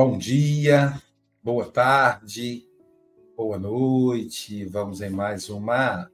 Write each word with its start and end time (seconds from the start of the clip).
Bom 0.00 0.16
dia, 0.16 1.02
boa 1.42 1.72
tarde, 1.72 2.70
boa 3.36 3.58
noite. 3.58 4.64
Vamos 4.66 5.00
em 5.00 5.10
mais 5.10 5.48
uma 5.48 6.08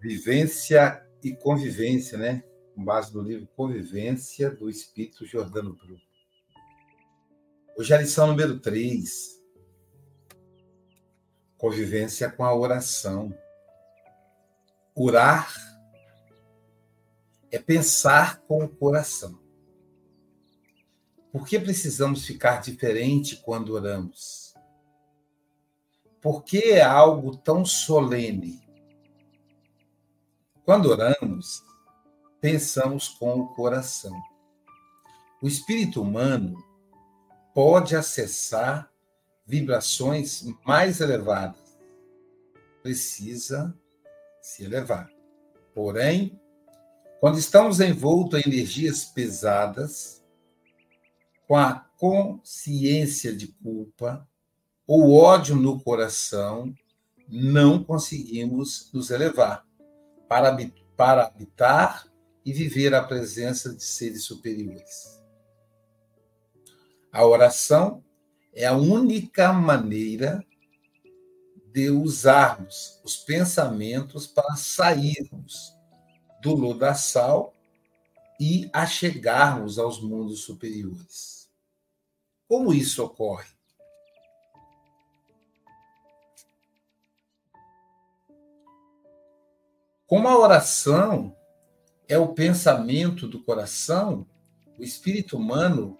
vivência 0.00 1.06
e 1.22 1.36
convivência, 1.36 2.18
né? 2.18 2.42
Com 2.74 2.84
base 2.84 3.14
no 3.14 3.22
livro 3.22 3.46
Convivência 3.54 4.50
do 4.50 4.68
Espírito 4.68 5.24
Jordano 5.24 5.72
Bruno. 5.76 6.00
Hoje 7.78 7.92
é 7.92 7.96
a 7.96 8.00
lição 8.00 8.26
número 8.26 8.58
3. 8.58 9.40
Convivência 11.56 12.28
com 12.28 12.42
a 12.42 12.52
oração. 12.52 13.32
Orar 14.96 15.48
é 17.52 17.58
pensar 17.60 18.40
com 18.48 18.64
o 18.64 18.68
coração. 18.68 19.38
Por 21.32 21.46
que 21.46 21.60
precisamos 21.60 22.26
ficar 22.26 22.60
diferente 22.60 23.36
quando 23.36 23.74
oramos? 23.74 24.52
Por 26.20 26.42
que 26.42 26.72
é 26.72 26.82
algo 26.82 27.36
tão 27.36 27.64
solene? 27.64 28.60
Quando 30.64 30.90
oramos, 30.90 31.62
pensamos 32.40 33.08
com 33.08 33.40
o 33.40 33.48
coração. 33.54 34.20
O 35.40 35.46
espírito 35.46 36.02
humano 36.02 36.62
pode 37.54 37.94
acessar 37.94 38.90
vibrações 39.46 40.44
mais 40.66 41.00
elevadas. 41.00 41.78
Precisa 42.82 43.74
se 44.42 44.64
elevar. 44.64 45.10
Porém, 45.74 46.40
quando 47.20 47.38
estamos 47.38 47.80
envoltos 47.80 48.40
em 48.40 48.48
energias 48.48 49.04
pesadas, 49.04 50.19
com 51.50 51.56
a 51.56 51.84
consciência 51.98 53.34
de 53.34 53.48
culpa 53.48 54.24
ou 54.86 55.14
ódio 55.14 55.56
no 55.56 55.80
coração, 55.80 56.72
não 57.28 57.82
conseguimos 57.82 58.88
nos 58.92 59.10
elevar 59.10 59.66
para, 60.28 60.56
para 60.96 61.26
habitar 61.26 62.06
e 62.46 62.52
viver 62.52 62.94
a 62.94 63.02
presença 63.02 63.74
de 63.74 63.82
seres 63.82 64.22
superiores. 64.22 65.20
A 67.10 67.26
oração 67.26 68.04
é 68.54 68.66
a 68.66 68.76
única 68.76 69.52
maneira 69.52 70.46
de 71.72 71.90
usarmos 71.90 73.00
os 73.02 73.16
pensamentos 73.16 74.24
para 74.24 74.54
sairmos 74.54 75.74
do 76.40 76.54
lodaçal 76.54 77.52
e 78.38 78.70
achegarmos 78.72 79.80
aos 79.80 80.00
mundos 80.00 80.44
superiores. 80.44 81.39
Como 82.50 82.74
isso 82.74 83.04
ocorre? 83.04 83.48
Como 90.04 90.26
a 90.26 90.36
oração 90.36 91.36
é 92.08 92.18
o 92.18 92.34
pensamento 92.34 93.28
do 93.28 93.40
coração, 93.44 94.26
o 94.76 94.82
espírito 94.82 95.36
humano 95.36 95.96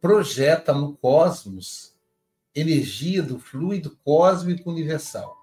projeta 0.00 0.72
no 0.72 0.96
cosmos 0.96 1.94
energia 2.54 3.22
do 3.22 3.38
fluido 3.38 3.98
cósmico 4.02 4.70
universal. 4.70 5.36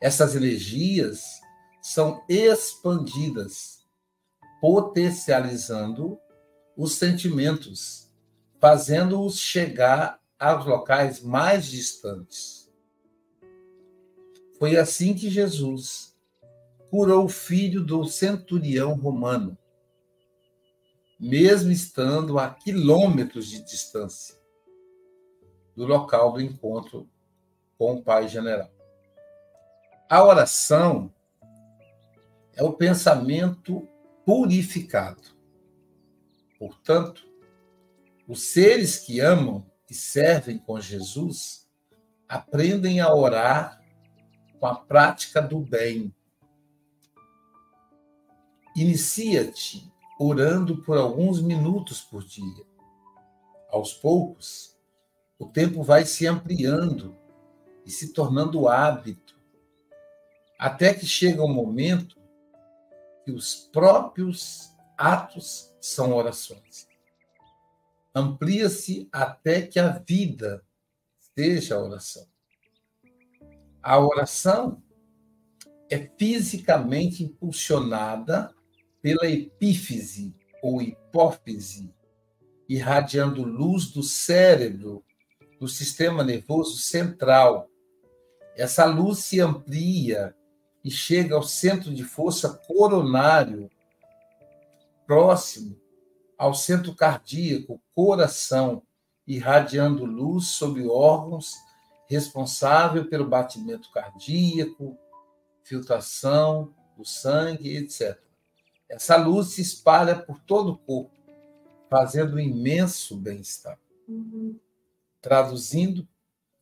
Essas 0.00 0.36
energias 0.36 1.24
são 1.82 2.24
expandidas, 2.28 3.84
potencializando 4.60 6.16
os 6.76 6.94
sentimentos 6.94 8.03
fazendo-os 8.64 9.38
chegar 9.38 10.18
aos 10.38 10.64
locais 10.64 11.20
mais 11.20 11.66
distantes. 11.66 12.72
Foi 14.58 14.78
assim 14.78 15.12
que 15.12 15.28
Jesus 15.28 16.16
curou 16.90 17.26
o 17.26 17.28
filho 17.28 17.84
do 17.84 18.06
centurião 18.06 18.94
romano, 18.94 19.54
mesmo 21.20 21.70
estando 21.70 22.38
a 22.38 22.48
quilômetros 22.48 23.48
de 23.48 23.62
distância 23.62 24.34
do 25.76 25.84
local 25.84 26.32
do 26.32 26.40
encontro 26.40 27.06
com 27.76 27.96
o 27.96 28.02
Pai 28.02 28.28
General. 28.28 28.70
A 30.08 30.24
oração 30.24 31.12
é 32.54 32.64
o 32.64 32.72
pensamento 32.72 33.86
purificado. 34.24 35.20
Portanto, 36.58 37.33
os 38.26 38.52
seres 38.52 38.98
que 38.98 39.20
amam 39.20 39.66
e 39.90 39.94
servem 39.94 40.58
com 40.58 40.80
Jesus 40.80 41.68
aprendem 42.28 43.00
a 43.00 43.14
orar 43.14 43.82
com 44.58 44.66
a 44.66 44.74
prática 44.74 45.42
do 45.42 45.60
bem. 45.60 46.14
Inicia-te 48.74 49.92
orando 50.18 50.82
por 50.82 50.96
alguns 50.96 51.42
minutos 51.42 52.00
por 52.00 52.24
dia. 52.24 52.64
Aos 53.70 53.92
poucos, 53.92 54.76
o 55.38 55.46
tempo 55.46 55.82
vai 55.82 56.06
se 56.06 56.26
ampliando 56.26 57.16
e 57.84 57.90
se 57.90 58.12
tornando 58.12 58.68
hábito, 58.68 59.38
até 60.58 60.94
que 60.94 61.04
chega 61.04 61.42
o 61.42 61.46
um 61.46 61.52
momento 61.52 62.16
que 63.24 63.32
os 63.32 63.68
próprios 63.70 64.72
atos 64.96 65.74
são 65.80 66.14
orações 66.14 66.93
amplia-se 68.14 69.08
até 69.10 69.62
que 69.62 69.78
a 69.78 69.88
vida 69.88 70.64
seja 71.18 71.74
a 71.74 71.82
oração. 71.82 72.26
A 73.82 73.98
oração 73.98 74.82
é 75.90 75.98
fisicamente 76.16 77.24
impulsionada 77.24 78.54
pela 79.02 79.28
epífise 79.28 80.34
ou 80.62 80.80
hipófise, 80.80 81.92
irradiando 82.68 83.42
luz 83.42 83.90
do 83.90 84.02
cérebro, 84.02 85.04
do 85.60 85.68
sistema 85.68 86.24
nervoso 86.24 86.78
central. 86.78 87.68
Essa 88.56 88.86
luz 88.86 89.18
se 89.18 89.40
amplia 89.40 90.34
e 90.82 90.90
chega 90.90 91.34
ao 91.34 91.42
centro 91.42 91.92
de 91.92 92.04
força 92.04 92.60
coronário, 92.66 93.68
próximo 95.06 95.83
ao 96.38 96.54
centro 96.54 96.94
cardíaco, 96.94 97.80
coração, 97.94 98.82
irradiando 99.26 100.04
luz 100.04 100.48
sobre 100.48 100.86
órgãos 100.86 101.54
responsável 102.08 103.08
pelo 103.08 103.26
batimento 103.26 103.90
cardíaco, 103.90 104.96
filtração 105.62 106.74
do 106.96 107.04
sangue, 107.04 107.76
etc. 107.76 108.18
Essa 108.88 109.16
luz 109.16 109.48
se 109.48 109.62
espalha 109.62 110.16
por 110.16 110.38
todo 110.40 110.72
o 110.72 110.78
corpo, 110.78 111.16
fazendo 111.88 112.36
um 112.36 112.40
imenso 112.40 113.16
bem-estar. 113.16 113.78
Uhum. 114.06 114.58
Traduzindo, 115.20 116.06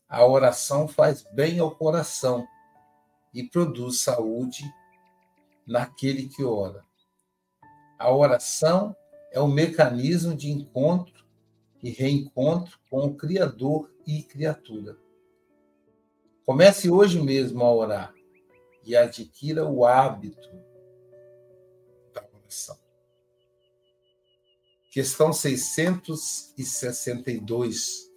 a 0.08 0.24
oração 0.24 0.86
faz 0.86 1.22
bem 1.32 1.58
ao 1.58 1.74
coração 1.74 2.46
e 3.34 3.42
produz 3.42 4.00
saúde 4.00 4.64
naquele 5.66 6.28
que 6.28 6.44
ora. 6.44 6.84
A 7.98 8.12
oração 8.12 8.94
é 9.32 9.40
o 9.40 9.48
mecanismo 9.48 10.36
de 10.36 10.50
encontro 10.50 11.24
e 11.82 11.88
reencontro 11.90 12.78
com 12.88 13.06
o 13.06 13.16
Criador 13.16 13.92
e 14.06 14.22
criatura. 14.22 14.96
Comece 16.44 16.88
hoje 16.90 17.18
mesmo 17.20 17.64
a 17.64 17.74
orar 17.74 18.14
e 18.84 18.94
adquira 18.94 19.66
o 19.66 19.86
hábito 19.86 20.50
da 22.12 22.22
oração. 22.34 22.76
Questão 24.90 25.32
662 25.32 28.12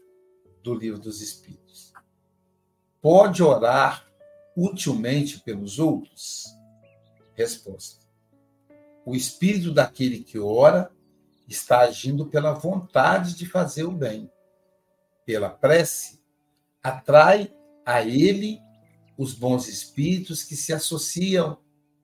do 0.61 0.73
Livro 0.73 0.99
dos 0.99 1.21
Espíritos. 1.21 1.93
Pode 3.01 3.41
orar 3.41 4.05
utilmente 4.57 5.39
pelos 5.39 5.79
outros? 5.79 6.43
Resposta. 7.35 8.03
O 9.05 9.15
espírito 9.15 9.71
daquele 9.71 10.21
que 10.23 10.37
ora 10.39 10.91
está 11.47 11.81
agindo 11.81 12.25
pela 12.25 12.53
vontade 12.53 13.35
de 13.35 13.45
fazer 13.45 13.83
o 13.83 13.91
bem. 13.91 14.31
Pela 15.25 15.49
prece, 15.49 16.19
atrai 16.81 17.53
a 17.85 18.01
ele 18.01 18.59
os 19.17 19.33
bons 19.33 19.67
espíritos 19.67 20.43
que 20.43 20.55
se 20.55 20.73
associam 20.73 21.57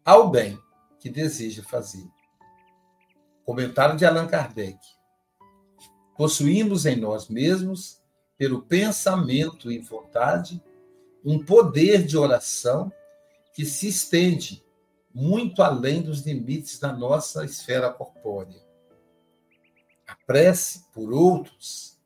ao 0.05 0.29
bem 0.29 0.59
que 0.99 1.09
deseja 1.09 1.63
fazer. 1.63 2.07
Comentário 3.43 3.97
de 3.97 4.05
Allan 4.05 4.27
Kardec. 4.27 4.79
Possuímos 6.15 6.85
em 6.85 6.95
nós 6.95 7.27
mesmos, 7.27 7.99
pelo 8.37 8.61
pensamento 8.61 9.71
e 9.71 9.79
vontade, 9.79 10.63
um 11.23 11.43
poder 11.43 12.05
de 12.05 12.17
oração 12.17 12.91
que 13.53 13.65
se 13.65 13.87
estende 13.87 14.63
muito 15.13 15.61
além 15.61 16.01
dos 16.01 16.21
limites 16.21 16.79
da 16.79 16.93
nossa 16.93 17.43
esfera 17.43 17.91
corpórea 17.91 18.70
prece 20.31 20.85
por 20.93 21.11
outros 21.11 21.99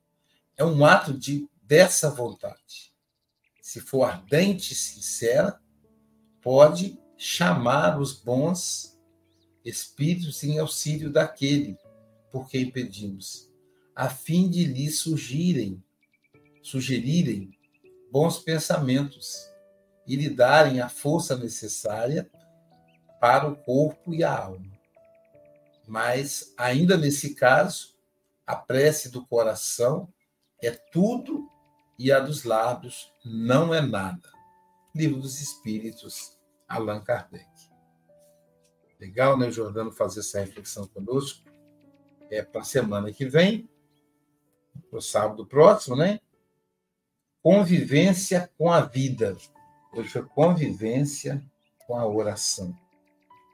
é 0.57 0.65
um 0.65 0.83
ato 0.83 1.13
de 1.13 1.47
dessa 1.61 2.09
vontade. 2.09 2.91
Se 3.61 3.79
for 3.79 4.03
ardente 4.03 4.73
e 4.73 4.75
sincera, 4.75 5.61
pode 6.41 6.99
chamar 7.15 7.99
os 7.99 8.13
bons 8.13 8.99
espíritos 9.63 10.43
em 10.43 10.57
auxílio 10.57 11.11
daquele 11.11 11.77
por 12.31 12.49
quem 12.49 12.71
pedimos, 12.71 13.47
a 13.95 14.09
fim 14.09 14.49
de 14.49 14.65
lhe 14.65 14.89
surgirem, 14.89 15.83
sugerirem 16.63 17.51
bons 18.11 18.39
pensamentos 18.39 19.35
e 20.07 20.15
lhe 20.15 20.31
darem 20.31 20.81
a 20.81 20.89
força 20.89 21.37
necessária 21.37 22.27
para 23.21 23.47
o 23.47 23.55
corpo 23.55 24.15
e 24.15 24.23
a 24.23 24.35
alma. 24.35 24.73
Mas, 25.87 26.55
ainda 26.57 26.97
nesse 26.97 27.35
caso, 27.35 27.94
a 28.45 28.55
prece 28.55 29.09
do 29.09 29.25
coração 29.25 30.11
é 30.61 30.71
tudo 30.71 31.49
e 31.97 32.11
a 32.11 32.19
dos 32.19 32.43
lábios 32.43 33.11
não 33.23 33.73
é 33.73 33.81
nada. 33.81 34.29
Livro 34.93 35.19
dos 35.19 35.41
Espíritos, 35.41 36.37
Allan 36.67 37.01
Kardec. 37.01 37.45
Legal, 38.99 39.37
né, 39.37 39.51
Jordano, 39.51 39.91
fazer 39.91 40.21
essa 40.21 40.39
reflexão 40.39 40.87
conosco? 40.87 41.43
É 42.29 42.41
para 42.41 42.61
a 42.61 42.65
semana 42.65 43.11
que 43.11 43.25
vem, 43.25 43.69
para 44.89 44.99
o 44.99 45.01
sábado 45.01 45.45
próximo, 45.45 45.95
né? 45.95 46.19
Convivência 47.41 48.49
com 48.57 48.71
a 48.71 48.81
vida. 48.81 49.37
Hoje 49.93 50.09
foi 50.09 50.23
convivência 50.23 51.43
com 51.85 51.97
a 51.97 52.07
oração. 52.07 52.75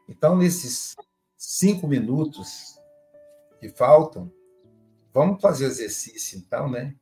Então, 0.08 0.36
nesses 0.36 0.96
cinco 1.36 1.88
minutos 1.88 2.80
que 3.60 3.70
faltam, 3.70 4.32
vamos 5.14 5.42
fazer 5.42 5.66
exercício, 5.66 6.38
então, 6.38 6.70
né? 6.70 6.96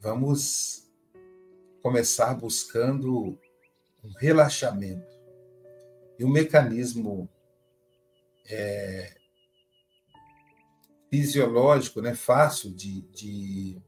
Vamos 0.00 0.90
começar 1.82 2.34
buscando 2.34 3.38
um 4.02 4.12
relaxamento. 4.18 5.10
E 6.18 6.24
um 6.24 6.30
mecanismo 6.30 7.28
é, 8.46 9.14
fisiológico, 11.10 12.00
né, 12.00 12.14
fácil 12.14 12.72
de, 12.72 13.02
de 13.12 13.82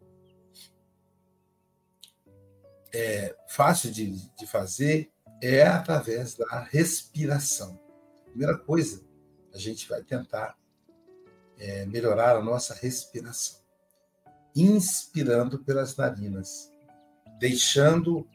é, 2.93 3.37
fácil 3.49 3.91
de, 3.91 4.11
de 4.37 4.47
fazer 4.47 5.11
é 5.43 5.63
através 5.63 6.35
da 6.35 6.61
respiração. 6.61 7.81
Primeira 8.27 8.57
coisa, 8.57 9.05
a 9.53 9.59
gente 9.59 9.89
vai 9.89 10.03
tentar 10.03 10.57
é, 11.59 11.87
melhorar 11.87 12.37
a 12.37 12.43
nossa 12.43 12.75
respiração, 12.75 13.61
inspirando 14.55 15.59
pelas 15.59 15.97
narinas, 15.97 16.71
deixando 17.39 18.27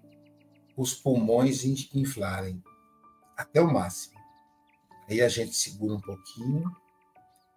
os 0.75 0.93
pulmões 0.93 1.63
inflarem 1.93 2.63
até 3.35 3.61
o 3.61 3.71
máximo. 3.71 4.19
Aí 5.09 5.21
a 5.21 5.27
gente 5.27 5.55
segura 5.55 5.95
um 5.95 5.99
pouquinho 5.99 6.71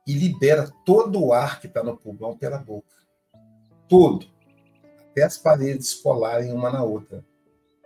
e 0.07 0.15
libera 0.15 0.71
todo 0.85 1.23
o 1.23 1.33
ar 1.33 1.61
que 1.61 1.67
está 1.67 1.83
no 1.83 1.97
pulmão 1.97 2.37
pela 2.37 2.59
boca. 2.59 2.97
Todo. 3.89 4.27
Até 5.11 5.23
as 5.23 5.37
paredes 5.37 5.93
colarem 5.95 6.53
uma 6.53 6.71
na 6.71 6.83
outra. 6.83 7.25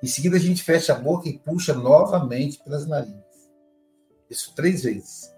Em 0.03 0.07
seguida, 0.07 0.37
a 0.37 0.41
gente 0.41 0.63
fecha 0.63 0.95
a 0.95 0.99
boca 0.99 1.29
e 1.29 1.39
puxa 1.39 1.75
novamente 1.75 2.63
pelas 2.63 2.87
narinas. 2.87 3.25
Isso 4.31 4.55
três 4.55 4.85
vezes. 4.85 5.35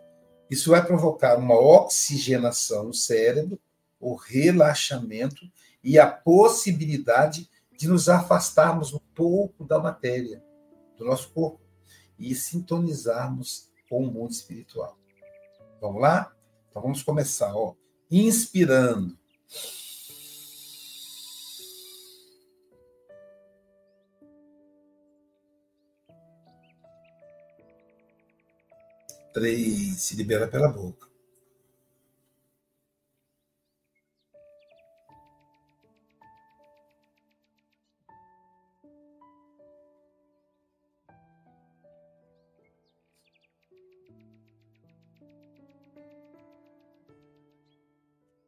Isso 0.51 0.71
vai 0.71 0.85
provocar 0.85 1.37
uma 1.37 1.59
oxigenação 1.59 2.85
no 2.85 2.95
cérebro, 2.95 3.59
o 4.01 4.15
relaxamento 4.15 5.51
e 5.83 5.99
a 5.99 6.07
possibilidade 6.07 7.49
de 7.77 7.89
nos 7.89 8.09
afastarmos 8.09 8.93
um 8.93 9.01
pouco 9.15 9.65
da 9.65 9.79
matéria, 9.79 10.43
do 10.97 11.05
nosso 11.05 11.31
corpo, 11.31 11.61
e 12.19 12.35
sintonizarmos 12.35 13.71
com 13.89 14.03
o 14.05 14.11
mundo 14.11 14.33
espiritual. 14.33 14.99
Vamos 15.81 16.03
lá? 16.03 16.33
Então 16.69 16.83
vamos 16.83 17.03
começar, 17.03 17.55
ó. 17.55 17.75
Inspirando. 18.11 19.17
Três, 29.39 30.03
se 30.03 30.17
libera 30.17 30.49
pela 30.49 30.67
boca. 30.67 31.07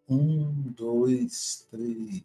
Um, 0.09 0.73
dois, 0.77 1.69
três. 1.71 2.25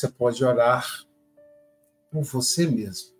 Você 0.00 0.08
pode 0.08 0.42
orar 0.42 1.06
por 2.10 2.22
você 2.22 2.66
mesmo. 2.66 3.14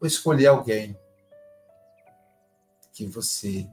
Ou 0.00 0.06
escolher 0.06 0.46
alguém 0.46 0.98
que 2.94 3.06
você 3.06 3.68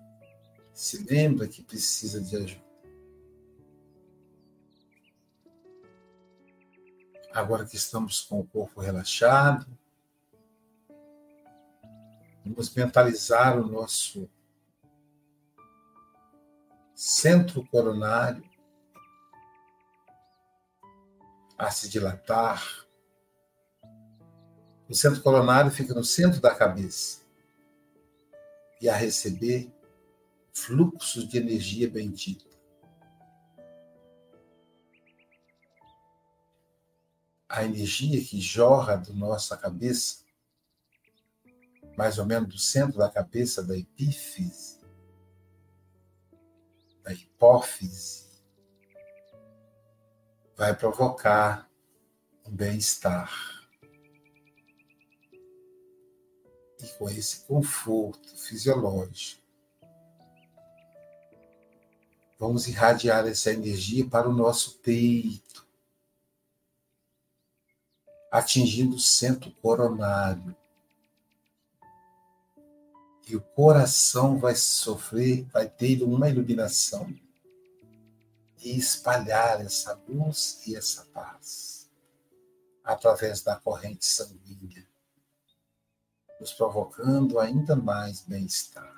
se 0.74 1.02
lembra 1.06 1.48
que 1.48 1.64
precisa 1.64 2.22
de 2.22 2.36
ajuda. 2.36 2.66
Agora 7.32 7.66
que 7.66 7.78
estamos 7.78 8.20
com 8.20 8.42
o 8.42 8.48
corpo 8.48 8.82
relaxado, 8.82 9.66
vamos 12.44 12.76
mentalizar 12.76 13.58
o 13.58 13.66
nosso 13.66 14.30
centro 16.94 17.66
coronário 17.68 18.49
a 21.60 21.70
se 21.70 21.90
dilatar. 21.90 22.88
O 24.88 24.96
centro 24.96 25.22
coronário 25.22 25.70
fica 25.70 25.94
no 25.94 26.06
centro 26.06 26.40
da 26.40 26.56
cabeça 26.56 27.20
e 28.82 28.88
a 28.88 28.96
receber 28.96 29.70
fluxos 30.54 31.28
de 31.28 31.38
energia 31.38 31.90
bendita. 31.90 32.48
A 37.50 37.66
energia 37.66 38.24
que 38.24 38.40
jorra 38.40 38.96
da 38.96 39.14
nossa 39.14 39.58
cabeça, 39.58 40.24
mais 41.98 42.18
ou 42.18 42.26
menos 42.26 42.48
do 42.48 42.58
centro 42.58 42.98
da 42.98 43.10
cabeça, 43.10 43.62
da 43.62 43.78
epífise, 43.78 44.80
da 47.04 47.12
hipófise, 47.12 48.29
vai 50.60 50.76
provocar 50.76 51.72
um 52.46 52.52
bem-estar. 52.52 53.32
E 56.84 56.88
com 56.98 57.10
esse 57.10 57.46
conforto 57.46 58.38
fisiológico, 58.38 59.42
vamos 62.38 62.68
irradiar 62.68 63.26
essa 63.26 63.54
energia 63.54 64.06
para 64.06 64.28
o 64.28 64.34
nosso 64.34 64.80
peito, 64.80 65.66
atingindo 68.30 68.98
o 68.98 69.00
centro 69.00 69.52
coronário. 69.62 70.54
E 73.30 73.34
o 73.34 73.42
coração 73.42 74.38
vai 74.38 74.56
sofrer, 74.56 75.46
vai 75.54 75.70
ter 75.70 76.04
uma 76.04 76.28
iluminação 76.28 77.10
e 78.62 78.78
espalhar 78.78 79.62
essa 79.62 79.94
luz 80.08 80.62
e 80.68 80.76
essa 80.76 81.06
paz 81.06 81.90
através 82.84 83.42
da 83.42 83.56
corrente 83.56 84.06
sanguínea, 84.06 84.88
nos 86.40 86.54
provocando 86.54 87.40
ainda 87.40 87.76
mais 87.76 88.22
bem-estar. 88.22 88.98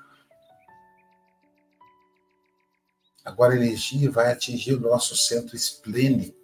Agora 3.24 3.54
a 3.54 3.58
energia 3.58 4.10
vai 4.10 4.32
atingir 4.32 4.74
o 4.76 4.80
nosso 4.80 5.16
centro 5.16 5.56
esplênico, 5.56 6.40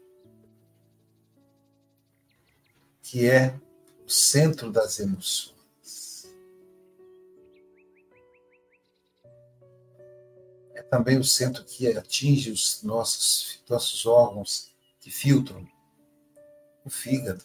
que 3.01 3.29
é 3.29 3.59
o 4.05 4.09
centro 4.09 4.71
das 4.71 5.00
emoções. 5.00 5.56
Também 10.89 11.17
o 11.17 11.24
centro 11.24 11.63
que 11.63 11.88
atinge 11.98 12.51
os 12.51 12.82
nossos, 12.84 13.62
nossos 13.70 14.06
órgãos 14.06 14.72
que 15.00 15.12
filtram 15.12 15.67
o 16.84 16.89
fígado, 16.89 17.44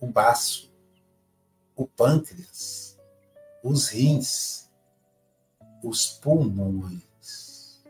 o 0.00 0.06
baço, 0.06 0.72
o 1.76 1.86
pâncreas, 1.86 2.98
os 3.62 3.88
rins, 3.88 4.70
os 5.82 6.06
pulmões. 6.06 7.82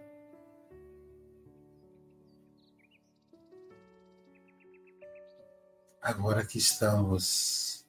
Agora 6.01 6.45
que 6.45 6.59
estamos 6.59 7.87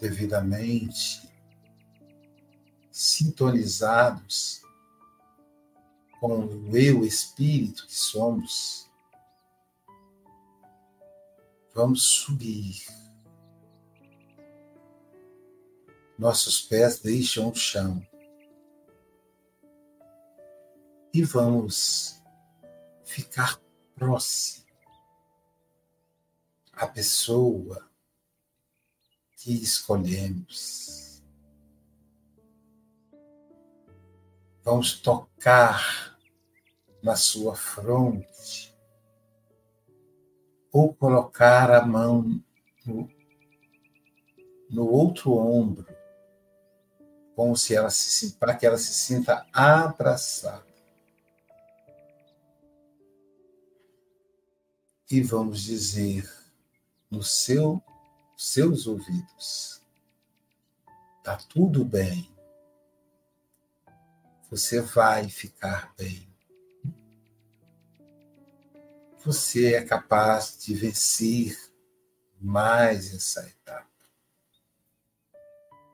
devidamente 0.00 1.30
sintonizados 2.90 4.61
com 6.22 6.46
o 6.46 6.76
eu 6.76 7.04
espírito 7.04 7.84
que 7.84 7.96
somos, 7.96 8.88
vamos 11.74 12.04
subir 12.04 12.86
nossos 16.16 16.60
pés 16.60 17.00
deixam 17.00 17.50
o 17.50 17.54
chão. 17.56 18.00
E 21.12 21.24
vamos 21.24 22.22
ficar 23.04 23.60
próximo 23.96 24.64
à 26.72 26.86
pessoa 26.86 27.90
que 29.38 29.52
escolhemos. 29.52 31.20
Vamos 34.62 35.00
tocar 35.00 36.11
na 37.02 37.16
sua 37.16 37.54
fronte 37.54 38.72
ou 40.72 40.94
colocar 40.94 41.70
a 41.70 41.84
mão 41.84 42.42
no, 42.86 43.08
no 44.70 44.88
outro 44.88 45.32
ombro 45.32 45.92
como 47.34 47.56
se 47.56 47.74
ela 47.74 47.90
se 47.90 48.32
para 48.32 48.54
que 48.54 48.66
ela 48.66 48.78
se 48.78 48.94
sinta 48.94 49.46
abraçada. 49.52 50.72
E 55.10 55.20
vamos 55.20 55.62
dizer 55.62 56.30
no 57.10 57.22
seu 57.22 57.82
seus 58.36 58.86
ouvidos: 58.86 59.82
tá 61.22 61.36
tudo 61.36 61.84
bem. 61.84 62.30
Você 64.50 64.80
vai 64.80 65.28
ficar 65.28 65.94
bem. 65.96 66.31
Você 69.24 69.74
é 69.74 69.84
capaz 69.84 70.58
de 70.58 70.74
vencer 70.74 71.56
mais 72.40 73.14
essa 73.14 73.48
etapa. 73.48 73.86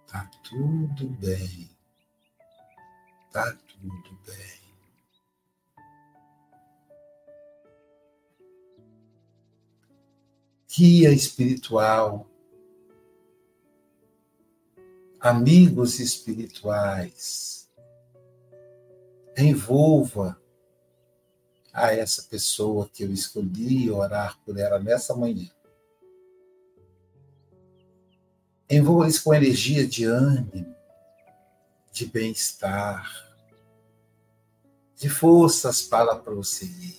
Tá 0.06 0.30
tudo 0.42 1.10
bem. 1.10 1.68
Tá 3.30 3.52
tudo 3.52 4.18
bem. 4.24 4.58
Guia 10.74 11.10
espiritual, 11.10 12.26
amigos 15.20 15.98
espirituais, 16.00 17.68
envolva 19.36 20.40
a 21.78 21.94
essa 21.94 22.22
pessoa 22.24 22.88
que 22.92 23.04
eu 23.04 23.12
escolhi 23.12 23.90
orar 23.90 24.38
por 24.44 24.58
ela 24.58 24.78
nessa 24.78 25.14
manhã. 25.14 25.50
Envolva-lhes 28.68 29.18
com 29.18 29.32
energia 29.32 29.86
de 29.86 30.04
ânimo, 30.04 30.74
de 31.92 32.04
bem-estar, 32.06 33.10
de 34.94 35.08
forças 35.08 35.80
para 35.82 36.16
prosseguir. 36.16 36.98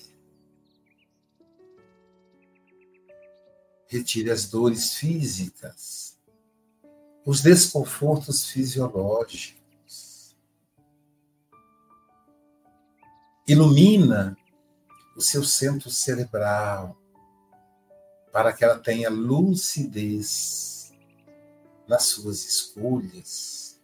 Retire 3.87 4.31
as 4.31 4.47
dores 4.47 4.95
físicas, 4.95 6.17
os 7.25 7.41
desconfortos 7.41 8.45
fisiológicos. 8.45 10.35
Ilumina 13.47 14.38
o 15.19 15.21
seu 15.21 15.43
centro 15.43 15.89
cerebral 15.89 16.97
para 18.31 18.53
que 18.53 18.63
ela 18.63 18.79
tenha 18.79 19.09
lucidez 19.09 20.93
nas 21.85 22.03
suas 22.03 22.45
escolhas. 22.45 23.81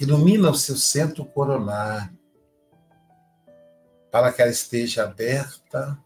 Ilumina 0.00 0.50
o 0.50 0.54
seu 0.56 0.76
centro 0.76 1.24
coronário, 1.24 2.18
para 4.10 4.32
que 4.32 4.42
ela 4.42 4.50
esteja 4.50 5.04
aberta 5.04 5.96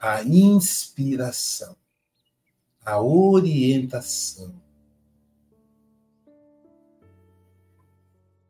à 0.00 0.22
inspiração, 0.22 1.76
à 2.82 2.98
orientação 3.02 4.62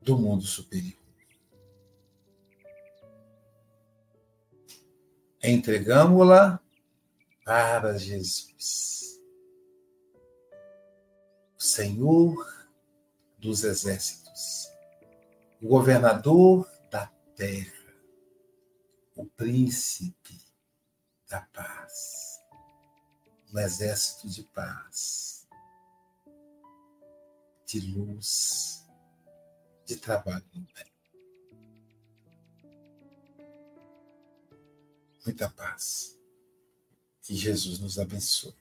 do 0.00 0.16
mundo 0.16 0.44
superior. 0.44 1.03
Entregamos-la 5.46 6.58
para 7.44 7.98
Jesus. 7.98 9.20
Senhor 11.58 12.34
dos 13.36 13.62
exércitos, 13.62 14.70
o 15.60 15.68
governador 15.68 16.66
da 16.90 17.08
terra, 17.36 17.94
o 19.14 19.26
príncipe 19.26 20.40
da 21.28 21.42
paz, 21.52 22.40
um 23.52 23.58
exército 23.58 24.30
de 24.30 24.44
paz, 24.44 25.46
de 27.66 27.80
luz, 27.80 28.82
de 29.84 29.96
trabalho 29.96 30.46
no 30.54 30.62
bem. 30.74 30.93
Muita 35.24 35.48
paz. 35.48 36.18
Que 37.22 37.34
Jesus 37.34 37.78
nos 37.78 37.98
abençoe. 37.98 38.54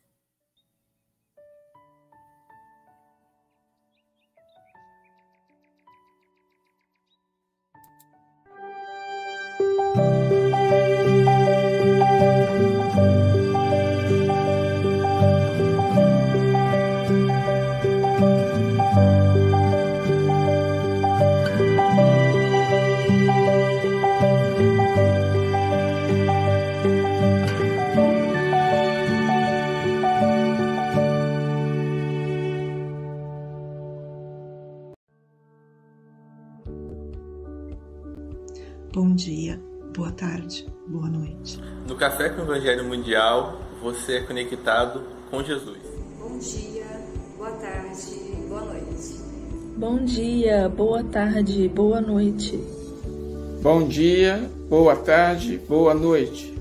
Café 41.96 42.30
com 42.30 42.42
o 42.42 42.46
Evangelho 42.46 42.84
Mundial, 42.84 43.60
você 43.82 44.18
é 44.18 44.22
conectado 44.22 45.02
com 45.32 45.44
Jesus. 45.44 45.80
Bom 46.20 46.38
dia, 46.38 46.86
boa 47.38 47.52
tarde, 47.52 48.36
boa 48.48 48.62
noite. 48.62 49.20
Bom 49.78 50.06
dia, 50.06 50.70
boa 50.70 51.04
tarde, 51.04 51.68
boa 51.70 52.02
noite. 52.02 52.58
Bom 53.62 53.88
dia, 53.88 54.50
boa 54.70 54.96
tarde, 54.96 55.58
boa 55.68 55.94
noite. 55.94 56.54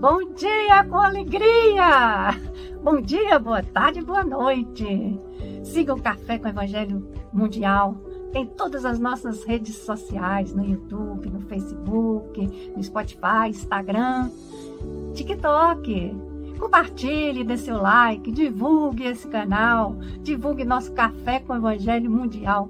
Bom 0.00 0.32
dia 0.34 0.84
com 0.84 0.98
alegria! 0.98 2.38
Bom 2.82 3.00
dia, 3.00 3.38
boa 3.38 3.62
tarde, 3.62 4.00
boa 4.00 4.22
noite. 4.22 5.18
Siga 5.64 5.94
o 5.94 6.02
Café 6.02 6.38
com 6.38 6.46
o 6.46 6.50
Evangelho 6.50 7.08
Mundial 7.32 7.96
em 8.34 8.46
todas 8.46 8.84
as 8.84 8.98
nossas 8.98 9.44
redes 9.44 9.76
sociais, 9.76 10.52
no 10.52 10.64
YouTube, 10.64 11.30
no 11.30 11.40
Facebook, 11.40 12.72
no 12.76 12.82
Spotify, 12.82 13.48
Instagram 13.48 14.30
TikTok. 15.14 16.16
Compartilhe, 16.58 17.44
dê 17.44 17.56
seu 17.56 17.80
like, 17.80 18.32
divulgue 18.32 19.04
esse 19.04 19.28
canal, 19.28 19.96
divulgue 20.22 20.64
nosso 20.64 20.92
Café 20.92 21.38
com 21.38 21.52
o 21.52 21.56
Evangelho 21.56 22.10
Mundial. 22.10 22.68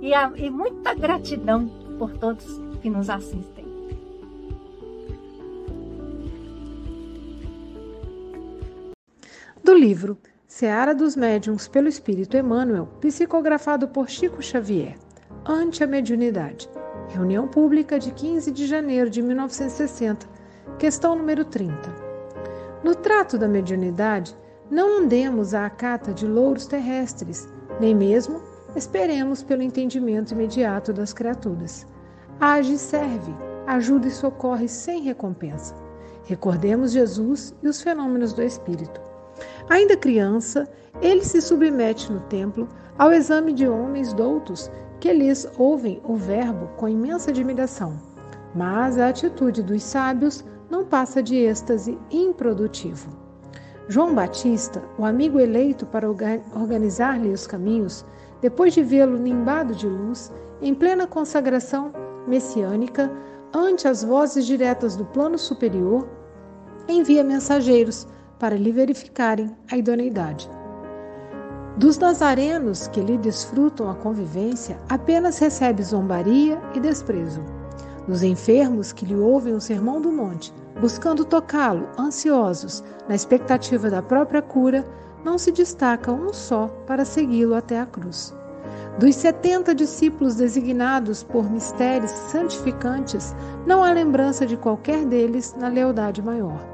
E, 0.00 0.14
a, 0.14 0.32
e 0.36 0.48
muita 0.50 0.94
gratidão 0.94 1.66
por 1.98 2.12
todos 2.12 2.60
que 2.80 2.88
nos 2.88 3.10
assistem. 3.10 3.64
Do 9.64 9.74
livro 9.74 10.16
Seara 10.56 10.94
dos 10.94 11.16
Médiuns 11.16 11.66
pelo 11.66 11.88
Espírito 11.88 12.36
Emmanuel, 12.36 12.88
psicografado 13.00 13.88
por 13.88 14.08
Chico 14.08 14.40
Xavier. 14.40 14.96
Ante 15.44 15.82
a 15.82 15.86
Mediunidade. 15.88 16.70
Reunião 17.08 17.48
pública 17.48 17.98
de 17.98 18.12
15 18.12 18.52
de 18.52 18.64
janeiro 18.64 19.10
de 19.10 19.20
1960. 19.20 20.28
Questão 20.78 21.16
número 21.16 21.44
30. 21.44 21.74
No 22.84 22.94
trato 22.94 23.36
da 23.36 23.48
mediunidade, 23.48 24.32
não 24.70 25.00
andemos 25.00 25.54
à 25.54 25.68
cata 25.68 26.14
de 26.14 26.24
louros 26.24 26.66
terrestres, 26.68 27.48
nem 27.80 27.92
mesmo 27.92 28.40
esperemos 28.76 29.42
pelo 29.42 29.60
entendimento 29.60 30.34
imediato 30.34 30.92
das 30.92 31.12
criaturas. 31.12 31.84
Age 32.38 32.74
e 32.74 32.78
serve, 32.78 33.34
ajuda 33.66 34.06
e 34.06 34.12
socorre 34.12 34.68
sem 34.68 35.02
recompensa. 35.02 35.74
Recordemos 36.22 36.92
Jesus 36.92 37.52
e 37.60 37.66
os 37.66 37.82
fenômenos 37.82 38.32
do 38.32 38.40
Espírito. 38.40 39.13
Ainda 39.68 39.96
criança, 39.96 40.68
ele 41.00 41.24
se 41.24 41.40
submete 41.40 42.12
no 42.12 42.20
templo 42.20 42.68
ao 42.98 43.12
exame 43.12 43.52
de 43.52 43.66
homens 43.66 44.12
doutos 44.12 44.70
que 45.00 45.12
lhes 45.12 45.48
ouvem 45.58 46.00
o 46.04 46.16
Verbo 46.16 46.68
com 46.76 46.88
imensa 46.88 47.30
admiração. 47.30 47.94
Mas 48.54 48.98
a 48.98 49.08
atitude 49.08 49.62
dos 49.62 49.82
sábios 49.82 50.44
não 50.70 50.84
passa 50.84 51.22
de 51.22 51.36
êxtase 51.36 51.98
improdutivo. 52.10 53.10
João 53.88 54.14
Batista, 54.14 54.82
o 54.96 55.04
amigo 55.04 55.38
eleito 55.38 55.84
para 55.84 56.08
organizar-lhe 56.08 57.30
os 57.30 57.46
caminhos, 57.46 58.04
depois 58.40 58.72
de 58.72 58.82
vê-lo 58.82 59.18
nimbado 59.18 59.74
de 59.74 59.86
luz, 59.86 60.32
em 60.62 60.74
plena 60.74 61.06
consagração 61.06 61.92
messiânica, 62.26 63.12
ante 63.52 63.86
as 63.86 64.02
vozes 64.02 64.46
diretas 64.46 64.96
do 64.96 65.04
plano 65.04 65.36
superior, 65.36 66.08
envia 66.88 67.22
mensageiros 67.22 68.06
para 68.38 68.56
lhe 68.56 68.72
verificarem 68.72 69.50
a 69.70 69.76
idoneidade. 69.76 70.50
Dos 71.76 71.98
nazarenos 71.98 72.86
que 72.88 73.00
lhe 73.00 73.18
desfrutam 73.18 73.90
a 73.90 73.94
convivência, 73.94 74.78
apenas 74.88 75.38
recebe 75.38 75.82
zombaria 75.82 76.60
e 76.72 76.78
desprezo. 76.78 77.42
Dos 78.06 78.22
enfermos 78.22 78.92
que 78.92 79.04
lhe 79.04 79.16
ouvem 79.16 79.54
o 79.54 79.60
sermão 79.60 80.00
do 80.00 80.12
monte, 80.12 80.54
buscando 80.80 81.24
tocá-lo, 81.24 81.88
ansiosos, 81.98 82.84
na 83.08 83.14
expectativa 83.14 83.90
da 83.90 84.02
própria 84.02 84.42
cura, 84.42 84.84
não 85.24 85.38
se 85.38 85.50
destaca 85.50 86.12
um 86.12 86.32
só 86.32 86.68
para 86.86 87.04
segui-lo 87.04 87.54
até 87.54 87.80
a 87.80 87.86
cruz. 87.86 88.34
Dos 88.98 89.16
setenta 89.16 89.74
discípulos 89.74 90.36
designados 90.36 91.24
por 91.24 91.50
mistérios 91.50 92.10
santificantes, 92.10 93.34
não 93.66 93.82
há 93.82 93.90
lembrança 93.90 94.46
de 94.46 94.56
qualquer 94.56 95.04
deles 95.04 95.54
na 95.58 95.68
lealdade 95.68 96.22
maior. 96.22 96.73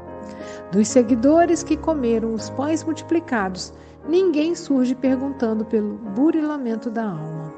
Dos 0.72 0.86
seguidores 0.86 1.64
que 1.64 1.76
comeram 1.76 2.32
os 2.32 2.48
pães 2.50 2.84
multiplicados, 2.84 3.72
ninguém 4.08 4.54
surge 4.54 4.94
perguntando 4.94 5.64
pelo 5.64 5.94
burilamento 6.14 6.88
da 6.88 7.06
alma. 7.06 7.52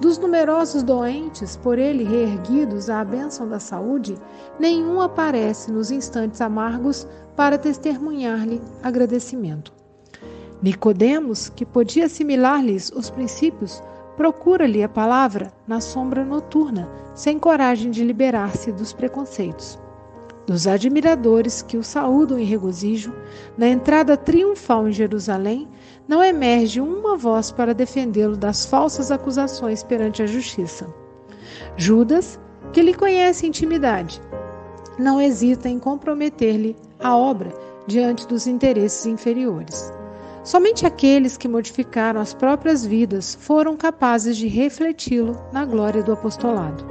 Dos 0.00 0.16
numerosos 0.16 0.82
doentes, 0.82 1.56
por 1.56 1.78
ele 1.78 2.04
reerguidos 2.04 2.88
à 2.88 3.04
bênção 3.04 3.46
da 3.46 3.58
saúde, 3.58 4.16
nenhum 4.58 5.02
aparece 5.02 5.70
nos 5.70 5.90
instantes 5.90 6.40
amargos 6.40 7.06
para 7.36 7.58
testemunhar-lhe 7.58 8.62
agradecimento. 8.82 9.70
Nicodemos, 10.62 11.50
que 11.50 11.66
podia 11.66 12.06
assimilar-lhes 12.06 12.90
os 12.92 13.10
princípios, 13.10 13.82
procura-lhe 14.16 14.82
a 14.82 14.88
palavra 14.88 15.52
na 15.66 15.82
sombra 15.82 16.24
noturna, 16.24 16.88
sem 17.14 17.38
coragem 17.38 17.90
de 17.90 18.02
liberar-se 18.02 18.72
dos 18.72 18.94
preconceitos 18.94 19.78
dos 20.48 20.66
admiradores 20.66 21.60
que 21.60 21.76
o 21.76 21.84
saúdam 21.84 22.38
em 22.38 22.44
regozijo, 22.44 23.12
na 23.54 23.68
entrada 23.68 24.16
triunfal 24.16 24.88
em 24.88 24.92
Jerusalém, 24.92 25.68
não 26.08 26.24
emerge 26.24 26.80
uma 26.80 27.18
voz 27.18 27.52
para 27.52 27.74
defendê-lo 27.74 28.34
das 28.34 28.64
falsas 28.64 29.10
acusações 29.10 29.82
perante 29.82 30.22
a 30.22 30.26
justiça. 30.26 30.88
Judas, 31.76 32.40
que 32.72 32.80
lhe 32.80 32.94
conhece 32.94 33.46
intimidade, 33.46 34.22
não 34.98 35.20
hesita 35.20 35.68
em 35.68 35.78
comprometer-lhe 35.78 36.74
a 36.98 37.14
obra 37.14 37.52
diante 37.86 38.26
dos 38.26 38.46
interesses 38.46 39.04
inferiores. 39.04 39.92
Somente 40.42 40.86
aqueles 40.86 41.36
que 41.36 41.46
modificaram 41.46 42.22
as 42.22 42.32
próprias 42.32 42.86
vidas 42.86 43.36
foram 43.38 43.76
capazes 43.76 44.34
de 44.34 44.48
refleti-lo 44.48 45.38
na 45.52 45.66
glória 45.66 46.02
do 46.02 46.12
apostolado. 46.12 46.86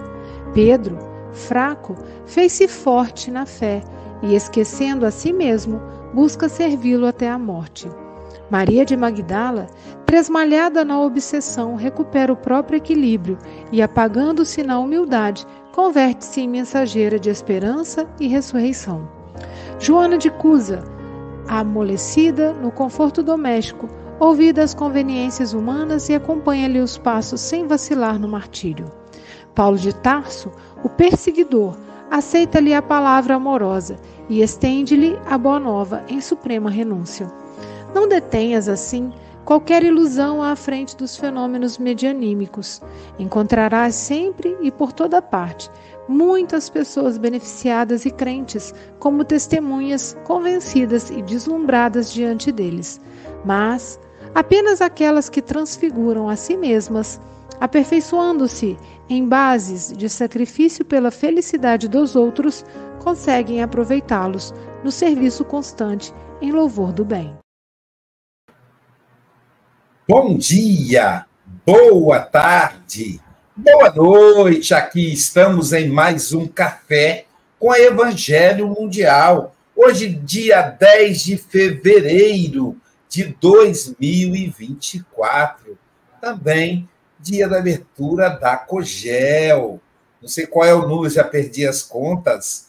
Pedro, 0.53 1.16
fraco, 1.37 1.95
fez-se 2.25 2.67
forte 2.67 3.31
na 3.31 3.45
fé 3.45 3.81
e, 4.21 4.35
esquecendo 4.35 5.05
a 5.05 5.11
si 5.11 5.31
mesmo, 5.31 5.79
busca 6.13 6.49
servi-lo 6.49 7.05
até 7.05 7.29
a 7.29 7.37
morte. 7.37 7.89
Maria 8.49 8.85
de 8.85 8.95
Magdala, 8.95 9.67
tresmalhada 10.05 10.83
na 10.83 10.99
obsessão, 11.01 11.75
recupera 11.75 12.31
o 12.31 12.37
próprio 12.37 12.77
equilíbrio 12.77 13.37
e, 13.71 13.81
apagando-se 13.81 14.63
na 14.63 14.79
humildade, 14.79 15.45
converte-se 15.73 16.41
em 16.41 16.49
mensageira 16.49 17.19
de 17.19 17.29
esperança 17.29 18.07
e 18.19 18.27
ressurreição. 18.27 19.07
Joana 19.79 20.17
de 20.17 20.31
Cusa, 20.31 20.83
amolecida 21.47 22.53
no 22.53 22.71
conforto 22.71 23.21
doméstico, 23.21 23.87
ouvida 24.19 24.63
as 24.63 24.73
conveniências 24.73 25.53
humanas 25.53 26.09
e 26.09 26.15
acompanha-lhe 26.15 26.79
os 26.79 26.97
passos 26.97 27.41
sem 27.41 27.67
vacilar 27.67 28.17
no 28.17 28.27
martírio. 28.27 28.85
Paulo 29.53 29.77
de 29.77 29.93
Tarso, 29.93 30.51
o 30.83 30.89
perseguidor, 30.89 31.77
aceita-lhe 32.09 32.73
a 32.73 32.81
palavra 32.81 33.35
amorosa 33.35 33.97
e 34.29 34.41
estende-lhe 34.41 35.17
a 35.25 35.37
boa 35.37 35.59
nova 35.59 36.03
em 36.07 36.21
suprema 36.21 36.69
renúncia. 36.69 37.31
Não 37.93 38.07
detenhas, 38.07 38.69
assim, 38.69 39.11
qualquer 39.45 39.83
ilusão 39.83 40.43
à 40.43 40.55
frente 40.55 40.95
dos 40.95 41.15
fenômenos 41.15 41.77
medianímicos. 41.77 42.81
Encontrarás 43.17 43.95
sempre 43.95 44.57
e 44.61 44.69
por 44.69 44.91
toda 44.91 45.21
parte 45.21 45.69
muitas 46.07 46.69
pessoas 46.69 47.17
beneficiadas 47.17 48.05
e 48.05 48.11
crentes, 48.11 48.73
como 48.99 49.25
testemunhas 49.25 50.17
convencidas 50.23 51.09
e 51.09 51.21
deslumbradas 51.21 52.11
diante 52.11 52.51
deles. 52.51 53.01
Mas 53.43 53.99
apenas 54.33 54.81
aquelas 54.81 55.29
que 55.29 55.41
transfiguram 55.41 56.29
a 56.29 56.35
si 56.35 56.55
mesmas, 56.55 57.19
aperfeiçoando-se 57.59 58.77
em 59.09 59.27
bases 59.27 59.91
de 59.95 60.09
sacrifício 60.09 60.85
pela 60.85 61.11
felicidade 61.11 61.87
dos 61.87 62.15
outros, 62.15 62.65
conseguem 62.99 63.61
aproveitá-los 63.61 64.51
no 64.83 64.91
serviço 64.91 65.45
constante 65.45 66.11
em 66.41 66.51
louvor 66.51 66.91
do 66.93 67.05
bem. 67.05 67.35
Bom 70.07 70.37
dia, 70.37 71.25
boa 71.65 72.21
tarde, 72.21 73.19
boa 73.55 73.91
noite. 73.91 74.73
Aqui 74.73 75.11
estamos 75.11 75.73
em 75.73 75.89
mais 75.89 76.31
um 76.31 76.47
café 76.47 77.25
com 77.59 77.71
a 77.71 77.79
Evangelho 77.79 78.69
Mundial. 78.69 79.55
Hoje, 79.75 80.07
dia 80.07 80.61
10 80.61 81.23
de 81.23 81.37
fevereiro 81.37 82.77
de 83.09 83.35
2024. 83.39 85.77
Também 86.21 86.87
dia 87.27 87.47
da 87.47 87.57
abertura 87.57 88.29
da 88.29 88.55
Cogel. 88.57 89.79
Não 90.21 90.29
sei 90.29 90.47
qual 90.47 90.65
é 90.65 90.73
o 90.73 90.87
número, 90.87 91.09
já 91.09 91.23
perdi 91.23 91.67
as 91.67 91.83
contas. 91.83 92.67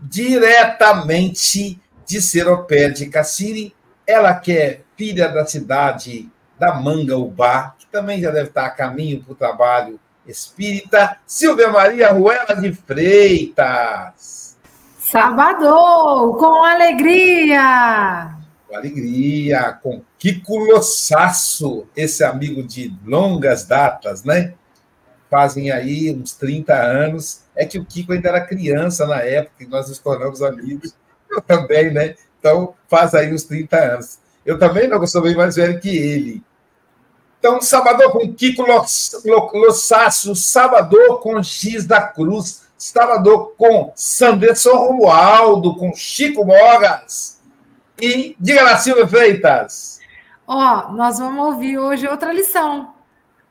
Diretamente 0.00 1.80
de 2.06 2.22
Seropé 2.22 2.88
de 2.88 3.06
Cassiri, 3.06 3.74
ela 4.06 4.34
que 4.34 4.56
é 4.56 4.80
filha 4.96 5.28
da 5.28 5.44
cidade 5.44 6.30
da 6.58 6.74
Manga 6.74 7.16
Ubá, 7.16 7.74
que 7.78 7.86
também 7.86 8.20
já 8.20 8.30
deve 8.30 8.48
estar 8.48 8.66
a 8.66 8.70
caminho 8.70 9.22
para 9.22 9.32
o 9.32 9.36
trabalho 9.36 10.00
espírita, 10.26 11.18
Silvia 11.26 11.70
Maria 11.70 12.12
Ruela 12.12 12.54
de 12.54 12.72
Freitas. 12.72 14.56
Sábado, 14.98 16.36
com 16.38 16.64
alegria! 16.64 18.36
Com 18.66 18.76
alegria, 18.76 19.78
com 19.82 20.02
Kiko 20.18 20.58
Lossasso, 20.58 21.86
esse 21.96 22.24
amigo 22.24 22.62
de 22.62 22.92
longas 23.04 23.64
datas, 23.64 24.24
né? 24.24 24.54
Fazem 25.30 25.70
aí 25.70 26.12
uns 26.12 26.32
30 26.32 26.74
anos. 26.74 27.42
É 27.54 27.64
que 27.64 27.78
o 27.78 27.84
Kiko 27.84 28.12
ainda 28.12 28.28
era 28.28 28.40
criança 28.40 29.06
na 29.06 29.22
época 29.22 29.54
que 29.58 29.66
nós 29.66 29.88
nos 29.88 29.98
tornamos 29.98 30.42
amigos. 30.42 30.94
Eu 31.30 31.40
também, 31.42 31.92
né? 31.92 32.16
Então, 32.38 32.74
faz 32.88 33.14
aí 33.14 33.32
uns 33.32 33.44
30 33.44 33.76
anos. 33.76 34.18
Eu 34.44 34.58
também 34.58 34.88
não, 34.88 35.00
eu 35.00 35.06
sou 35.06 35.22
bem 35.22 35.36
mais 35.36 35.56
velho 35.56 35.78
que 35.78 35.96
ele. 35.96 36.42
Então, 37.38 37.60
Salvador 37.60 38.10
com 38.10 38.34
Kiko 38.34 38.64
Lossasso, 39.54 40.34
Salvador 40.34 41.20
com 41.20 41.40
X 41.42 41.86
da 41.86 42.00
Cruz, 42.00 42.62
Salvador 42.76 43.54
com 43.56 43.92
Sanderson 43.94 44.74
Romualdo, 44.74 45.76
com 45.76 45.92
Chico 45.94 46.44
Mogas, 46.44 47.38
E 48.00 48.36
diga 48.40 48.62
lá, 48.62 48.78
Silvia 48.78 49.06
Freitas. 49.06 49.97
Ó, 50.50 50.92
nós 50.92 51.18
vamos 51.18 51.44
ouvir 51.44 51.78
hoje 51.78 52.08
outra 52.08 52.32
lição. 52.32 52.94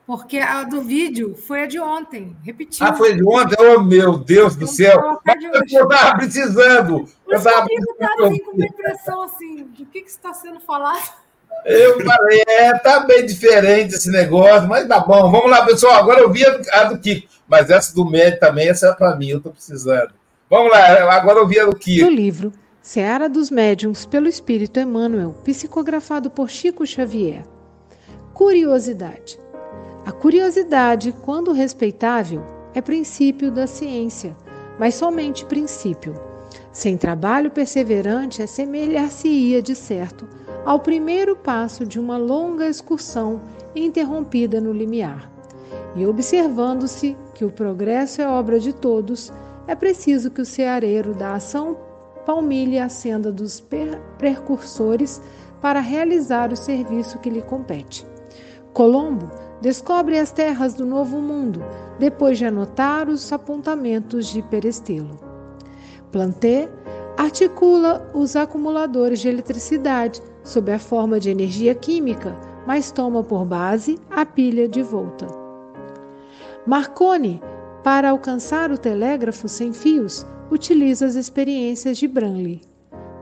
Porque 0.08 0.40
a 0.40 0.64
do 0.64 0.82
vídeo 0.82 1.36
foi 1.36 1.64
a 1.64 1.68
de 1.68 1.80
ontem, 1.80 2.36
repetiu. 2.42 2.84
Ah, 2.84 2.94
foi 2.94 3.14
de 3.14 3.24
ontem? 3.24 3.56
Oh, 3.60 3.82
meu 3.82 4.18
Deus 4.18 4.56
do 4.56 4.66
céu! 4.66 5.20
Eu 5.28 5.64
estava 5.64 6.16
precisando. 6.16 7.06
Por 7.24 7.34
eu 7.34 7.38
estava 7.38 7.68
assim, 7.68 8.40
com 8.40 8.52
uma 8.52 8.66
impressão 8.66 9.22
assim, 9.22 9.58
do 9.58 9.86
que, 9.86 10.02
que 10.02 10.10
está 10.10 10.34
sendo 10.34 10.60
falado. 10.60 11.14
Eu 11.66 12.04
falei, 12.04 12.44
é, 12.48 12.74
tá 12.80 13.02
bem 13.02 13.26
diferente 13.26 13.94
esse 13.94 14.10
negócio, 14.10 14.68
mas 14.68 14.88
tá 14.88 15.00
bom. 15.00 15.30
Vamos 15.30 15.52
lá, 15.52 15.66
pessoal. 15.66 15.96
Agora 15.96 16.22
eu 16.22 16.32
vi 16.32 16.44
a 16.46 16.86
do 16.86 16.98
Kiko, 16.98 17.28
mas 17.48 17.70
essa 17.70 17.94
do 17.94 18.10
médio 18.10 18.40
também, 18.40 18.70
essa 18.70 18.88
é 18.88 18.94
para 18.94 19.16
mim, 19.16 19.30
eu 19.30 19.38
estou 19.38 19.52
precisando. 19.52 20.14
Vamos 20.50 20.72
lá, 20.72 21.14
agora 21.14 21.40
eu 21.40 21.48
vi 21.48 21.60
a 21.60 21.66
do 21.66 21.76
Kiko. 21.76 22.06
No 22.06 22.12
livro 22.12 22.54
Seara 22.88 23.28
dos 23.28 23.52
Médiuns 23.52 24.06
pelo 24.06 24.30
Espírito 24.30 24.80
Emmanuel, 24.80 25.36
psicografado 25.44 26.30
por 26.32 26.50
Chico 26.50 26.88
Xavier. 26.88 27.44
Curiosidade. 28.34 29.38
A 30.06 30.14
curiosidade, 30.14 31.14
quando 31.26 31.52
respeitável, 31.52 32.42
é 32.74 32.80
princípio 32.80 33.52
da 33.52 33.68
ciência, 33.68 34.34
mas 34.80 34.96
somente 34.96 35.44
princípio. 35.44 36.14
Sem 36.72 36.96
trabalho 36.96 37.52
perseverante, 37.52 38.42
assemelhar-se-ia, 38.42 39.62
de 39.62 39.76
certo, 39.76 40.26
ao 40.64 40.80
primeiro 40.80 41.36
passo 41.36 41.86
de 41.86 42.00
uma 42.00 42.16
longa 42.16 42.70
excursão 42.70 43.42
interrompida 43.76 44.62
no 44.62 44.72
limiar. 44.72 45.30
E 45.94 46.06
observando-se 46.06 47.18
que 47.34 47.44
o 47.44 47.52
progresso 47.52 48.22
é 48.22 48.30
obra 48.30 48.58
de 48.62 48.72
todos, 48.72 49.30
é 49.68 49.76
preciso 49.76 50.32
que 50.32 50.42
o 50.42 50.46
ceareiro 50.46 51.14
da 51.14 51.34
ação 51.34 51.86
palmilhe 52.28 52.78
a 52.78 52.90
senda 52.90 53.32
dos 53.32 53.66
precursores 54.18 55.22
para 55.62 55.80
realizar 55.80 56.52
o 56.52 56.58
serviço 56.58 57.18
que 57.20 57.30
lhe 57.30 57.42
compete. 57.42 58.06
Colombo 58.74 59.32
descobre 59.62 60.20
as 60.20 60.30
terras 60.30 60.74
do 60.74 60.86
Novo 60.86 61.22
Mundo, 61.22 61.64
depois 61.98 62.38
de 62.38 62.46
anotar 62.46 63.08
os 63.08 63.32
apontamentos 63.32 64.28
de 64.28 64.42
Perestelo. 64.42 65.18
Planté 66.12 66.70
articula 67.18 68.12
os 68.14 68.36
acumuladores 68.36 69.22
de 69.22 69.30
eletricidade 69.30 70.22
sob 70.44 70.70
a 70.70 70.80
forma 70.80 71.22
de 71.22 71.30
energia 71.30 71.74
química, 71.74 72.38
mas 72.68 72.92
toma 72.92 73.24
por 73.24 73.46
base 73.46 73.98
a 74.12 74.26
pilha 74.26 74.68
de 74.68 74.84
volta. 74.84 75.28
Marconi, 76.66 77.42
para 77.86 78.10
alcançar 78.10 78.70
o 78.70 78.78
telégrafo 78.78 79.48
sem 79.48 79.72
fios, 79.72 80.26
utiliza 80.52 81.06
as 81.06 81.16
experiências 81.16 81.98
de 81.98 82.08
Branly. 82.08 82.62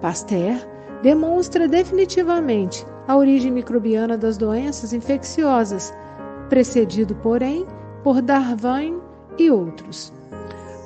Pasteur 0.01 0.55
demonstra 1.01 1.67
definitivamente 1.67 2.85
a 3.07 3.15
origem 3.15 3.51
microbiana 3.51 4.17
das 4.17 4.37
doenças 4.37 4.93
infecciosas 4.93 5.93
precedido, 6.49 7.15
porém, 7.15 7.65
por 8.03 8.21
Darwin 8.21 8.99
e 9.37 9.49
outros. 9.49 10.13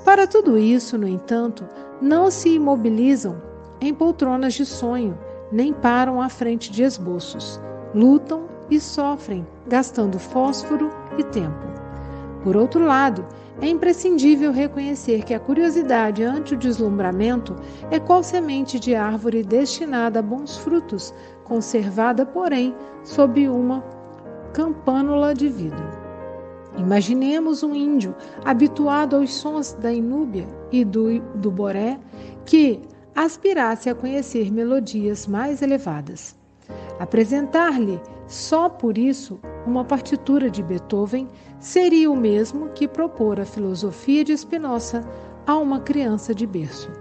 Para 0.06 0.26
tudo 0.26 0.58
isso, 0.58 0.98
no 0.98 1.08
entanto, 1.08 1.68
não 2.02 2.32
se 2.32 2.50
imobilizam 2.50 3.42
em 3.82 3.94
poltronas 3.94 4.54
de 4.54 4.66
sonho, 4.66 5.18
nem 5.52 5.74
param 5.74 6.22
à 6.22 6.30
frente 6.30 6.72
de 6.72 6.84
esboços. 6.84 7.60
Lutam 7.94 8.48
e 8.70 8.80
sofrem, 8.80 9.46
gastando 9.68 10.20
fósforo 10.20 10.90
e 11.18 11.24
tempo. 11.24 11.79
Por 12.44 12.56
outro 12.56 12.86
lado, 12.86 13.26
é 13.62 13.68
imprescindível 13.68 14.52
reconhecer 14.52 15.24
que 15.24 15.34
a 15.34 15.40
curiosidade 15.40 16.24
ante 16.24 16.54
o 16.54 16.58
deslumbramento 16.58 17.56
é 17.92 18.00
qual 18.00 18.24
semente 18.24 18.80
de 18.80 18.96
árvore 18.96 19.44
destinada 19.44 20.20
a 20.20 20.22
bons 20.22 20.58
frutos, 20.58 21.14
conservada, 21.44 22.26
porém, 22.26 22.74
sob 23.04 23.50
uma 23.50 23.84
campânula 24.54 25.34
de 25.34 25.50
vidro. 25.50 26.00
Imaginemos 26.78 27.62
um 27.62 27.76
índio 27.76 28.16
habituado 28.46 29.18
aos 29.18 29.34
sons 29.34 29.74
da 29.74 29.92
inúbia 29.92 30.48
e 30.72 30.86
do, 30.86 31.20
do 31.36 31.52
boré 31.52 32.00
que 32.46 32.80
aspirasse 33.14 33.90
a 33.90 33.96
conhecer 33.96 34.50
melodias 34.50 35.28
mais 35.28 35.62
elevadas. 35.62 36.38
Apresentar-lhe, 37.00 38.00
só 38.30 38.70
por 38.70 38.96
isso, 38.96 39.40
uma 39.66 39.84
partitura 39.84 40.52
de 40.52 40.62
Beethoven 40.62 41.28
seria 41.60 42.12
o 42.12 42.16
mesmo 42.16 42.70
que 42.70 42.88
propor 42.88 43.40
a 43.40 43.46
filosofia 43.46 44.24
de 44.24 44.38
Spinoza 44.38 45.04
a 45.48 45.58
uma 45.58 45.80
criança 45.80 46.34
de 46.34 46.46
berço. 46.46 46.92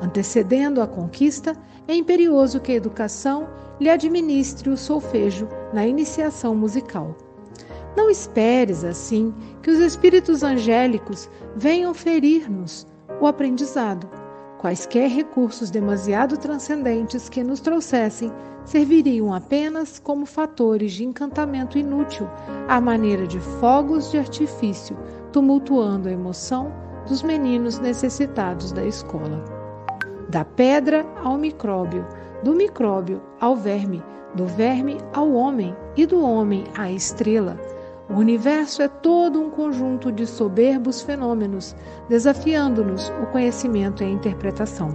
Antecedendo 0.00 0.80
a 0.80 0.86
conquista, 0.86 1.54
é 1.86 1.94
imperioso 1.94 2.58
que 2.58 2.72
a 2.72 2.76
educação 2.76 3.50
lhe 3.78 3.90
administre 3.90 4.70
o 4.70 4.76
solfejo 4.78 5.46
na 5.74 5.86
iniciação 5.86 6.54
musical. 6.54 7.14
Não 7.94 8.08
esperes, 8.08 8.82
assim, 8.82 9.34
que 9.62 9.70
os 9.70 9.78
espíritos 9.78 10.42
angélicos 10.42 11.28
venham 11.54 11.92
ferir-nos 11.92 12.86
o 13.20 13.26
aprendizado. 13.26 14.08
Quaisquer 14.62 15.08
recursos 15.08 15.72
demasiado 15.72 16.36
transcendentes 16.36 17.28
que 17.28 17.42
nos 17.42 17.58
trouxessem 17.58 18.32
serviriam 18.64 19.34
apenas 19.34 19.98
como 19.98 20.24
fatores 20.24 20.92
de 20.92 21.04
encantamento 21.04 21.76
inútil, 21.76 22.28
à 22.68 22.80
maneira 22.80 23.26
de 23.26 23.40
fogos 23.40 24.12
de 24.12 24.18
artifício, 24.18 24.96
tumultuando 25.32 26.08
a 26.08 26.12
emoção 26.12 26.72
dos 27.08 27.24
meninos 27.24 27.80
necessitados 27.80 28.70
da 28.70 28.86
escola. 28.86 29.44
Da 30.28 30.44
pedra 30.44 31.04
ao 31.24 31.36
micróbio, 31.36 32.06
do 32.44 32.54
micróbio 32.54 33.20
ao 33.40 33.56
verme, 33.56 34.00
do 34.36 34.46
verme 34.46 34.96
ao 35.12 35.32
homem 35.32 35.74
e 35.96 36.06
do 36.06 36.24
homem 36.24 36.62
à 36.78 36.88
estrela. 36.88 37.58
O 38.12 38.16
universo 38.16 38.82
é 38.82 38.88
todo 38.88 39.40
um 39.40 39.48
conjunto 39.48 40.12
de 40.12 40.26
soberbos 40.26 41.00
fenômenos, 41.00 41.74
desafiando-nos 42.10 43.08
o 43.22 43.26
conhecimento 43.32 44.02
e 44.02 44.06
a 44.06 44.10
interpretação. 44.10 44.94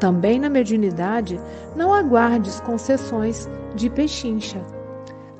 Também 0.00 0.40
na 0.40 0.50
mediunidade, 0.50 1.40
não 1.76 1.94
aguardes 1.94 2.60
concessões 2.62 3.48
de 3.76 3.88
pechincha. 3.88 4.60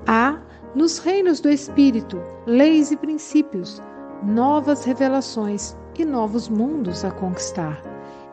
Há, 0.07 0.39
nos 0.77 0.99
reinos 0.99 1.41
do 1.41 1.49
espírito, 1.49 2.23
leis 2.47 2.93
e 2.93 2.97
princípios, 2.97 3.83
novas 4.23 4.85
revelações 4.85 5.77
e 5.99 6.05
novos 6.05 6.49
mundos 6.49 7.05
a 7.05 7.11
conquistar. 7.11 7.83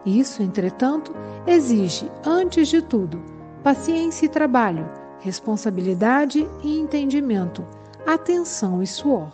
Isso, 0.06 0.44
entretanto, 0.44 1.12
exige, 1.48 2.10
antes 2.24 2.68
de 2.68 2.84
tudo, 2.84 3.20
paciência 3.64 4.28
e 4.28 4.30
trabalho, 4.30 4.88
responsabilidade 5.22 6.48
e 6.64 6.80
entendimento, 6.80 7.66
atenção 8.14 8.82
e 8.82 8.88
suor. 8.88 9.32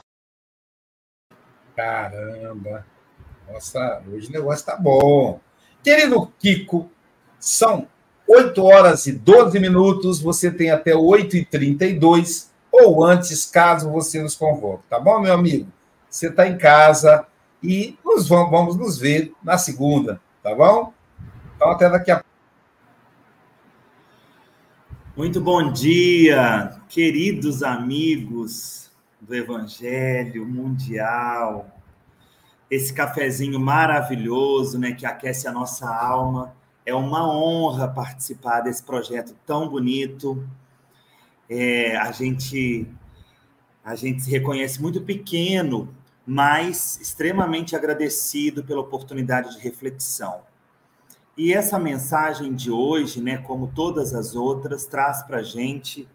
Caramba! 1.75 2.85
Nossa, 3.51 4.01
hoje 4.11 4.29
o 4.29 4.31
negócio 4.31 4.65
tá 4.65 4.75
bom. 4.75 5.39
Querido 5.83 6.31
Kiko, 6.39 6.89
são 7.39 7.87
8 8.27 8.63
horas 8.63 9.05
e 9.05 9.11
12 9.11 9.59
minutos, 9.59 10.19
você 10.19 10.49
tem 10.49 10.71
até 10.71 10.95
8 10.95 11.37
e 11.37 11.45
32 11.45 12.51
ou 12.71 13.03
antes, 13.03 13.45
caso 13.45 13.91
você 13.91 14.21
nos 14.21 14.35
convoque, 14.35 14.83
tá 14.89 14.99
bom, 14.99 15.19
meu 15.19 15.33
amigo? 15.33 15.71
Você 16.09 16.27
está 16.27 16.47
em 16.47 16.57
casa 16.57 17.25
e 17.61 17.97
nos 18.03 18.27
vamos, 18.27 18.51
vamos 18.51 18.75
nos 18.75 18.97
ver 18.97 19.33
na 19.43 19.57
segunda. 19.57 20.19
Tá 20.41 20.53
bom? 20.53 20.93
Então, 21.55 21.71
até 21.71 21.89
daqui 21.89 22.11
a 22.11 22.23
Muito 25.17 25.39
bom 25.39 25.71
dia, 25.71 26.77
queridos 26.89 27.63
amigos 27.63 28.91
do 29.21 29.33
Evangelho 29.33 30.45
Mundial. 30.45 31.69
Esse 32.69 32.93
cafezinho 32.93 33.59
maravilhoso, 33.59 34.77
né, 34.77 34.91
que 34.91 35.05
aquece 35.05 35.47
a 35.47 35.51
nossa 35.51 35.87
alma. 35.87 36.53
É 36.85 36.93
uma 36.93 37.27
honra 37.27 37.87
participar 37.87 38.61
desse 38.61 38.83
projeto 38.83 39.33
tão 39.45 39.69
bonito. 39.69 40.45
É, 41.49 41.95
a 41.95 42.11
gente 42.11 42.87
a 43.83 43.95
gente 43.95 44.21
se 44.21 44.29
reconhece 44.31 44.81
muito 44.81 45.01
pequeno 45.01 45.93
mas 46.25 46.99
extremamente 46.99 47.75
agradecido 47.75 48.63
pela 48.63 48.81
oportunidade 48.81 49.55
de 49.55 49.61
reflexão. 49.61 50.41
E 51.37 51.53
essa 51.53 51.77
mensagem 51.77 52.53
de 52.53 52.71
hoje, 52.71 53.21
né, 53.21 53.37
como 53.37 53.67
todas 53.67 54.13
as 54.13 54.35
outras, 54.35 54.85
traz 54.85 55.21
para 55.23 55.37
a 55.39 55.43
gente 55.43 56.07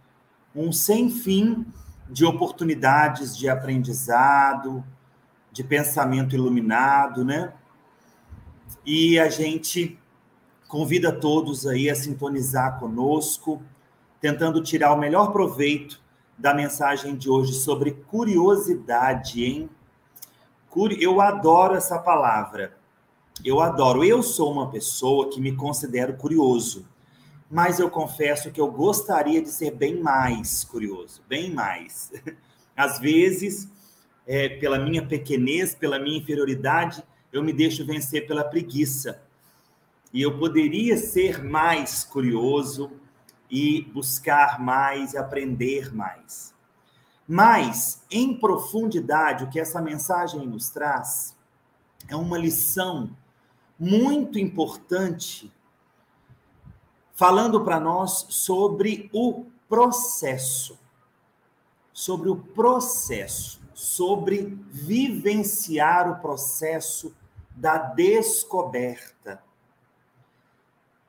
um 0.57 0.73
sem 0.73 1.11
fim 1.11 1.67
de 2.09 2.25
oportunidades 2.25 3.37
de 3.37 3.49
aprendizado, 3.49 4.83
de 5.53 5.63
pensamento 5.63 6.35
iluminado, 6.35 7.25
né? 7.25 7.53
E 8.85 9.19
a 9.19 9.29
gente 9.29 9.99
convida 10.67 11.13
todos 11.13 11.67
aí 11.67 11.91
a 11.91 11.95
sintonizar 11.95 12.79
conosco, 12.79 13.63
tentando 14.21 14.63
tirar 14.63 14.93
o 14.93 14.99
melhor 14.99 15.33
proveito 15.33 16.01
da 16.39 16.55
mensagem 16.55 17.15
de 17.15 17.29
hoje 17.29 17.53
sobre 17.53 17.93
curiosidade, 17.93 19.45
hein? 19.45 19.69
Eu 20.99 21.21
adoro 21.21 21.75
essa 21.75 21.99
palavra. 21.99 22.80
Eu 23.45 23.61
adoro. 23.61 24.05
Eu 24.05 24.23
sou 24.23 24.53
uma 24.53 24.71
pessoa 24.71 25.31
que 25.31 25.41
me 25.41 25.55
considero 25.55 26.15
curioso. 26.15 26.87
mas 27.51 27.81
eu 27.81 27.91
confesso 27.91 28.53
que 28.53 28.61
eu 28.61 28.71
gostaria 28.71 29.43
de 29.43 29.49
ser 29.49 29.73
bem 29.73 30.01
mais 30.01 30.63
curioso, 30.63 31.21
bem 31.29 31.53
mais. 31.53 32.13
Às 32.77 33.01
vezes, 33.01 33.69
é, 34.25 34.49
pela 34.49 34.79
minha 34.79 35.05
pequenez, 35.05 35.75
pela 35.75 35.99
minha 35.99 36.19
inferioridade, 36.19 37.03
eu 37.33 37.43
me 37.43 37.53
deixo 37.53 37.85
vencer 37.85 38.25
pela 38.25 38.45
preguiça. 38.45 39.21
E 40.13 40.23
eu 40.23 40.39
poderia 40.39 40.97
ser 40.97 41.43
mais 41.43 42.05
curioso 42.05 42.93
e 43.51 43.83
buscar 43.93 44.61
mais 44.61 45.17
aprender 45.17 45.93
mais. 45.93 46.55
Mas, 47.27 48.05
em 48.11 48.39
profundidade, 48.39 49.43
o 49.43 49.51
que 49.51 49.59
essa 49.59 49.81
mensagem 49.81 50.47
nos 50.47 50.71
traz 50.71 51.37
é 52.09 52.15
uma 52.15 52.39
lição 52.39 53.11
muito 53.81 54.39
importante, 54.39 55.51
falando 57.15 57.65
para 57.65 57.81
nós 57.81 58.27
sobre 58.29 59.09
o 59.11 59.47
processo. 59.67 60.79
Sobre 61.91 62.29
o 62.29 62.37
processo, 62.37 63.61
sobre 63.75 64.59
vivenciar 64.71 66.11
o 66.11 66.21
processo 66.21 67.15
da 67.51 67.79
descoberta, 67.79 69.43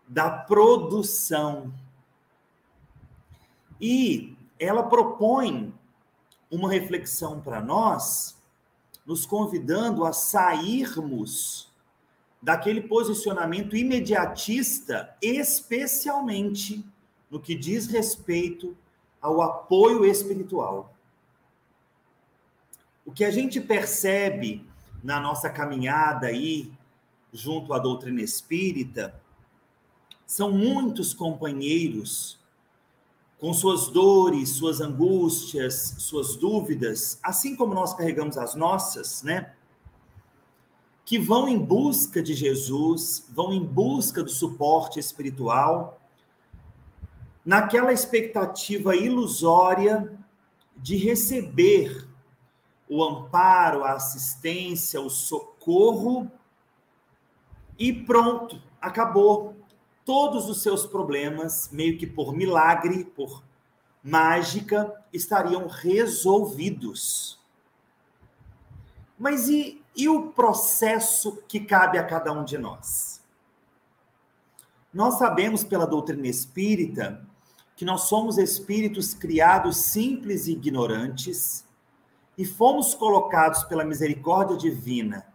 da 0.08 0.30
produção. 0.30 1.74
E 3.80 4.38
ela 4.58 4.84
propõe 4.84 5.74
uma 6.50 6.70
reflexão 6.70 7.40
para 7.40 7.62
nós, 7.62 8.38
nos 9.06 9.26
convidando 9.26 10.04
a 10.06 10.14
sairmos 10.14 11.71
daquele 12.42 12.82
posicionamento 12.82 13.76
imediatista, 13.76 15.16
especialmente 15.22 16.84
no 17.30 17.40
que 17.40 17.56
diz 17.56 17.88
respeito 17.88 18.76
ao 19.22 19.42
apoio 19.42 20.04
espiritual. 20.06 20.94
O 23.06 23.12
que 23.12 23.24
a 23.24 23.32
gente 23.32 23.62
percebe 23.62 24.66
na 25.04 25.20
nossa 25.20 25.50
caminhada 25.50 26.28
aí 26.28 26.72
junto 27.32 27.74
à 27.74 27.80
doutrina 27.80 28.22
espírita 28.22 29.20
são 30.26 30.52
muitos 30.52 31.14
companheiros 31.14 32.40
com 33.40 33.54
suas 33.54 33.88
dores, 33.88 34.50
suas 34.50 34.82
angústias, 34.82 35.96
suas 35.98 36.36
dúvidas, 36.36 37.20
assim 37.24 37.56
como 37.56 37.74
nós 37.74 37.94
carregamos 37.94 38.38
as 38.38 38.54
nossas, 38.54 39.24
né? 39.24 39.54
Que 41.12 41.20
vão 41.20 41.46
em 41.46 41.60
busca 41.60 42.24
de 42.24 42.34
Jesus, 42.34 43.28
vão 43.34 43.52
em 43.52 43.62
busca 43.62 44.24
do 44.24 44.30
suporte 44.30 44.98
espiritual, 44.98 46.00
naquela 47.46 47.92
expectativa 47.92 48.96
ilusória 48.96 50.18
de 50.78 50.96
receber 50.96 52.08
o 52.88 53.04
amparo, 53.04 53.84
a 53.84 53.92
assistência, 53.92 55.02
o 55.02 55.10
socorro 55.10 56.32
e 57.78 57.92
pronto, 57.92 58.64
acabou 58.80 59.58
todos 60.06 60.48
os 60.48 60.62
seus 60.62 60.86
problemas, 60.86 61.70
meio 61.74 61.98
que 61.98 62.08
por 62.08 62.34
milagre, 62.34 63.04
por 63.04 63.44
mágica, 64.02 65.04
estariam 65.12 65.68
resolvidos. 65.68 67.38
Mas 69.20 69.50
e, 69.50 69.81
e 69.96 70.08
o 70.08 70.32
processo 70.32 71.44
que 71.48 71.60
cabe 71.60 71.98
a 71.98 72.04
cada 72.04 72.32
um 72.32 72.44
de 72.44 72.58
nós? 72.58 73.22
Nós 74.94 75.18
sabemos 75.18 75.64
pela 75.64 75.88
doutrina 75.88 76.28
espírita 76.28 77.26
que 77.76 77.86
nós 77.86 78.02
somos 78.02 78.38
espíritos 78.38 79.14
criados 79.14 79.78
simples 79.78 80.48
e 80.48 80.52
ignorantes 80.52 81.66
e 82.38 82.46
fomos 82.46 82.94
colocados 82.94 83.64
pela 83.64 83.86
misericórdia 83.86 84.58
divina 84.58 85.26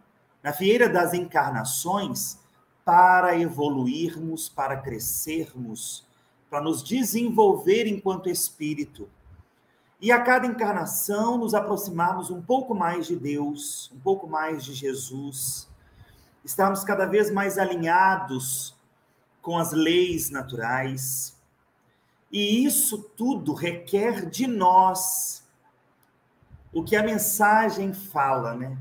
na 0.43 0.53
fieira 0.53 0.87
das 0.87 1.13
encarnações 1.13 2.39
para 2.85 3.37
evoluirmos, 3.37 4.47
para 4.47 4.77
crescermos, 4.77 6.05
para 6.49 6.61
nos 6.61 6.81
desenvolver 6.81 7.85
enquanto 7.85 8.29
espírito. 8.29 9.09
E 9.99 10.11
a 10.11 10.21
cada 10.21 10.45
encarnação 10.45 11.37
nos 11.37 11.55
aproximarmos 11.55 12.29
um 12.29 12.41
pouco 12.41 12.75
mais 12.75 13.07
de 13.07 13.15
Deus, 13.15 13.91
um 13.95 13.99
pouco 13.99 14.27
mais 14.27 14.63
de 14.63 14.73
Jesus, 14.73 15.67
estarmos 16.45 16.83
cada 16.83 17.05
vez 17.05 17.31
mais 17.31 17.57
alinhados 17.57 18.77
com 19.41 19.57
as 19.57 19.71
leis 19.71 20.29
naturais. 20.29 21.35
E 22.31 22.63
isso 22.63 22.99
tudo 23.17 23.53
requer 23.53 24.29
de 24.29 24.45
nós 24.45 25.43
o 26.71 26.83
que 26.83 26.95
a 26.95 27.01
mensagem 27.01 27.91
fala, 27.93 28.53
né? 28.53 28.77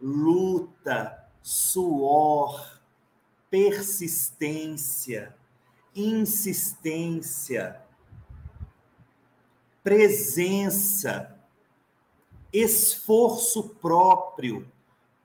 Luta, 0.00 1.28
suor, 1.42 2.80
persistência, 3.50 5.34
insistência, 5.94 7.83
presença, 9.84 11.38
esforço 12.50 13.68
próprio, 13.82 14.66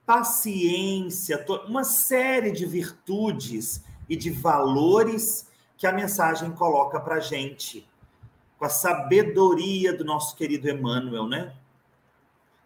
paciência, 0.05 1.45
uma 1.65 1.85
série 1.85 2.51
de 2.51 2.65
virtudes 2.65 3.81
e 4.09 4.17
de 4.17 4.29
valores 4.29 5.47
que 5.77 5.87
a 5.87 5.93
mensagem 5.93 6.51
coloca 6.51 6.99
para 6.99 7.21
gente, 7.21 7.87
com 8.57 8.65
a 8.65 8.69
sabedoria 8.69 9.93
do 9.95 10.03
nosso 10.03 10.35
querido 10.35 10.69
Emmanuel, 10.69 11.25
né? 11.25 11.53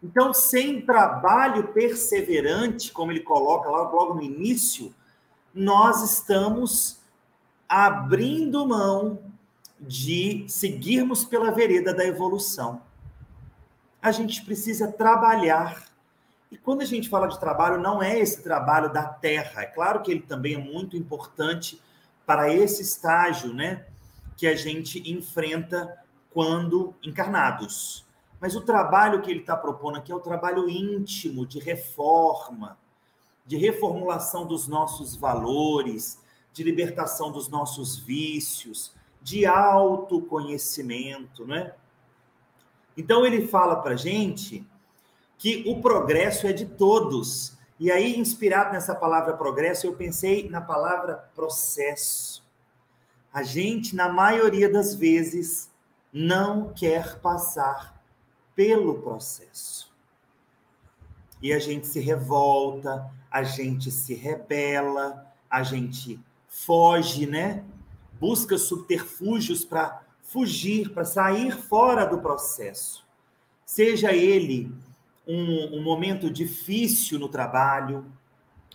Então, 0.01 0.33
sem 0.33 0.81
trabalho 0.81 1.67
perseverante, 1.73 2.91
como 2.91 3.11
ele 3.11 3.19
coloca 3.19 3.69
lá 3.69 3.83
logo 3.83 4.15
no 4.15 4.23
início, 4.23 4.93
nós 5.53 6.01
estamos 6.01 6.99
abrindo 7.69 8.67
mão 8.67 9.32
de 9.87 10.45
seguirmos 10.47 11.25
pela 11.25 11.51
vereda 11.51 11.93
da 11.93 12.05
evolução. 12.05 12.81
A 14.01 14.11
gente 14.11 14.43
precisa 14.43 14.91
trabalhar. 14.91 15.87
E 16.51 16.57
quando 16.57 16.81
a 16.81 16.85
gente 16.85 17.09
fala 17.09 17.27
de 17.27 17.39
trabalho, 17.39 17.81
não 17.81 18.01
é 18.01 18.19
esse 18.19 18.41
trabalho 18.41 18.91
da 18.91 19.03
terra. 19.03 19.63
É 19.63 19.65
claro 19.65 20.01
que 20.01 20.11
ele 20.11 20.21
também 20.21 20.55
é 20.55 20.57
muito 20.57 20.95
importante 20.95 21.81
para 22.25 22.53
esse 22.53 22.81
estágio, 22.81 23.53
né, 23.53 23.85
que 24.37 24.47
a 24.47 24.55
gente 24.55 25.11
enfrenta 25.11 25.97
quando 26.31 26.93
encarnados. 27.03 28.05
Mas 28.39 28.55
o 28.55 28.61
trabalho 28.61 29.21
que 29.21 29.29
ele 29.29 29.41
está 29.41 29.55
propondo 29.55 29.97
aqui 29.97 30.11
é 30.11 30.15
o 30.15 30.19
trabalho 30.19 30.69
íntimo 30.69 31.45
de 31.45 31.59
reforma, 31.59 32.77
de 33.45 33.57
reformulação 33.57 34.45
dos 34.45 34.67
nossos 34.67 35.15
valores, 35.15 36.19
de 36.51 36.63
libertação 36.63 37.31
dos 37.31 37.49
nossos 37.49 37.97
vícios, 37.97 38.93
de 39.23 39.45
autoconhecimento, 39.45 41.47
né? 41.47 41.73
Então 42.95 43.25
ele 43.25 43.47
fala 43.47 43.77
para 43.77 43.95
gente 43.95 44.67
que 45.37 45.63
o 45.67 45.81
progresso 45.81 46.45
é 46.45 46.53
de 46.53 46.65
todos. 46.65 47.57
E 47.79 47.91
aí, 47.91 48.17
inspirado 48.17 48.73
nessa 48.73 48.93
palavra 48.93 49.35
progresso, 49.35 49.87
eu 49.87 49.95
pensei 49.95 50.49
na 50.49 50.61
palavra 50.61 51.29
processo. 51.35 52.43
A 53.33 53.41
gente, 53.41 53.95
na 53.95 54.09
maioria 54.09 54.71
das 54.71 54.93
vezes, 54.93 55.71
não 56.11 56.71
quer 56.71 57.19
passar 57.19 57.99
pelo 58.55 59.01
processo. 59.01 59.91
E 61.41 61.51
a 61.51 61.59
gente 61.59 61.87
se 61.87 61.99
revolta, 61.99 63.09
a 63.29 63.43
gente 63.43 63.89
se 63.89 64.13
rebela, 64.13 65.25
a 65.49 65.63
gente 65.63 66.19
foge, 66.47 67.25
né? 67.25 67.65
Busca 68.23 68.57
subterfúgios 68.57 69.65
para 69.65 70.01
fugir, 70.21 70.93
para 70.93 71.03
sair 71.03 71.51
fora 71.51 72.05
do 72.05 72.19
processo. 72.19 73.05
Seja 73.65 74.13
ele 74.13 74.73
um, 75.27 75.77
um 75.77 75.83
momento 75.83 76.29
difícil 76.29 77.19
no 77.19 77.27
trabalho, 77.27 78.05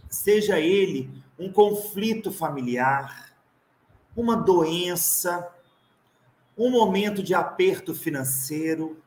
seja 0.07 0.61
ele 0.61 1.11
um 1.39 1.51
conflito 1.51 2.31
familiar, 2.31 3.33
uma 4.15 4.37
doença, 4.37 5.51
um 6.55 6.69
momento 6.71 7.23
de 7.23 7.33
aperto 7.33 7.95
financeiro, 7.95 9.03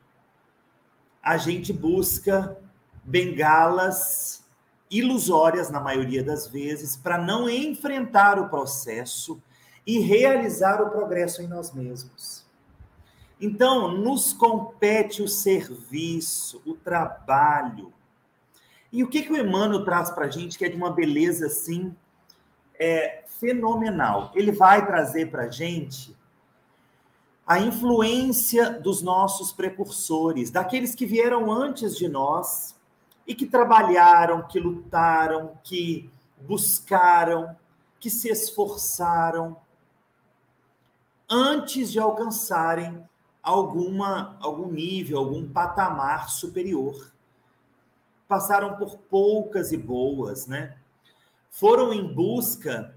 a 1.22 1.38
gente 1.38 1.72
busca 1.72 2.58
bengalas 3.04 4.44
ilusórias, 4.90 5.70
na 5.70 5.80
maioria 5.80 6.24
das 6.24 6.48
vezes, 6.48 6.96
para 6.96 7.20
não 7.20 7.48
enfrentar 7.48 8.40
o 8.40 8.50
processo 8.50 9.40
e 9.86 10.00
realizar 10.00 10.82
o 10.82 10.90
progresso 10.90 11.42
em 11.42 11.48
nós 11.48 11.74
mesmos. 11.74 12.46
Então, 13.40 13.92
nos 13.98 14.34
compete 14.34 15.24
o 15.24 15.28
serviço, 15.28 16.62
o 16.66 16.76
trabalho. 16.76 17.92
E 18.92 19.04
o 19.04 19.08
que, 19.08 19.24
que 19.24 19.32
o 19.32 19.38
Emmanuel 19.38 19.84
traz 19.84 20.12
para 20.12 20.26
a 20.26 20.30
gente, 20.30 20.58
que 20.58 20.66
é 20.66 20.70
de 20.70 20.78
uma 20.78 20.92
beleza 20.92 21.48
assim, 21.48 21.96
é 22.80 23.24
fenomenal. 23.40 24.32
Ele 24.36 24.52
vai 24.52 24.86
trazer 24.86 25.32
para 25.32 25.44
a 25.46 25.50
gente 25.50 26.16
a 27.48 27.60
influência 27.60 28.80
dos 28.80 29.02
nossos 29.02 29.52
precursores, 29.52 30.52
daqueles 30.52 30.94
que 30.94 31.06
vieram 31.06 31.52
antes 31.52 31.98
de 31.98 32.08
nós 32.08 32.76
e 33.26 33.34
que 33.34 33.48
trabalharam, 33.48 34.48
que 34.48 34.60
lutaram, 34.60 35.58
que 35.64 36.10
buscaram, 36.40 37.56
que 38.00 38.10
se 38.10 38.30
esforçaram 38.30 39.58
antes 41.32 41.90
de 41.90 42.00
alcançarem 42.00 43.02
alguma 43.42 44.38
algum 44.42 44.70
nível, 44.70 45.18
algum 45.18 45.50
patamar 45.50 46.30
superior. 46.30 47.12
Passaram 48.28 48.76
por 48.76 48.98
poucas 48.98 49.72
e 49.72 49.78
boas, 49.78 50.46
né? 50.46 50.78
Foram 51.50 51.94
em 51.94 52.14
busca 52.14 52.94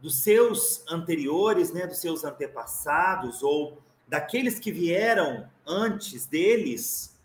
dos 0.00 0.22
seus 0.22 0.84
anteriores, 0.88 1.72
né, 1.72 1.86
dos 1.86 1.98
seus 1.98 2.24
antepassados 2.24 3.42
ou 3.42 3.78
daqueles 4.06 4.58
que 4.58 4.70
vieram 4.70 5.48
antes 5.66 6.26
deles, 6.26 7.16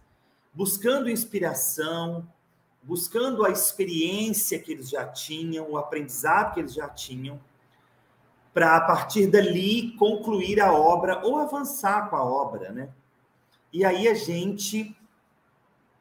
buscando 0.53 1.09
inspiração, 1.09 2.27
buscando 2.81 3.45
a 3.45 3.51
experiência 3.51 4.59
que 4.59 4.71
eles 4.71 4.89
já 4.89 5.05
tinham, 5.07 5.69
o 5.69 5.77
aprendizado 5.77 6.53
que 6.53 6.59
eles 6.59 6.73
já 6.73 6.89
tinham, 6.89 7.39
para 8.53 8.75
a 8.75 8.81
partir 8.81 9.27
dali 9.27 9.91
concluir 9.97 10.59
a 10.59 10.73
obra 10.73 11.25
ou 11.25 11.37
avançar 11.37 12.09
com 12.09 12.15
a 12.15 12.23
obra, 12.23 12.71
né? 12.71 12.89
E 13.71 13.85
aí 13.85 14.07
a 14.07 14.13
gente 14.13 14.95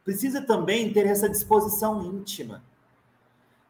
precisa 0.04 0.40
também 0.40 0.92
ter 0.92 1.06
essa 1.06 1.28
disposição 1.28 2.02
íntima 2.02 2.64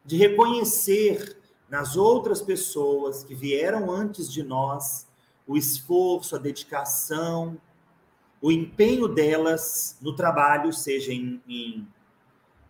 de 0.03 0.17
reconhecer 0.17 1.37
nas 1.69 1.95
outras 1.95 2.41
pessoas 2.41 3.23
que 3.23 3.35
vieram 3.35 3.91
antes 3.91 4.31
de 4.31 4.41
nós 4.41 5.07
o 5.47 5.55
esforço, 5.55 6.35
a 6.35 6.39
dedicação, 6.39 7.57
o 8.41 8.51
empenho 8.51 9.07
delas 9.07 9.97
no 10.01 10.15
trabalho, 10.15 10.73
seja 10.73 11.13
em, 11.13 11.41
em 11.47 11.87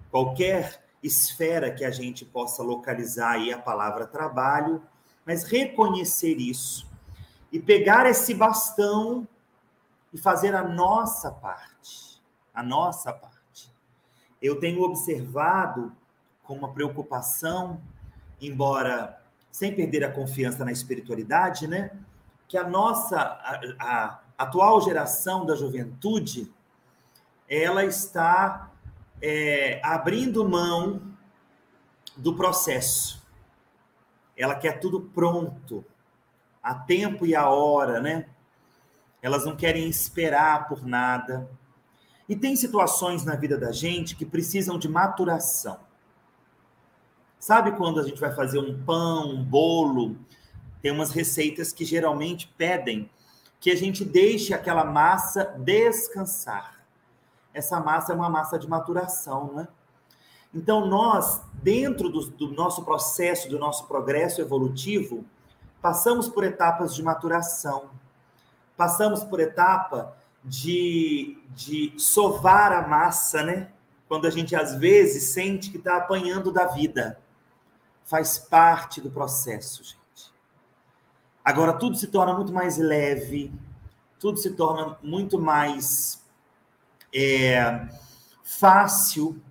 qualquer 0.10 0.84
esfera 1.02 1.72
que 1.72 1.86
a 1.86 1.92
gente 1.92 2.26
possa 2.26 2.62
localizar 2.62 3.32
aí 3.32 3.54
a 3.54 3.58
palavra 3.58 4.06
trabalho, 4.06 4.84
mas 5.26 5.44
reconhecer 5.44 6.36
isso 6.38 6.90
e 7.52 7.60
pegar 7.60 8.06
esse 8.06 8.34
bastão 8.34 9.28
e 10.14 10.18
fazer 10.18 10.56
a 10.56 10.64
nossa 10.64 11.32
parte, 11.32 12.22
a 12.54 12.64
nossa 12.64 13.14
parte. 13.14 13.72
Eu 14.42 14.60
tenho 14.60 14.82
observado 14.82 15.92
com 16.44 16.56
uma 16.56 16.74
preocupação, 16.74 17.82
embora 18.40 19.22
sem 19.52 19.76
perder 19.76 20.04
a 20.04 20.12
confiança 20.12 20.66
na 20.66 20.72
espiritualidade, 20.72 21.68
né, 21.68 21.92
que 22.48 22.58
a 22.58 22.68
nossa 22.68 23.18
a, 23.18 23.60
a 23.80 24.20
atual 24.38 24.82
geração 24.82 25.46
da 25.46 25.56
juventude 25.56 26.52
ela 27.48 27.86
está 27.86 28.72
é, 29.22 29.80
abrindo 29.84 30.48
mão 30.48 31.02
do 32.18 32.36
processo. 32.36 33.21
Ela 34.42 34.56
quer 34.56 34.80
tudo 34.80 35.02
pronto, 35.02 35.86
a 36.62 36.74
tempo 36.74 37.26
e 37.26 37.36
a 37.36 37.50
hora, 37.50 38.00
né? 38.00 38.28
Elas 39.22 39.46
não 39.46 39.56
querem 39.56 39.88
esperar 39.88 40.68
por 40.68 40.86
nada. 40.86 41.50
E 42.28 42.36
tem 42.36 42.56
situações 42.56 43.24
na 43.24 43.36
vida 43.36 43.58
da 43.58 43.72
gente 43.72 44.16
que 44.16 44.26
precisam 44.26 44.80
de 44.80 44.88
maturação. 44.88 45.80
Sabe 47.40 47.72
quando 47.74 48.00
a 48.00 48.04
gente 48.04 48.20
vai 48.20 48.34
fazer 48.34 48.60
um 48.60 48.84
pão, 48.84 49.32
um 49.32 49.44
bolo? 49.44 50.16
Tem 50.82 50.92
umas 50.92 51.12
receitas 51.12 51.72
que 51.72 51.86
geralmente 51.86 52.48
pedem 52.58 53.10
que 53.60 53.70
a 53.70 53.76
gente 53.76 54.04
deixe 54.04 54.54
aquela 54.54 54.84
massa 54.84 55.44
descansar 55.44 56.82
essa 57.54 57.80
massa 57.80 58.14
é 58.14 58.16
uma 58.16 58.30
massa 58.30 58.58
de 58.58 58.68
maturação, 58.68 59.54
né? 59.54 59.68
Então, 60.54 60.86
nós, 60.86 61.42
dentro 61.54 62.10
do, 62.10 62.26
do, 62.28 62.52
nosso 62.52 62.84
processo, 62.84 63.50
do 63.50 63.58
nosso 63.58 63.88
progresso 63.88 64.42
evolutivo, 64.42 65.24
passamos 65.82 66.28
por 66.28 66.44
etapas 66.44 66.94
de 66.94 67.02
maturação, 67.02 67.90
passamos 68.76 69.24
por 69.24 69.40
etapa 69.40 70.16
de, 70.44 71.38
de 71.56 71.94
sovar 71.98 72.74
a 72.74 72.88
massa, 72.88 73.44
né? 73.44 73.72
Quando 74.10 74.28
a 74.28 74.30
gente, 74.30 74.56
às 74.56 74.76
vezes, 74.76 75.32
sente 75.32 75.72
que 75.72 75.78
está 75.78 75.96
apanhando 75.96 76.52
da 76.52 76.66
vida. 76.66 77.18
Faz 78.04 78.38
parte 78.38 79.00
do 79.00 79.10
processo, 79.10 79.84
gente. 79.84 80.34
Agora, 81.46 81.74
tudo 81.74 81.96
se 81.96 82.08
torna 82.08 82.34
muito 82.34 82.52
mais 82.52 82.78
leve, 82.78 83.54
tudo 84.20 84.38
se 84.38 84.52
torna 84.52 84.98
muito 85.02 85.40
mais 85.40 86.22
é, 87.16 87.88
fácil 88.44 89.42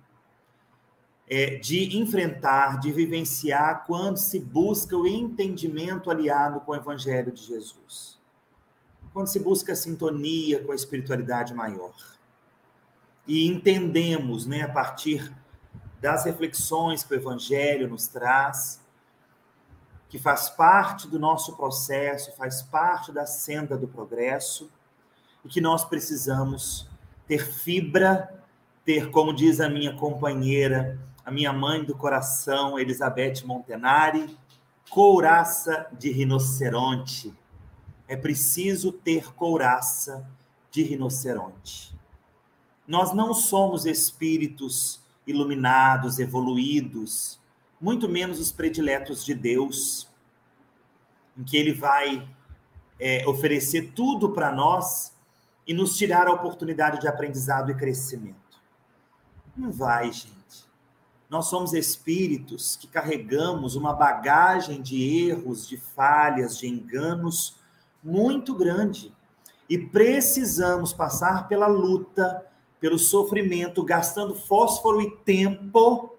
é, 1.33 1.55
de 1.55 1.97
enfrentar, 1.97 2.77
de 2.81 2.91
vivenciar 2.91 3.85
quando 3.87 4.17
se 4.17 4.37
busca 4.37 4.97
o 4.97 5.07
entendimento 5.07 6.11
aliado 6.11 6.59
com 6.59 6.73
o 6.73 6.75
Evangelho 6.75 7.31
de 7.31 7.41
Jesus. 7.41 8.19
Quando 9.13 9.27
se 9.27 9.39
busca 9.39 9.71
a 9.71 9.75
sintonia 9.75 10.61
com 10.61 10.73
a 10.73 10.75
espiritualidade 10.75 11.53
maior. 11.53 11.95
E 13.25 13.47
entendemos, 13.47 14.45
né, 14.45 14.63
a 14.63 14.67
partir 14.67 15.31
das 16.01 16.25
reflexões 16.25 17.01
que 17.01 17.13
o 17.13 17.15
Evangelho 17.15 17.87
nos 17.87 18.07
traz, 18.07 18.81
que 20.09 20.19
faz 20.19 20.49
parte 20.49 21.07
do 21.07 21.17
nosso 21.17 21.55
processo, 21.55 22.35
faz 22.35 22.61
parte 22.61 23.09
da 23.09 23.25
senda 23.25 23.77
do 23.77 23.87
progresso, 23.87 24.69
e 25.45 25.47
que 25.47 25.61
nós 25.61 25.85
precisamos 25.85 26.89
ter 27.25 27.45
fibra, 27.45 28.43
ter, 28.83 29.09
como 29.11 29.33
diz 29.33 29.61
a 29.61 29.69
minha 29.69 29.95
companheira, 29.95 30.99
minha 31.31 31.53
mãe 31.53 31.83
do 31.83 31.95
coração, 31.95 32.77
Elizabeth 32.77 33.43
Montenari, 33.45 34.37
couraça 34.89 35.87
de 35.97 36.11
rinoceronte. 36.11 37.33
É 38.07 38.15
preciso 38.17 38.91
ter 38.91 39.33
couraça 39.33 40.29
de 40.69 40.83
rinoceronte. 40.83 41.95
Nós 42.87 43.13
não 43.13 43.33
somos 43.33 43.85
espíritos 43.85 44.99
iluminados, 45.25 46.19
evoluídos, 46.19 47.39
muito 47.79 48.09
menos 48.09 48.39
os 48.39 48.51
prediletos 48.51 49.23
de 49.23 49.33
Deus, 49.33 50.09
em 51.37 51.43
que 51.43 51.55
Ele 51.55 51.73
vai 51.73 52.27
é, 52.99 53.25
oferecer 53.27 53.93
tudo 53.95 54.31
para 54.31 54.51
nós 54.51 55.13
e 55.65 55.73
nos 55.73 55.97
tirar 55.97 56.27
a 56.27 56.33
oportunidade 56.33 56.99
de 56.99 57.07
aprendizado 57.07 57.71
e 57.71 57.75
crescimento. 57.75 58.35
Não 59.55 59.71
vai, 59.71 60.11
gente. 60.11 60.40
Nós 61.31 61.47
somos 61.47 61.73
espíritos 61.73 62.75
que 62.75 62.87
carregamos 62.87 63.77
uma 63.77 63.93
bagagem 63.93 64.81
de 64.81 65.29
erros, 65.29 65.65
de 65.65 65.77
falhas, 65.77 66.57
de 66.57 66.67
enganos 66.67 67.55
muito 68.03 68.53
grande. 68.53 69.13
E 69.69 69.77
precisamos 69.77 70.91
passar 70.91 71.47
pela 71.47 71.67
luta, 71.67 72.45
pelo 72.81 72.99
sofrimento, 72.99 73.81
gastando 73.81 74.35
fósforo 74.35 75.01
e 75.01 75.09
tempo 75.19 76.17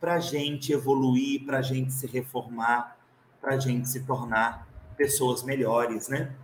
para 0.00 0.14
a 0.14 0.20
gente 0.20 0.72
evoluir, 0.72 1.44
para 1.44 1.58
a 1.58 1.62
gente 1.62 1.92
se 1.92 2.06
reformar, 2.06 2.96
para 3.38 3.56
a 3.56 3.58
gente 3.58 3.86
se 3.86 4.00
tornar 4.00 4.66
pessoas 4.96 5.42
melhores, 5.42 6.08
né? 6.08 6.34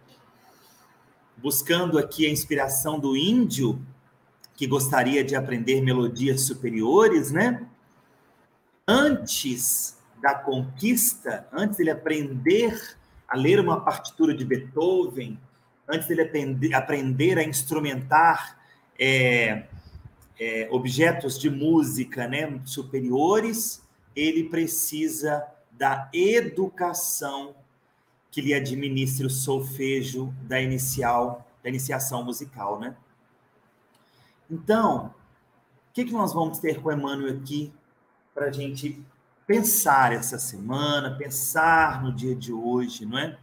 buscando 1.38 1.98
aqui 1.98 2.26
a 2.26 2.30
inspiração 2.30 2.98
do 2.98 3.16
índio, 3.16 3.80
que 4.54 4.66
gostaria 4.66 5.24
de 5.24 5.34
aprender 5.36 5.80
melodias 5.80 6.42
superiores, 6.42 7.30
né? 7.30 7.66
Antes 8.90 9.98
da 10.18 10.34
conquista, 10.34 11.46
antes 11.52 11.76
de 11.76 11.82
ele 11.82 11.90
aprender 11.90 12.96
a 13.28 13.36
ler 13.36 13.60
uma 13.60 13.84
partitura 13.84 14.34
de 14.34 14.46
Beethoven, 14.46 15.38
antes 15.86 16.06
de 16.06 16.14
ele 16.14 16.22
aprender, 16.22 16.74
aprender 16.74 17.38
a 17.38 17.44
instrumentar 17.44 18.58
é, 18.98 19.66
é, 20.40 20.68
objetos 20.70 21.38
de 21.38 21.50
música 21.50 22.26
né, 22.26 22.58
superiores, 22.64 23.86
ele 24.16 24.44
precisa 24.44 25.46
da 25.72 26.08
educação 26.12 27.54
que 28.30 28.40
lhe 28.40 28.54
administre 28.54 29.26
o 29.26 29.30
solfejo 29.30 30.34
da 30.42 30.62
inicial, 30.62 31.46
da 31.62 31.68
iniciação 31.68 32.24
musical, 32.24 32.80
né? 32.80 32.96
Então, 34.50 35.14
o 35.90 35.92
que, 35.92 36.06
que 36.06 36.12
nós 36.12 36.32
vamos 36.32 36.58
ter 36.58 36.80
com 36.80 36.90
Emmanuel 36.90 37.36
aqui 37.36 37.70
para 38.38 38.46
a 38.46 38.52
gente 38.52 39.04
pensar 39.44 40.12
essa 40.12 40.38
semana, 40.38 41.16
pensar 41.16 42.00
no 42.00 42.12
dia 42.12 42.36
de 42.36 42.52
hoje, 42.52 43.04
não 43.04 43.18
é? 43.18 43.36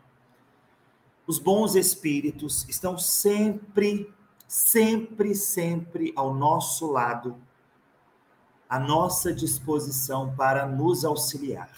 Os 1.27 1.37
bons 1.37 1.75
espíritos 1.75 2.65
estão 2.69 2.97
sempre, 2.97 4.09
sempre, 4.47 5.35
sempre 5.35 6.13
ao 6.15 6.33
nosso 6.33 6.89
lado, 6.89 7.35
à 8.69 8.79
nossa 8.79 9.33
disposição 9.33 10.33
para 10.33 10.65
nos 10.65 11.03
auxiliar. 11.03 11.69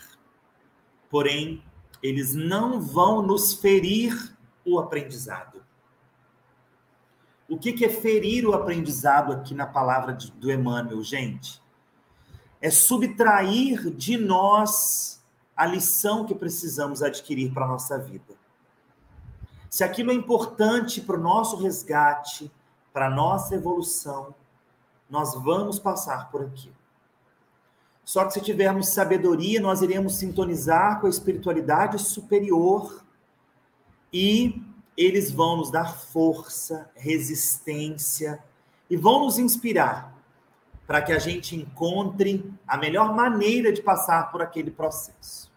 porém, 1.09 1.63
eles 2.03 2.35
não 2.35 2.79
vão 2.79 3.23
nos 3.23 3.53
ferir 3.53 4.37
o 4.63 4.77
aprendizado. 4.77 5.63
O 7.49 7.57
que, 7.57 7.83
é 7.83 7.89
ferir 7.89 8.45
o 8.45 8.53
aprendizado 8.53 9.33
aqui 9.33 9.55
na 9.55 9.65
palavra 9.65 10.13
do 10.13 10.51
Emmanuel, 10.51 11.01
gente? 11.01 11.59
É 12.61 12.69
subtrair 12.69 13.89
de 13.91 14.17
nós 14.17 15.21
a 15.55 15.65
lição 15.65 16.25
que 16.25 16.35
precisamos 16.35 17.01
adquirir 17.01 17.53
para 17.53 17.65
a 17.65 17.67
nossa 17.67 17.97
vida. 17.97 18.35
Se 19.69 19.83
aquilo 19.83 20.11
é 20.11 20.13
importante 20.13 21.01
para 21.01 21.17
o 21.17 21.21
nosso 21.21 21.57
resgate, 21.57 22.51
para 22.93 23.07
a 23.07 23.09
nossa 23.09 23.55
evolução, 23.55 24.33
nós 25.09 25.33
vamos 25.35 25.79
passar 25.79 26.31
por 26.31 26.41
aquilo. 26.41 26.75
Só 28.03 28.25
que 28.25 28.33
se 28.33 28.41
tivermos 28.41 28.89
sabedoria, 28.89 29.59
nós 29.59 29.81
iremos 29.81 30.15
sintonizar 30.15 30.99
com 30.99 31.07
a 31.07 31.09
espiritualidade 31.09 31.99
superior 31.99 33.03
e 34.11 34.63
eles 34.95 35.29
vão 35.29 35.57
nos 35.57 35.69
dar 35.69 35.95
força, 35.95 36.89
resistência 36.95 38.41
e 38.89 38.95
vão 38.95 39.25
nos 39.25 39.37
inspirar 39.37 40.16
para 40.87 41.01
que 41.01 41.11
a 41.11 41.19
gente 41.19 41.55
encontre 41.55 42.51
a 42.65 42.77
melhor 42.77 43.13
maneira 43.13 43.71
de 43.71 43.81
passar 43.81 44.31
por 44.31 44.41
aquele 44.41 44.71
processo. 44.71 45.51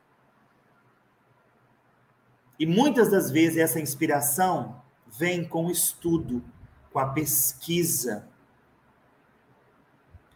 E 2.58 2.66
muitas 2.66 3.10
das 3.10 3.30
vezes 3.30 3.56
essa 3.56 3.80
inspiração 3.80 4.82
vem 5.06 5.44
com 5.44 5.66
o 5.66 5.70
estudo, 5.70 6.44
com 6.92 6.98
a 6.98 7.06
pesquisa, 7.06 8.28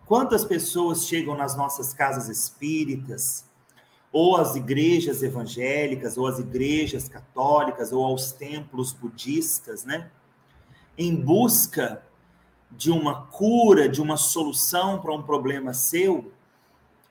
Quantas 0.06 0.44
pessoas 0.44 1.06
chegam 1.06 1.34
nas 1.34 1.56
nossas 1.56 1.94
casas 1.94 2.28
espíritas, 2.28 3.44
ou 4.12 4.36
às 4.36 4.54
igrejas 4.54 5.22
evangélicas, 5.22 6.18
ou 6.18 6.26
às 6.26 6.38
igrejas 6.38 7.08
católicas, 7.08 7.90
ou 7.90 8.04
aos 8.04 8.30
templos 8.30 8.92
budistas, 8.92 9.84
né? 9.84 10.10
Em 10.96 11.16
busca 11.16 12.02
de 12.76 12.90
uma 12.90 13.26
cura, 13.26 13.88
de 13.88 14.00
uma 14.00 14.16
solução 14.16 15.00
para 15.00 15.12
um 15.12 15.22
problema 15.22 15.72
seu, 15.72 16.32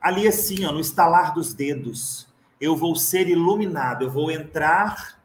ali 0.02 0.28
assim, 0.28 0.66
ó, 0.66 0.72
no 0.72 0.80
estalar 0.80 1.34
dos 1.34 1.54
dedos, 1.54 2.28
eu 2.60 2.76
vou 2.76 2.96
ser 2.96 3.28
iluminado, 3.28 4.04
eu 4.04 4.12
vou 4.12 4.30
entrar, 4.30 5.20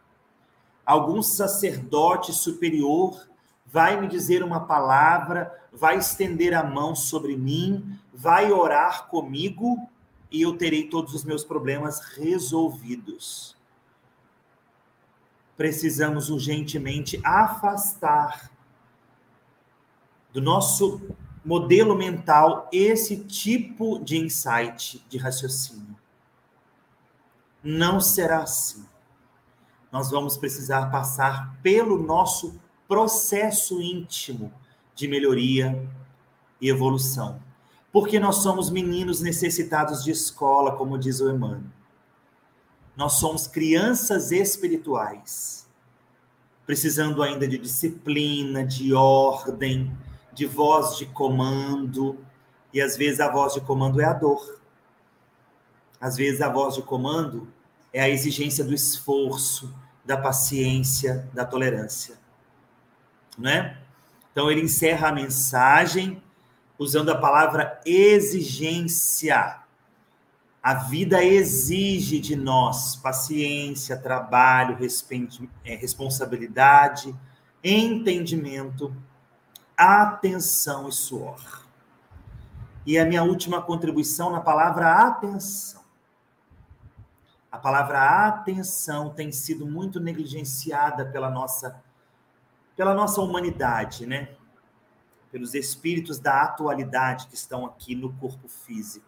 algum 0.84 1.22
sacerdote 1.22 2.32
superior 2.32 3.28
vai 3.70 4.00
me 4.00 4.08
dizer 4.08 4.42
uma 4.42 4.60
palavra, 4.60 5.52
vai 5.72 5.98
estender 5.98 6.54
a 6.54 6.64
mão 6.64 6.96
sobre 6.96 7.36
mim, 7.36 7.98
vai 8.12 8.50
orar 8.50 9.08
comigo 9.08 9.88
e 10.30 10.42
eu 10.42 10.56
terei 10.56 10.88
todos 10.88 11.14
os 11.14 11.24
meus 11.24 11.44
problemas 11.44 12.00
resolvidos. 12.16 13.56
Precisamos 15.56 16.30
urgentemente 16.30 17.20
afastar 17.24 18.50
do 20.32 20.40
nosso 20.40 21.00
modelo 21.44 21.96
mental 21.96 22.68
esse 22.72 23.16
tipo 23.24 23.98
de 23.98 24.18
insight, 24.18 25.04
de 25.08 25.16
raciocínio. 25.16 25.96
Não 27.62 28.00
será 28.00 28.42
assim. 28.42 28.84
Nós 29.90 30.10
vamos 30.10 30.36
precisar 30.36 30.90
passar 30.90 31.58
pelo 31.62 32.02
nosso 32.02 32.60
processo 32.86 33.80
íntimo 33.80 34.52
de 34.94 35.08
melhoria 35.08 35.88
e 36.60 36.68
evolução. 36.68 37.40
Porque 37.90 38.20
nós 38.20 38.36
somos 38.36 38.70
meninos 38.70 39.20
necessitados 39.20 40.04
de 40.04 40.10
escola, 40.10 40.76
como 40.76 40.98
diz 40.98 41.20
o 41.20 41.30
Emmanuel. 41.30 41.62
Nós 42.96 43.14
somos 43.14 43.46
crianças 43.46 44.32
espirituais, 44.32 45.66
precisando 46.66 47.22
ainda 47.22 47.46
de 47.46 47.56
disciplina, 47.56 48.64
de 48.64 48.92
ordem, 48.92 49.96
de 50.38 50.46
voz 50.46 50.96
de 50.96 51.04
comando. 51.04 52.18
E 52.72 52.80
às 52.80 52.96
vezes 52.96 53.20
a 53.20 53.30
voz 53.30 53.52
de 53.52 53.60
comando 53.60 54.00
é 54.00 54.04
a 54.04 54.12
dor. 54.12 54.58
Às 56.00 56.16
vezes 56.16 56.40
a 56.40 56.48
voz 56.48 56.74
de 56.76 56.82
comando 56.82 57.48
é 57.92 58.00
a 58.00 58.08
exigência 58.08 58.64
do 58.64 58.72
esforço, 58.72 59.74
da 60.04 60.16
paciência, 60.16 61.28
da 61.34 61.44
tolerância 61.44 62.18
né? 63.38 63.78
Então 64.32 64.50
ele 64.50 64.62
encerra 64.62 65.08
a 65.08 65.12
mensagem 65.12 66.20
usando 66.78 67.10
a 67.10 67.16
palavra 67.16 67.80
exigência. 67.86 69.60
A 70.60 70.74
vida 70.74 71.24
exige 71.24 72.18
de 72.18 72.34
nós 72.34 72.96
paciência, 72.96 73.96
trabalho, 73.96 74.76
é, 75.64 75.74
responsabilidade, 75.76 77.14
entendimento, 77.62 78.94
atenção 79.78 80.88
e 80.88 80.92
suor. 80.92 81.64
E 82.84 82.98
a 82.98 83.04
minha 83.04 83.22
última 83.22 83.62
contribuição 83.62 84.30
na 84.30 84.40
palavra 84.40 85.06
atenção. 85.06 85.84
A 87.50 87.58
palavra 87.58 88.26
atenção 88.26 89.10
tem 89.10 89.30
sido 89.30 89.64
muito 89.64 90.00
negligenciada 90.00 91.06
pela 91.06 91.30
nossa 91.30 91.80
pela 92.76 92.94
nossa 92.94 93.20
humanidade, 93.20 94.06
né? 94.06 94.36
Pelos 95.32 95.54
espíritos 95.54 96.18
da 96.20 96.42
atualidade 96.42 97.26
que 97.26 97.34
estão 97.34 97.66
aqui 97.66 97.94
no 97.94 98.12
corpo 98.14 98.48
físico. 98.48 99.06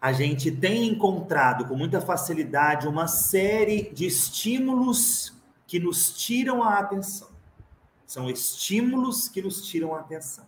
A 0.00 0.12
gente 0.12 0.50
tem 0.50 0.88
encontrado 0.88 1.66
com 1.66 1.76
muita 1.76 2.00
facilidade 2.00 2.88
uma 2.88 3.06
série 3.06 3.90
de 3.92 4.06
estímulos 4.06 5.34
que 5.66 5.78
nos 5.78 6.16
tiram 6.16 6.62
a 6.62 6.78
atenção. 6.78 7.35
São 8.06 8.30
estímulos 8.30 9.28
que 9.28 9.42
nos 9.42 9.66
tiram 9.66 9.94
a 9.94 10.00
atenção. 10.00 10.46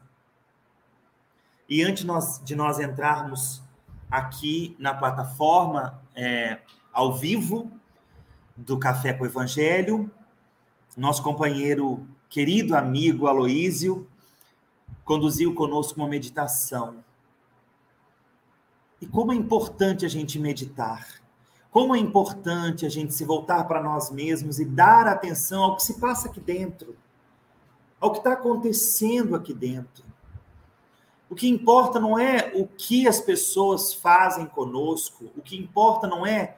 E 1.68 1.82
antes 1.82 2.06
de 2.44 2.54
nós 2.54 2.78
entrarmos 2.78 3.62
aqui 4.10 4.74
na 4.78 4.94
plataforma 4.94 6.00
é, 6.14 6.60
ao 6.92 7.14
vivo 7.14 7.70
do 8.56 8.78
Café 8.78 9.12
com 9.12 9.24
o 9.24 9.26
Evangelho, 9.26 10.10
nosso 10.96 11.22
companheiro, 11.22 12.06
querido 12.28 12.76
amigo 12.76 13.26
Aloísio, 13.26 14.08
conduziu 15.04 15.54
conosco 15.54 16.00
uma 16.00 16.08
meditação. 16.08 17.04
E 19.00 19.06
como 19.06 19.32
é 19.32 19.36
importante 19.36 20.04
a 20.04 20.08
gente 20.08 20.38
meditar. 20.38 21.06
Como 21.70 21.94
é 21.94 21.98
importante 21.98 22.84
a 22.84 22.88
gente 22.88 23.14
se 23.14 23.24
voltar 23.24 23.64
para 23.64 23.82
nós 23.82 24.10
mesmos 24.10 24.58
e 24.58 24.64
dar 24.64 25.06
atenção 25.06 25.62
ao 25.62 25.76
que 25.76 25.84
se 25.84 26.00
passa 26.00 26.28
aqui 26.28 26.40
dentro, 26.40 26.96
ao 28.00 28.12
que 28.12 28.18
está 28.18 28.32
acontecendo 28.32 29.34
aqui 29.34 29.52
dentro. 29.52 30.04
O 31.30 31.34
que 31.34 31.48
importa 31.48 32.00
não 32.00 32.18
é 32.18 32.52
o 32.54 32.66
que 32.66 33.06
as 33.06 33.20
pessoas 33.20 33.92
fazem 33.92 34.46
conosco, 34.46 35.30
o 35.36 35.42
que 35.42 35.56
importa 35.56 36.06
não 36.06 36.26
é 36.26 36.56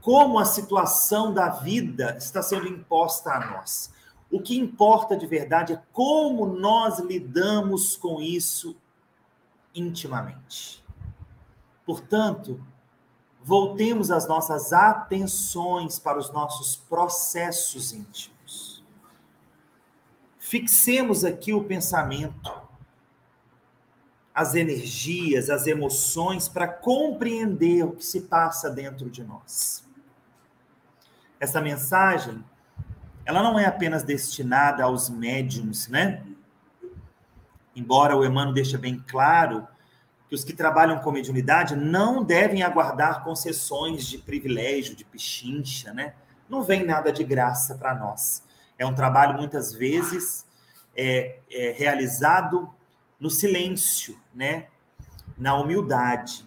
como 0.00 0.38
a 0.38 0.44
situação 0.44 1.34
da 1.34 1.48
vida 1.48 2.16
está 2.16 2.40
sendo 2.40 2.68
imposta 2.68 3.32
a 3.32 3.50
nós. 3.52 3.92
O 4.30 4.40
que 4.40 4.56
importa 4.56 5.16
de 5.16 5.26
verdade 5.26 5.72
é 5.72 5.82
como 5.92 6.46
nós 6.46 6.98
lidamos 7.00 7.96
com 7.96 8.20
isso 8.20 8.76
intimamente. 9.74 10.84
Portanto, 11.84 12.60
voltemos 13.42 14.10
as 14.10 14.26
nossas 14.26 14.72
atenções 14.72 15.98
para 15.98 16.18
os 16.18 16.32
nossos 16.32 16.76
processos 16.76 17.92
íntimos. 17.92 18.35
Fixemos 20.48 21.24
aqui 21.24 21.52
o 21.52 21.64
pensamento, 21.64 22.52
as 24.34 24.54
energias, 24.54 25.50
as 25.50 25.66
emoções 25.66 26.48
para 26.48 26.68
compreender 26.68 27.84
o 27.84 27.92
que 27.92 28.04
se 28.04 28.22
passa 28.22 28.70
dentro 28.70 29.10
de 29.10 29.24
nós 29.24 29.86
essa 31.38 31.60
mensagem, 31.60 32.42
ela 33.24 33.42
não 33.42 33.58
é 33.58 33.66
apenas 33.66 34.02
destinada 34.02 34.84
aos 34.84 35.08
médiums, 35.08 35.88
né? 35.88 36.22
Embora 37.74 38.16
o 38.16 38.24
Emmanuel 38.24 38.54
deixe 38.54 38.76
bem 38.78 39.02
claro 39.06 39.66
que 40.28 40.34
os 40.34 40.42
que 40.42 40.52
trabalham 40.52 40.98
com 41.00 41.12
mediunidade 41.12 41.76
não 41.76 42.24
devem 42.24 42.62
aguardar 42.62 43.22
concessões 43.22 44.06
de 44.06 44.18
privilégio, 44.18 44.96
de 44.96 45.04
pichincha, 45.04 45.92
né? 45.92 46.14
Não 46.48 46.62
vem 46.62 46.84
nada 46.84 47.12
de 47.12 47.22
graça 47.22 47.74
para 47.74 47.94
nós. 47.94 48.42
É 48.78 48.84
um 48.84 48.94
trabalho, 48.94 49.38
muitas 49.38 49.72
vezes, 49.72 50.46
é, 50.96 51.40
é 51.50 51.72
realizado 51.72 52.70
no 53.18 53.30
silêncio, 53.30 54.18
né? 54.34 54.68
Na 55.38 55.54
humildade 55.54 56.46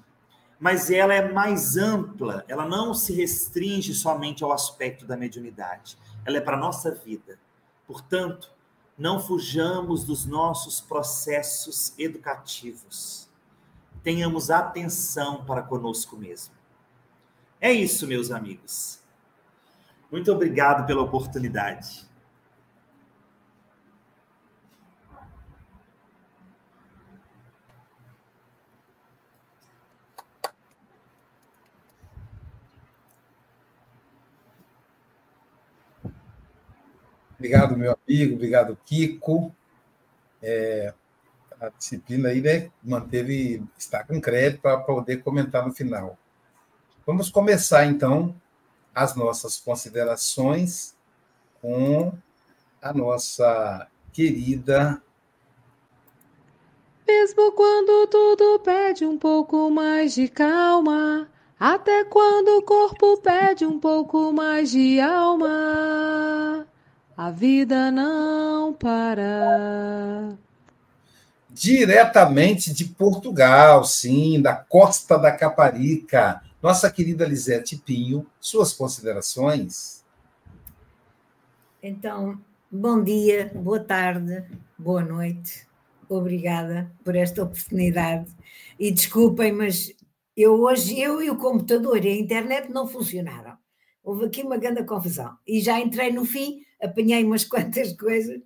mas 0.60 0.92
ela 0.92 1.14
é 1.14 1.32
mais 1.32 1.78
ampla, 1.78 2.44
ela 2.48 2.66
não 2.66 2.94
se 2.94 3.14
restringe 3.14 3.94
somente 3.94 4.44
ao 4.44 4.52
aspecto 4.52 5.06
da 5.06 5.16
mediunidade, 5.16 5.98
ela 6.26 6.38
é 6.38 6.42
para 6.42 6.58
a 6.58 6.60
nossa 6.60 6.92
vida. 6.92 7.40
Portanto, 7.88 8.52
não 8.98 9.22
fujamos 9.22 10.04
dos 10.04 10.26
nossos 10.26 10.82
processos 10.82 11.98
educativos. 11.98 13.30
Tenhamos 14.04 14.52
atenção 14.52 15.46
para 15.46 15.62
conosco 15.62 16.18
mesmo. 16.18 16.54
É 17.62 17.72
isso, 17.72 18.06
meus 18.06 18.30
amigos. 18.30 19.02
Muito 20.12 20.32
obrigado 20.32 20.86
pela 20.86 21.02
oportunidade. 21.02 22.09
Obrigado, 37.40 37.78
meu 37.78 37.98
amigo, 38.06 38.36
obrigado, 38.36 38.78
Kiko. 38.86 39.56
É, 40.44 40.94
a 41.60 41.70
disciplina 41.70 42.28
aí 42.30 42.42
né, 42.42 42.70
manteve, 42.84 43.64
está 43.78 44.04
com 44.04 44.20
crédito 44.20 44.62
para 44.62 44.78
poder 44.78 45.24
comentar 45.24 45.66
no 45.66 45.74
final. 45.74 46.18
Vamos 47.08 47.30
começar, 47.30 47.86
então, 47.86 48.36
as 48.94 49.16
nossas 49.16 49.58
considerações 49.58 50.94
com 51.62 52.12
a 52.82 52.94
nossa 52.94 53.88
querida. 54.12 55.02
Mesmo 57.08 57.54
quando 57.54 58.08
tudo 58.08 58.60
pede 58.60 59.06
um 59.06 59.18
pouco 59.18 59.72
mais 59.72 60.14
de 60.14 60.28
calma, 60.28 61.30
até 61.58 62.04
quando 62.04 62.58
o 62.58 62.64
corpo 62.64 63.18
pede 63.22 63.66
um 63.66 63.80
pouco 63.80 64.34
mais 64.34 64.72
de 64.72 65.00
alma. 65.00 66.68
A 67.20 67.32
vida 67.32 67.92
não 67.92 68.72
para. 68.72 70.38
Diretamente 71.50 72.74
de 72.74 72.86
Portugal, 72.86 73.84
sim, 73.84 74.42
da 74.42 74.56
costa 74.56 75.18
da 75.18 75.30
Caparica, 75.30 76.42
nossa 76.64 76.90
querida 76.90 77.26
Lisete 77.26 77.76
Pinho, 77.76 78.26
suas 78.40 78.72
considerações? 78.72 80.02
Então, 81.84 82.40
bom 82.72 83.04
dia, 83.04 83.52
boa 83.54 83.82
tarde, 83.82 84.46
boa 84.78 85.04
noite. 85.04 85.68
Obrigada 86.08 86.90
por 87.04 87.18
esta 87.18 87.44
oportunidade. 87.44 88.32
E 88.80 88.94
desculpem, 88.94 89.52
mas 89.52 89.94
eu 90.38 90.54
hoje, 90.62 90.98
eu 90.98 91.22
e 91.22 91.30
o 91.30 91.36
computador 91.36 92.06
e 92.06 92.08
a 92.08 92.18
internet 92.18 92.72
não 92.72 92.88
funcionaram. 92.88 93.58
Houve 94.02 94.28
aqui 94.28 94.42
uma 94.42 94.56
grande 94.56 94.86
confusão. 94.86 95.38
E 95.46 95.60
já 95.60 95.78
entrei 95.82 96.14
no 96.14 96.24
fim, 96.24 96.64
apanhei 96.82 97.24
umas 97.24 97.44
quantas 97.46 97.94
coisas. 97.94 98.42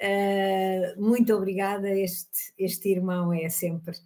Uh, 0.00 1.00
muito 1.00 1.34
obrigada. 1.34 1.90
Este, 1.90 2.52
este 2.58 2.88
irmão 2.88 3.32
é 3.32 3.48
sempre. 3.48 3.96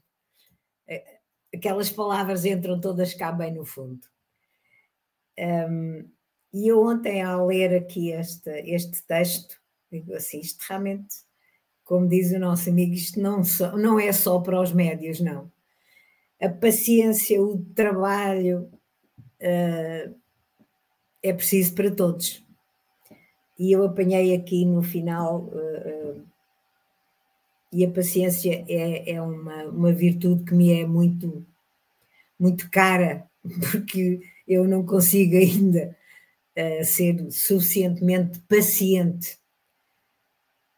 Uh, 0.89 1.19
aquelas 1.55 1.91
palavras 1.91 2.45
entram 2.45 2.81
todas 2.81 3.15
cá 3.15 3.31
bem 3.31 3.53
no 3.53 3.65
fundo. 3.65 4.07
Um, 5.39 6.09
e 6.53 6.69
eu 6.69 6.83
ontem, 6.85 7.23
ao 7.23 7.47
ler 7.47 7.75
aqui 7.75 8.11
este, 8.11 8.51
este 8.51 9.03
texto, 9.05 9.61
digo 9.91 10.15
assim: 10.15 10.41
isto 10.41 10.65
realmente, 10.69 11.17
como 11.85 12.09
diz 12.09 12.33
o 12.33 12.39
nosso 12.39 12.71
amigo, 12.71 12.95
isto 12.95 13.21
não, 13.21 13.45
só, 13.45 13.77
não 13.77 13.99
é 13.99 14.13
só 14.13 14.41
para 14.41 14.61
os 14.61 14.73
médios, 14.73 15.21
não. 15.21 15.53
A 16.41 16.49
paciência, 16.49 17.41
o 17.43 17.65
trabalho. 17.75 18.71
Uh, 19.41 20.25
é 21.25 21.33
preciso 21.33 21.75
para 21.75 21.91
todos. 21.91 22.44
E 23.59 23.73
eu 23.73 23.85
apanhei 23.85 24.35
aqui 24.35 24.65
no 24.65 24.83
final, 24.83 25.43
uh, 25.43 26.19
uh, 26.19 26.23
e 27.73 27.85
a 27.85 27.91
paciência 27.91 28.65
é, 28.69 29.13
é 29.13 29.23
uma, 29.23 29.65
uma 29.65 29.93
virtude 29.93 30.45
que 30.45 30.55
me 30.55 30.73
é 30.73 30.87
muito, 30.87 31.47
muito 32.39 32.71
cara, 32.71 33.29
porque 33.71 34.21
eu 34.47 34.67
não 34.67 34.85
consigo 34.85 35.37
ainda 35.37 35.97
uh, 36.57 36.85
ser 36.85 37.31
suficientemente 37.31 38.41
paciente. 38.41 39.39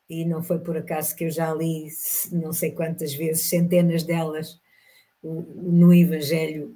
E 0.08 0.24
não 0.24 0.42
foi 0.42 0.60
por 0.60 0.76
acaso 0.76 1.16
que 1.16 1.24
eu 1.24 1.30
já 1.30 1.52
li 1.52 1.88
não 2.30 2.52
sei 2.52 2.70
quantas 2.70 3.12
vezes, 3.12 3.48
centenas 3.48 4.04
delas, 4.04 4.60
no 5.22 5.92
Evangelho 5.92 6.72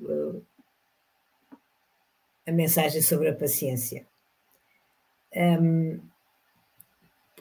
a 2.50 2.52
mensagem 2.52 3.00
sobre 3.00 3.28
a 3.28 3.34
paciência. 3.34 4.04
Um, 5.34 6.00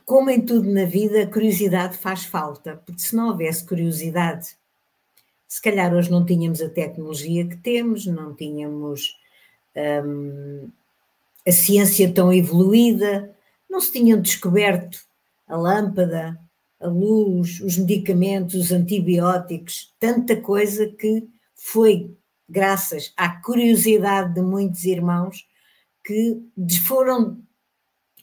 como 0.06 0.30
em 0.30 0.42
tudo 0.42 0.68
na 0.72 0.86
vida, 0.86 1.22
a 1.22 1.28
curiosidade 1.28 1.98
faz 1.98 2.26
falta, 2.26 2.82
porque 2.86 3.02
se 3.02 3.16
não 3.16 3.30
houvesse 3.30 3.64
curiosidade, 3.64 4.56
se 5.48 5.62
calhar 5.62 5.94
hoje 5.94 6.10
não 6.10 6.26
tínhamos 6.26 6.62
a 6.62 6.70
tecnologia 6.70 7.48
que 7.48 7.58
temos, 7.58 8.06
não 8.06 8.34
tínhamos 8.34 9.16
um, 10.06 10.70
a 11.48 11.52
ciência 11.52 12.12
tão 12.12 12.34
evoluída, 12.34 13.36
não 13.70 13.80
se 13.80 13.92
tinham 13.92 14.20
descoberto 14.20 15.00
a 15.48 15.56
lâmpada, 15.56 16.40
a 16.80 16.88
luz, 16.88 17.60
os 17.60 17.78
medicamentos, 17.78 18.56
os 18.56 18.72
antibióticos, 18.72 19.94
tanta 20.00 20.36
coisa 20.36 20.88
que 20.88 21.28
foi 21.56 22.16
graças 22.48 23.14
à 23.16 23.30
curiosidade 23.30 24.34
de 24.34 24.42
muitos 24.42 24.86
irmãos 24.86 25.48
que 26.04 26.42
foram 26.86 27.38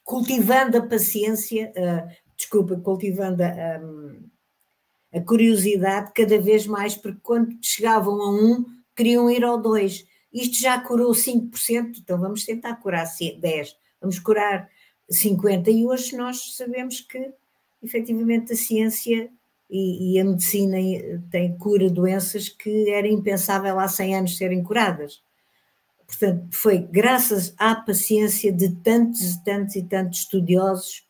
cultivando 0.07 0.79
a 0.79 0.87
paciência, 0.87 1.73
uh, 1.77 2.09
desculpa, 2.37 2.77
cultivando 2.77 3.43
a, 3.43 3.49
a, 3.49 5.19
a, 5.19 5.21
curiosidade 5.21 6.13
cada 6.15 6.41
vez 6.41 6.65
mais, 6.65 6.95
porque 6.95 7.19
quando 7.21 7.59
chegavam 7.61 8.23
a 8.23 8.31
um, 8.31 8.65
queriam 8.95 9.29
ir 9.29 9.45
ao 9.45 9.61
dois. 9.61 10.07
Isto 10.33 10.61
já 10.61 10.81
curou 10.81 11.11
5%, 11.11 11.99
então 11.99 12.21
vamos 12.21 12.45
tentar 12.45 12.77
curar 12.77 13.05
10%, 13.05 13.75
vamos 14.01 14.21
curar 14.21 14.71
50%, 15.11 15.69
e 15.69 15.85
hoje 15.85 16.17
nós 16.17 16.55
sabemos 16.57 17.01
que 17.01 17.33
efetivamente 17.83 18.53
a 18.53 18.57
ciência 18.57 19.29
e, 19.69 20.15
e, 20.15 20.21
a 20.21 20.25
medicina 20.25 20.77
tem 21.29 21.59
cura 21.59 21.91
doenças 21.91 22.49
que 22.49 22.89
era 22.91 23.09
impensável 23.09 23.81
há 23.81 23.89
100 23.89 24.17
anos 24.17 24.37
serem 24.37 24.63
curadas. 24.63 25.21
Portanto, 26.07 26.49
foi 26.53 26.79
graças 26.79 27.55
à 27.59 27.75
paciência 27.75 28.53
de 28.53 28.71
tantos 28.77 29.21
e 29.21 29.45
tantos 29.45 29.77
e 29.77 29.83
tantos 29.83 30.21
estudiosos 30.21 31.05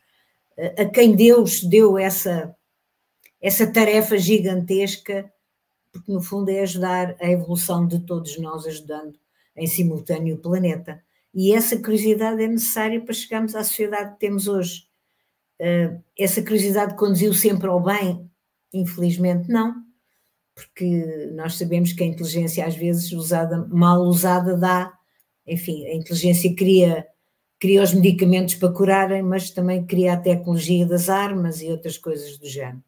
a 0.79 0.87
quem 0.87 1.15
Deus 1.15 1.63
deu 1.63 1.99
essa, 1.99 2.57
essa 3.41 3.71
tarefa 3.71 4.17
gigantesca, 4.17 5.31
porque 5.93 6.11
no 6.11 6.23
fundo 6.23 6.51
é 6.51 6.61
ajudar 6.61 7.15
a 7.21 7.31
evolução 7.31 7.87
de 7.87 8.01
todos 8.01 8.39
nós, 8.39 8.67
ajudando 8.67 9.19
em 9.55 9.67
simultâneo 9.67 10.37
o 10.37 10.39
planeta. 10.39 11.03
E 11.35 11.53
essa 11.53 11.77
curiosidade 11.77 12.43
é 12.43 12.49
necessária 12.49 13.01
para 13.01 13.13
chegarmos 13.13 13.55
à 13.55 13.63
sociedade 13.63 14.15
que 14.15 14.21
temos 14.21 14.49
hoje. 14.49 14.87
Essa 16.19 16.43
curiosidade 16.43 16.97
conduziu 16.97 17.35
sempre 17.35 17.69
ao 17.69 17.81
bem, 17.81 18.31
Infelizmente 18.73 19.49
não, 19.49 19.75
porque 20.57 21.31
nós 21.35 21.59
sabemos 21.59 21.93
que 21.93 22.03
a 22.03 22.07
inteligência 22.07 22.65
às 22.65 22.75
vezes 22.75 23.13
usada, 23.13 23.69
mal 23.71 24.01
usada 24.01 24.57
dá, 24.57 24.91
enfim, 25.47 25.85
a 25.85 25.95
inteligência 25.95 26.57
cria, 26.57 27.07
cria 27.61 27.83
os 27.83 27.93
medicamentos 27.93 28.55
para 28.55 28.73
curarem, 28.73 29.23
mas 29.23 29.51
também 29.51 29.85
cria 29.85 30.15
a 30.15 30.17
tecnologia 30.17 30.87
das 30.87 31.11
armas 31.11 31.61
e 31.61 31.71
outras 31.71 31.99
coisas 31.99 32.39
do 32.39 32.49
género. 32.49 32.83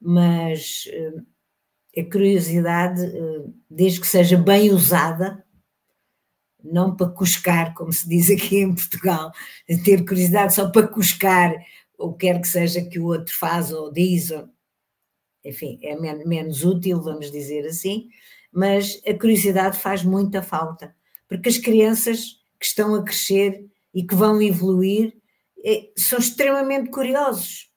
Mas 0.00 0.84
eh, 0.92 2.00
a 2.00 2.04
curiosidade, 2.04 3.04
eh, 3.04 3.44
desde 3.68 4.00
que 4.00 4.06
seja 4.06 4.36
bem 4.38 4.70
usada, 4.70 5.44
não 6.62 6.94
para 6.94 7.08
cuscar, 7.10 7.74
como 7.74 7.92
se 7.92 8.08
diz 8.08 8.30
aqui 8.30 8.58
em 8.58 8.72
Portugal, 8.72 9.32
ter 9.84 10.04
curiosidade 10.04 10.54
só 10.54 10.70
para 10.70 10.86
cuscar 10.86 11.56
ou 11.96 12.14
quer 12.14 12.40
que 12.40 12.46
seja 12.46 12.84
que 12.84 13.00
o 13.00 13.06
outro 13.06 13.34
faz 13.36 13.72
ou 13.72 13.92
diz, 13.92 14.30
enfim, 15.48 15.78
é 15.82 15.98
men 15.98 16.26
menos 16.26 16.64
útil, 16.64 17.00
vamos 17.00 17.30
dizer 17.30 17.66
assim, 17.66 18.08
mas 18.52 19.00
a 19.06 19.14
curiosidade 19.14 19.78
faz 19.78 20.04
muita 20.04 20.42
falta, 20.42 20.94
porque 21.28 21.48
as 21.48 21.58
crianças 21.58 22.38
que 22.58 22.66
estão 22.66 22.94
a 22.94 23.02
crescer 23.02 23.64
e 23.94 24.04
que 24.04 24.14
vão 24.14 24.40
evoluir 24.42 25.16
é, 25.64 25.90
são 25.96 26.18
extremamente 26.18 26.90
curiosos, 26.90 27.70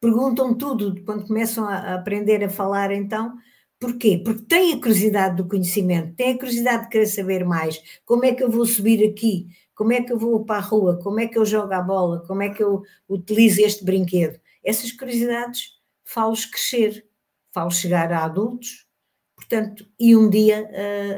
perguntam 0.00 0.54
tudo 0.54 1.02
quando 1.04 1.26
começam 1.26 1.66
a, 1.66 1.94
aprender 1.94 2.42
a 2.44 2.50
falar, 2.50 2.92
então. 2.92 3.34
Porquê? 3.80 4.20
Porque 4.24 4.42
têm 4.42 4.74
a 4.74 4.80
curiosidade 4.80 5.36
do 5.36 5.48
conhecimento, 5.48 6.14
têm 6.14 6.34
a 6.34 6.38
curiosidade 6.38 6.84
de 6.84 6.88
querer 6.88 7.06
saber 7.06 7.44
mais. 7.44 7.82
Como 8.04 8.24
é 8.24 8.32
que 8.32 8.42
eu 8.42 8.50
vou 8.50 8.64
subir 8.64 9.04
aqui? 9.04 9.48
Como 9.74 9.92
é 9.92 10.00
que 10.00 10.12
eu 10.12 10.18
vou 10.18 10.44
para 10.44 10.56
a 10.56 10.60
rua? 10.60 10.98
Como 11.02 11.20
é 11.20 11.26
que 11.26 11.36
eu 11.36 11.44
jogo 11.44 11.72
a 11.72 11.82
bola? 11.82 12.24
Como 12.26 12.42
é 12.42 12.48
que 12.48 12.62
eu 12.62 12.82
utilizo 13.08 13.60
este 13.60 13.84
brinquedo? 13.84 14.38
Essas 14.62 14.92
curiosidades 14.92 15.73
falo-os 16.04 16.44
crescer, 16.44 17.06
falo 17.52 17.70
chegar 17.70 18.12
a 18.12 18.24
adultos, 18.24 18.86
portanto, 19.34 19.86
e 19.98 20.16
um 20.16 20.28
dia 20.28 20.70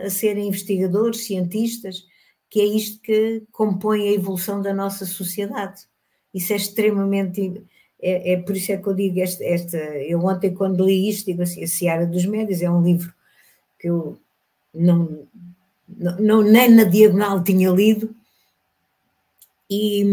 a, 0.02 0.06
a 0.06 0.10
serem 0.10 0.48
investigadores, 0.48 1.26
cientistas, 1.26 2.04
que 2.48 2.60
é 2.60 2.64
isto 2.64 3.00
que 3.02 3.42
compõe 3.52 4.08
a 4.08 4.12
evolução 4.12 4.62
da 4.62 4.72
nossa 4.72 5.04
sociedade. 5.04 5.82
Isso 6.32 6.52
é 6.52 6.56
extremamente. 6.56 7.64
É, 8.00 8.32
é 8.32 8.36
por 8.36 8.56
isso 8.56 8.72
é 8.72 8.76
que 8.76 8.86
eu 8.86 8.94
digo, 8.94 9.20
esta, 9.20 9.76
eu 9.76 10.20
ontem, 10.24 10.54
quando 10.54 10.84
li 10.84 11.08
isto, 11.08 11.26
digo 11.26 11.42
assim: 11.42 11.64
A 11.64 11.66
Seara 11.66 12.06
dos 12.06 12.24
Médios 12.24 12.62
é 12.62 12.70
um 12.70 12.82
livro 12.82 13.12
que 13.78 13.88
eu 13.88 14.18
não, 14.72 15.26
não, 15.88 16.42
nem 16.42 16.70
na 16.70 16.84
diagonal 16.84 17.42
tinha 17.42 17.70
lido, 17.70 18.14
e 19.68 20.04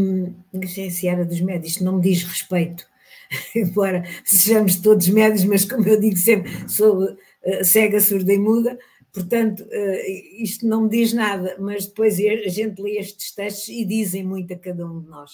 não 0.52 0.68
sei 0.68 0.90
se 0.90 1.08
era 1.08 1.26
dos 1.26 1.42
médios, 1.42 1.80
não 1.80 1.98
me 1.98 2.02
diz 2.02 2.24
respeito, 2.24 2.88
embora 3.56 4.04
sejamos 4.24 4.78
todos 4.78 5.08
médios, 5.10 5.44
mas 5.46 5.66
como 5.66 5.88
eu 5.88 6.00
digo 6.00 6.18
sempre, 6.18 6.52
sou 6.70 7.04
uh, 7.04 7.64
cega, 7.64 8.00
surda 8.00 8.34
e 8.34 8.38
muda, 8.38 8.78
portanto, 9.12 9.64
uh, 9.64 10.42
isto 10.42 10.68
não 10.68 10.84
me 10.84 10.90
diz 10.90 11.14
nada, 11.14 11.56
mas 11.60 11.86
depois 11.86 12.18
a 12.20 12.50
gente 12.50 12.82
lê 12.82 12.98
estes 12.98 13.34
textos 13.34 13.70
e 13.70 13.86
dizem 13.86 14.24
muito 14.24 14.54
a 14.54 14.58
cada 14.58 14.86
um 14.86 15.02
de 15.02 15.10
nós, 15.10 15.32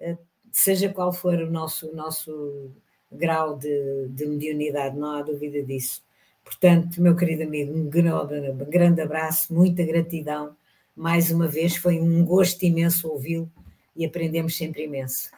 uh, 0.00 0.18
seja 0.52 0.88
qual 0.88 1.12
for 1.12 1.34
o 1.34 1.50
nosso, 1.50 1.94
nosso 1.94 2.70
grau 3.10 3.56
de, 3.56 4.08
de 4.08 4.26
mediunidade, 4.26 4.98
não 4.98 5.12
há 5.12 5.22
dúvida 5.22 5.62
disso. 5.62 6.02
Portanto, 6.44 7.02
meu 7.02 7.14
querido 7.14 7.42
amigo, 7.42 7.74
um 7.74 7.88
grande, 7.88 8.50
um 8.50 8.70
grande 8.70 9.02
abraço, 9.02 9.52
muita 9.52 9.84
gratidão. 9.84 10.56
Mais 10.96 11.30
uma 11.30 11.46
vez, 11.46 11.76
foi 11.76 12.00
um 12.00 12.24
gosto 12.24 12.62
imenso 12.62 13.06
ouvi-lo 13.08 13.50
e 13.94 14.04
aprendemos 14.04 14.56
sempre 14.56 14.84
imenso. 14.84 15.30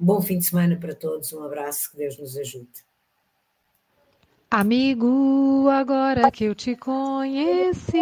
Um 0.00 0.04
bom 0.04 0.22
fim 0.22 0.38
de 0.38 0.44
semana 0.44 0.76
para 0.76 0.94
todos, 0.94 1.32
um 1.32 1.42
abraço, 1.42 1.90
que 1.90 1.96
Deus 1.96 2.16
nos 2.16 2.36
ajude. 2.36 2.86
Amigo, 4.48 5.68
agora 5.68 6.30
que 6.30 6.44
eu 6.44 6.54
te 6.54 6.76
conheci, 6.76 7.98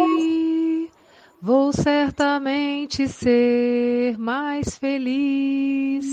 vou 1.41 1.73
certamente 1.73 3.07
ser 3.07 4.15
mais 4.17 4.77
feliz. 4.77 6.05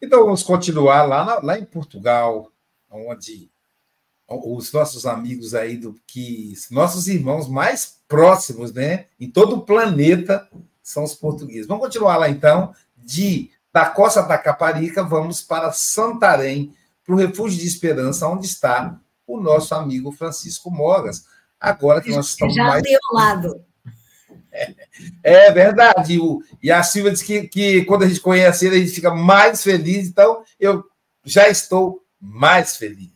Então 0.00 0.24
vamos 0.24 0.42
continuar 0.42 1.02
lá, 1.02 1.24
na, 1.24 1.38
lá 1.40 1.58
em 1.58 1.64
Portugal, 1.66 2.50
onde 2.90 3.50
os 4.26 4.72
nossos 4.72 5.04
amigos 5.04 5.54
aí 5.54 5.76
do 5.76 5.94
que 6.06 6.54
nossos 6.70 7.08
irmãos 7.08 7.46
mais 7.46 8.00
próximos, 8.08 8.72
né, 8.72 9.06
em 9.20 9.30
todo 9.30 9.56
o 9.56 9.62
planeta 9.62 10.48
são 10.82 11.04
os 11.04 11.14
portugueses. 11.14 11.66
Vamos 11.66 11.84
continuar 11.84 12.16
lá 12.16 12.30
então 12.30 12.74
de 12.96 13.50
da 13.72 13.86
Costa 13.86 14.22
da 14.22 14.36
Caparica, 14.36 15.02
vamos 15.02 15.40
para 15.40 15.72
Santarém, 15.72 16.74
para 17.04 17.14
o 17.14 17.18
Refúgio 17.18 17.58
de 17.58 17.66
Esperança, 17.66 18.28
onde 18.28 18.46
está 18.46 18.98
o 19.26 19.40
nosso 19.40 19.74
amigo 19.74 20.12
Francisco 20.12 20.70
Mogas. 20.70 21.24
Agora 21.58 22.00
que 22.00 22.10
nós 22.10 22.28
estamos 22.28 22.54
Já 22.54 22.64
mais... 22.64 22.84
ao 22.84 23.14
lado. 23.16 23.64
É, 24.52 24.74
é 25.48 25.52
verdade. 25.52 26.18
O, 26.18 26.42
e 26.62 26.70
a 26.70 26.82
Silvia 26.82 27.12
disse 27.12 27.24
que, 27.24 27.48
que 27.48 27.84
quando 27.84 28.02
a 28.02 28.08
gente 28.08 28.20
conhece 28.20 28.66
ele, 28.66 28.76
a 28.76 28.78
gente 28.80 28.92
fica 28.92 29.14
mais 29.14 29.62
feliz. 29.62 30.08
Então, 30.08 30.42
eu 30.58 30.84
já 31.24 31.48
estou 31.48 32.04
mais 32.20 32.76
feliz. 32.76 33.11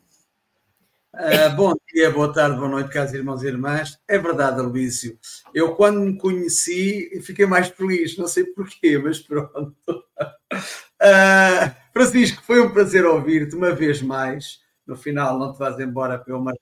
Uh, 1.17 1.57
bom 1.57 1.75
dia, 1.91 2.11
boa 2.11 2.31
tarde, 2.31 2.59
boa 2.59 2.69
noite, 2.69 2.91
caros 2.91 3.15
irmãos 3.15 3.43
e 3.43 3.47
irmãs. 3.47 3.99
É 4.07 4.19
verdade, 4.19 4.61
Aloísio. 4.61 5.19
Eu, 5.55 5.75
quando 5.75 5.99
me 6.01 6.19
conheci, 6.19 7.09
fiquei 7.23 7.47
mais 7.47 7.69
feliz. 7.69 8.19
Não 8.19 8.29
sei 8.29 8.45
porquê, 8.45 8.99
mas 8.99 9.19
pronto. 9.19 9.75
Uh, 9.91 11.75
Francisco, 11.91 12.43
foi 12.43 12.61
um 12.61 12.71
prazer 12.71 13.07
ouvir-te 13.07 13.57
uma 13.57 13.75
vez 13.75 14.03
mais. 14.03 14.61
No 14.87 14.95
final, 14.95 15.39
não 15.39 15.55
te 15.55 15.59
vás 15.59 15.81
embora 15.81 16.19
para 16.19 16.35
eu 16.35 16.39
marcar 16.39 16.61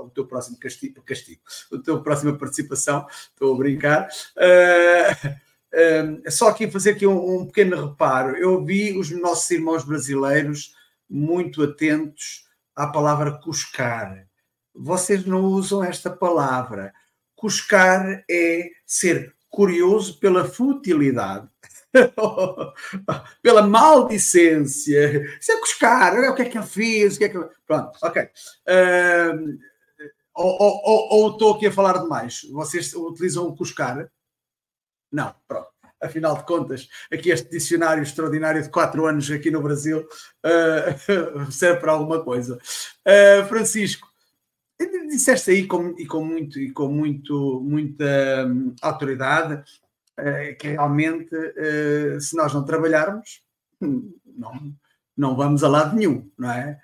o 0.00 0.08
teu 0.08 0.26
próximo 0.26 0.58
castigo, 0.58 1.02
castigo 1.02 1.42
a 1.70 1.76
tua 1.76 2.02
próxima 2.02 2.32
participação. 2.32 3.06
Estou 3.10 3.54
a 3.54 3.58
brincar. 3.58 4.08
Uh, 5.74 6.30
só 6.30 6.48
aqui 6.48 6.70
fazer 6.70 6.92
aqui 6.92 7.06
um, 7.06 7.40
um 7.40 7.46
pequeno 7.46 7.88
reparo. 7.88 8.38
Eu 8.38 8.64
vi 8.64 8.98
os 8.98 9.10
nossos 9.10 9.50
irmãos 9.50 9.84
brasileiros 9.84 10.74
muito 11.10 11.62
atentos 11.62 12.50
à 12.74 12.86
palavra 12.86 13.38
cuscar. 13.38 14.26
Vocês 14.74 15.24
não 15.24 15.44
usam 15.44 15.84
esta 15.84 16.10
palavra. 16.10 16.92
Cuscar 17.36 18.24
é 18.30 18.70
ser 18.86 19.34
curioso 19.50 20.18
pela 20.18 20.44
futilidade, 20.44 21.48
pela 23.42 23.62
maldicência. 23.62 25.26
Isso 25.38 25.52
é 25.52 25.60
cuscar. 25.60 26.14
o 26.14 26.34
que 26.34 26.42
é 26.42 26.48
que 26.48 26.56
ele 26.56 26.66
fez? 26.66 27.16
O 27.16 27.18
que 27.18 27.24
é 27.24 27.28
que... 27.28 27.38
Pronto, 27.66 27.98
ok. 28.02 28.28
Ou, 30.34 30.62
ou, 30.62 31.08
ou, 31.10 31.30
estou 31.32 31.54
aqui 31.54 31.66
a 31.66 31.72
falar 31.72 31.98
demais? 31.98 32.42
Vocês 32.50 32.94
utilizam 32.94 33.46
o 33.46 33.56
cuscar? 33.56 34.10
Não, 35.10 35.34
pronto 35.46 35.71
afinal 36.02 36.36
de 36.36 36.44
contas, 36.44 36.88
aqui 37.10 37.30
este 37.30 37.48
dicionário 37.50 38.02
extraordinário 38.02 38.62
de 38.62 38.68
quatro 38.68 39.06
anos 39.06 39.30
aqui 39.30 39.50
no 39.50 39.62
Brasil 39.62 40.00
uh, 40.00 41.50
serve 41.50 41.80
para 41.80 41.92
alguma 41.92 42.22
coisa. 42.22 42.58
Uh, 43.06 43.46
Francisco, 43.48 44.08
disseste 45.08 45.50
aí 45.52 45.66
com, 45.66 45.94
e 45.96 46.06
com, 46.06 46.24
muito, 46.24 46.58
e 46.58 46.72
com 46.72 46.88
muito, 46.88 47.60
muita 47.64 48.46
um, 48.46 48.74
autoridade 48.82 49.62
uh, 50.18 50.58
que 50.58 50.68
realmente, 50.68 51.30
se 52.20 52.36
nós 52.36 52.52
não 52.52 52.64
trabalharmos, 52.64 53.42
não, 53.80 54.74
não 55.16 55.36
vamos 55.36 55.62
a 55.62 55.68
lado 55.68 55.96
nenhum, 55.96 56.28
não 56.36 56.50
é? 56.50 56.78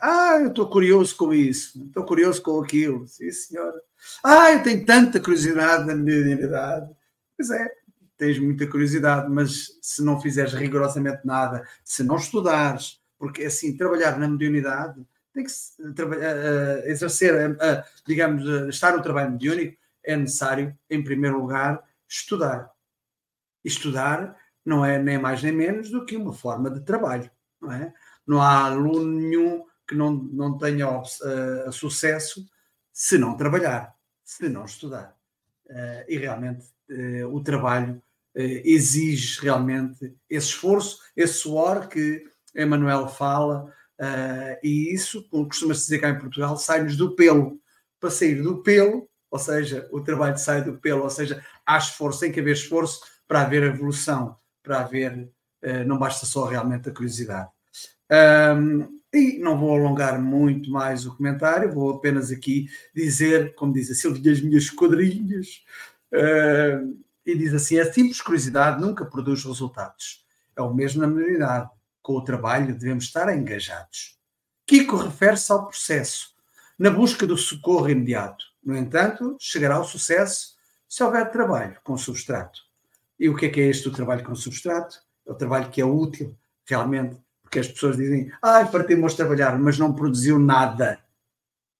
ah, 0.00 0.38
eu 0.40 0.48
estou 0.48 0.70
curioso 0.70 1.14
com 1.18 1.34
isso, 1.34 1.84
estou 1.84 2.02
curioso 2.06 2.40
com 2.40 2.62
aquilo, 2.62 3.06
sim 3.06 3.30
senhora. 3.30 3.78
Ah, 4.24 4.52
eu 4.52 4.62
tenho 4.62 4.86
tanta 4.86 5.20
curiosidade 5.20 5.86
na 5.86 5.94
minha 5.94 6.16
identidade. 6.16 6.90
Pois 7.36 7.50
é, 7.50 7.70
tens 8.20 8.38
muita 8.38 8.66
curiosidade, 8.66 9.30
mas 9.30 9.78
se 9.80 10.04
não 10.04 10.20
fizeres 10.20 10.52
rigorosamente 10.52 11.26
nada, 11.26 11.66
se 11.82 12.02
não 12.02 12.16
estudares, 12.16 13.00
porque 13.18 13.44
assim, 13.44 13.74
trabalhar 13.74 14.18
na 14.18 14.28
mediunidade 14.28 15.02
tem 15.32 15.42
que 15.42 15.50
uh, 15.50 16.86
exercer, 16.86 17.52
uh, 17.52 17.82
digamos, 18.06 18.46
uh, 18.46 18.68
estar 18.68 18.94
no 18.94 19.02
trabalho 19.02 19.32
mediúnico, 19.32 19.78
é 20.04 20.14
necessário, 20.16 20.76
em 20.90 21.02
primeiro 21.02 21.40
lugar, 21.40 21.82
estudar. 22.06 22.70
E 23.64 23.68
estudar 23.68 24.36
não 24.66 24.84
é 24.84 24.98
nem 24.98 25.16
mais 25.16 25.42
nem 25.42 25.52
menos 25.52 25.90
do 25.90 26.04
que 26.04 26.14
uma 26.14 26.34
forma 26.34 26.70
de 26.70 26.80
trabalho, 26.80 27.30
não 27.58 27.72
é? 27.72 27.94
Não 28.26 28.42
há 28.42 28.66
aluno 28.66 29.18
nenhum 29.18 29.64
que 29.88 29.94
não, 29.94 30.12
não 30.12 30.58
tenha 30.58 30.86
sucesso 31.72 32.46
se 32.92 33.16
não 33.16 33.34
trabalhar, 33.34 33.94
se 34.22 34.48
não 34.48 34.64
estudar. 34.66 35.16
e 36.06 36.16
realmente 36.16 36.66
o 37.30 37.40
trabalho 37.42 38.00
exige 38.34 39.40
realmente 39.40 40.14
esse 40.28 40.48
esforço, 40.48 40.98
esse 41.16 41.34
suor 41.34 41.88
que 41.88 42.24
Emanuel 42.54 43.08
fala, 43.08 43.64
uh, 44.00 44.58
e 44.62 44.92
isso, 44.92 45.26
como 45.28 45.46
costuma-se 45.46 45.82
dizer 45.82 45.98
cá 45.98 46.10
em 46.10 46.18
Portugal, 46.18 46.56
sai-nos 46.56 46.96
do 46.96 47.14
pelo. 47.14 47.60
Para 47.98 48.10
sair 48.10 48.42
do 48.42 48.62
pelo, 48.62 49.08
ou 49.30 49.38
seja, 49.38 49.88
o 49.92 50.00
trabalho 50.00 50.38
sai 50.38 50.64
do 50.64 50.78
pelo, 50.78 51.02
ou 51.02 51.10
seja, 51.10 51.44
há 51.66 51.76
esforço, 51.76 52.20
tem 52.20 52.32
que 52.32 52.40
haver 52.40 52.54
esforço 52.54 53.00
para 53.28 53.42
haver 53.42 53.62
evolução, 53.62 54.36
para 54.62 54.80
haver, 54.80 55.30
uh, 55.64 55.84
não 55.86 55.98
basta 55.98 56.26
só 56.26 56.46
realmente 56.46 56.88
a 56.88 56.92
curiosidade. 56.92 57.48
Um, 58.10 59.00
e 59.12 59.38
não 59.38 59.58
vou 59.58 59.74
alongar 59.74 60.20
muito 60.20 60.70
mais 60.70 61.04
o 61.04 61.16
comentário, 61.16 61.72
vou 61.72 61.90
apenas 61.90 62.30
aqui 62.30 62.68
dizer, 62.94 63.54
como 63.54 63.72
diz 63.72 63.90
a 63.90 63.94
Silvia, 63.94 64.32
as 64.32 64.40
minhas 64.40 64.70
quadrinhas. 64.70 65.64
Uh, 66.12 66.96
e 67.32 67.38
diz 67.38 67.54
assim: 67.54 67.78
a 67.78 67.92
simples 67.92 68.20
curiosidade 68.20 68.80
nunca 68.80 69.04
produz 69.04 69.44
resultados. 69.44 70.24
É 70.56 70.62
o 70.62 70.74
mesmo 70.74 71.00
na 71.00 71.08
maioridade. 71.08 71.70
Com 72.02 72.14
o 72.14 72.24
trabalho 72.24 72.74
devemos 72.74 73.04
estar 73.04 73.34
engajados. 73.34 74.18
Kiko 74.66 74.96
refere-se 74.96 75.52
ao 75.52 75.66
processo, 75.66 76.34
na 76.78 76.90
busca 76.90 77.26
do 77.26 77.36
socorro 77.36 77.90
imediato. 77.90 78.44
No 78.62 78.76
entanto, 78.76 79.36
chegará 79.38 79.76
ao 79.76 79.84
sucesso 79.84 80.54
se 80.88 81.02
houver 81.02 81.30
trabalho 81.30 81.76
com 81.84 81.96
substrato. 81.96 82.60
E 83.18 83.28
o 83.28 83.36
que 83.36 83.46
é 83.46 83.48
que 83.48 83.60
é 83.60 83.66
este 83.66 83.88
o 83.88 83.92
trabalho 83.92 84.24
com 84.24 84.34
substrato? 84.34 84.98
É 85.26 85.30
o 85.30 85.34
trabalho 85.34 85.70
que 85.70 85.80
é 85.80 85.84
útil, 85.84 86.36
realmente, 86.64 87.16
porque 87.42 87.58
as 87.58 87.68
pessoas 87.68 87.96
dizem, 87.96 88.32
ah, 88.40 88.64
partimos 88.64 89.14
trabalhar, 89.14 89.58
mas 89.58 89.78
não 89.78 89.92
produziu 89.92 90.38
nada. 90.38 90.98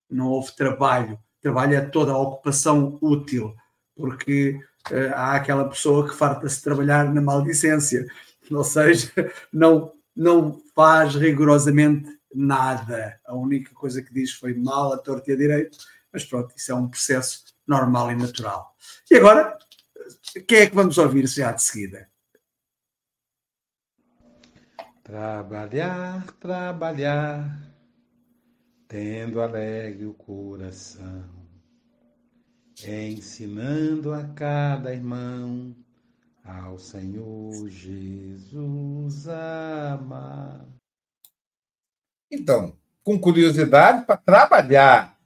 Não 0.09 0.27
houve 0.27 0.53
trabalho. 0.53 1.19
Trabalho 1.41 1.75
é 1.75 1.81
toda 1.81 2.13
a 2.13 2.19
ocupação 2.19 2.99
útil, 3.01 3.57
porque 3.97 4.61
uh, 4.91 5.15
há 5.15 5.35
aquela 5.35 5.69
pessoa 5.69 6.09
que 6.09 6.15
farta-se 6.15 6.63
trabalhar 6.63 7.13
na 7.13 7.21
maldicência, 7.21 8.07
ou 8.51 8.65
seja, 8.65 9.11
não, 9.53 9.93
não 10.15 10.61
faz 10.75 11.15
rigorosamente 11.15 12.09
nada. 12.35 13.21
A 13.25 13.35
única 13.35 13.75
coisa 13.75 14.03
que 14.03 14.13
diz 14.13 14.33
foi 14.33 14.55
mal, 14.55 14.93
a 14.93 14.99
torta 14.99 15.31
e 15.31 15.35
a 15.35 15.37
direito, 15.37 15.79
mas 16.13 16.25
pronto, 16.25 16.55
isso 16.57 16.73
é 16.73 16.75
um 16.75 16.89
processo 16.89 17.45
normal 17.67 18.13
e 18.13 18.17
natural. 18.17 18.75
E 19.11 19.17
agora, 19.17 19.57
quem 20.47 20.59
é 20.59 20.67
que 20.67 20.75
vamos 20.75 20.99
ouvir 20.99 21.27
já 21.27 21.53
de 21.53 21.63
seguida? 21.63 22.09
Trabalhar, 25.03 26.25
trabalhar, 26.39 27.75
tendo 28.87 29.41
alegre 29.41 30.07
o 30.07 30.15
coração 30.15 31.40
ensinando 32.89 34.13
a 34.13 34.25
cada 34.25 34.93
irmão 34.93 35.75
ao 36.45 36.79
Senhor 36.79 37.69
Jesus 37.69 39.29
amar. 39.29 40.67
Então, 42.31 42.77
com 43.03 43.19
curiosidade, 43.19 44.07
para 44.07 44.17
trabalhar, 44.17 45.19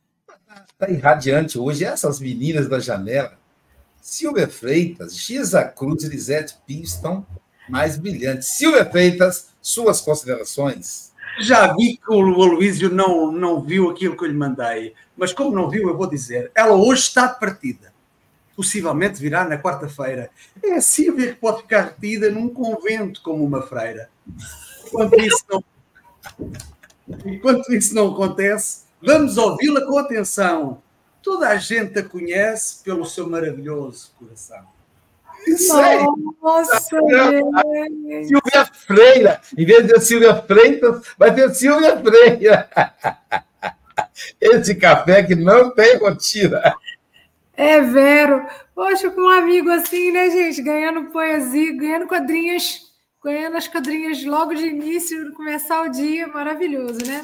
está 0.73 0.91
irradiante 0.91 1.59
hoje, 1.59 1.85
essas 1.85 2.21
meninas 2.21 2.69
da 2.69 2.79
janela, 2.79 3.39
Silvia 4.01 4.49
Freitas, 4.49 5.17
Giza 5.17 5.65
Cruz 5.65 6.05
e 6.05 6.09
Lisete 6.09 6.57
Pio 6.67 6.83
estão 6.83 7.27
mais 7.69 7.97
brilhantes. 7.97 8.49
Silvia 8.49 8.85
Freitas, 8.85 9.55
suas 9.63 10.01
considerações. 10.01 11.14
Já 11.41 11.75
vi 11.75 11.97
que 11.97 12.11
o 12.11 12.43
Aloísio 12.43 12.91
não, 12.91 13.31
não 13.33 13.61
viu 13.61 13.91
aquilo 13.91 14.17
que 14.17 14.25
eu 14.25 14.29
lhe 14.29 14.37
mandei, 14.37 14.95
mas 15.17 15.33
como 15.33 15.55
não 15.55 15.69
viu, 15.69 15.89
eu 15.89 15.97
vou 15.97 16.09
dizer. 16.09 16.51
Ela 16.55 16.75
hoje 16.75 17.03
está 17.03 17.29
partida. 17.29 17.93
Possivelmente 18.57 19.21
virá 19.21 19.45
na 19.45 19.59
quarta-feira. 19.59 20.31
É 20.63 20.75
a 20.75 20.81
Silvia 20.81 21.33
que 21.33 21.41
pode 21.41 21.63
ficar 21.63 21.83
retida 21.83 22.31
num 22.31 22.49
convento 22.49 23.21
como 23.23 23.45
uma 23.45 23.63
freira. 23.63 24.09
Enquanto 24.87 25.21
isso 25.21 25.45
não, 25.51 25.65
Enquanto 27.25 27.73
isso 27.73 27.95
não 27.95 28.13
acontece, 28.13 28.85
vamos 29.01 29.37
ouvi-la 29.37 29.85
com 29.87 29.99
atenção. 29.99 30.83
Toda 31.23 31.49
a 31.49 31.57
gente 31.57 31.99
a 31.99 32.03
conhece 32.03 32.83
pelo 32.83 33.05
seu 33.05 33.29
maravilhoso 33.29 34.13
coração. 34.19 34.74
Nossa, 36.43 36.81
Silvia 36.81 38.65
Freira. 38.87 39.41
Em 39.57 39.65
vez 39.65 39.87
de 39.87 40.01
Silvia 40.01 40.35
Freitas, 40.43 41.03
vai 41.19 41.35
ter 41.35 41.53
Silvia 41.55 41.97
Freira. 42.01 42.69
Esse 44.41 44.75
café 44.75 45.23
que 45.23 45.35
não 45.35 45.71
tem 45.71 45.97
rotina. 45.99 46.75
É 47.57 47.81
Vero. 47.81 48.47
Poxa, 48.75 49.11
com 49.11 49.21
um 49.21 49.29
amigo 49.29 49.71
assim, 49.71 50.11
né, 50.11 50.31
gente? 50.31 50.61
Ganhando 50.61 51.11
poesia, 51.11 51.77
ganhando 51.77 52.09
quadrinhas, 52.09 52.93
ganhando 53.23 53.57
as 53.57 53.69
quadrinhas 53.69 54.25
logo 54.25 54.55
de 54.55 54.67
início, 54.67 55.33
começar 55.35 55.83
o 55.83 55.89
dia, 55.89 56.27
maravilhoso, 56.27 56.99
né? 57.07 57.23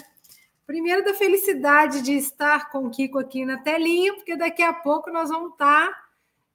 Primeiro 0.66 1.04
da 1.04 1.12
felicidade 1.14 2.00
de 2.00 2.12
estar 2.12 2.70
com 2.70 2.86
o 2.86 2.90
Kiko 2.90 3.18
aqui 3.18 3.44
na 3.44 3.58
telinha, 3.58 4.14
porque 4.14 4.36
daqui 4.36 4.62
a 4.62 4.72
pouco 4.72 5.10
nós 5.10 5.28
vamos 5.28 5.50
estar, 5.52 5.90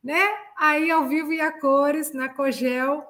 né? 0.05 0.21
Aí 0.55 0.91
ao 0.91 1.07
vivo 1.07 1.33
e 1.33 1.41
a 1.41 1.51
cores, 1.51 2.13
na 2.13 2.29
Cogel. 2.29 3.03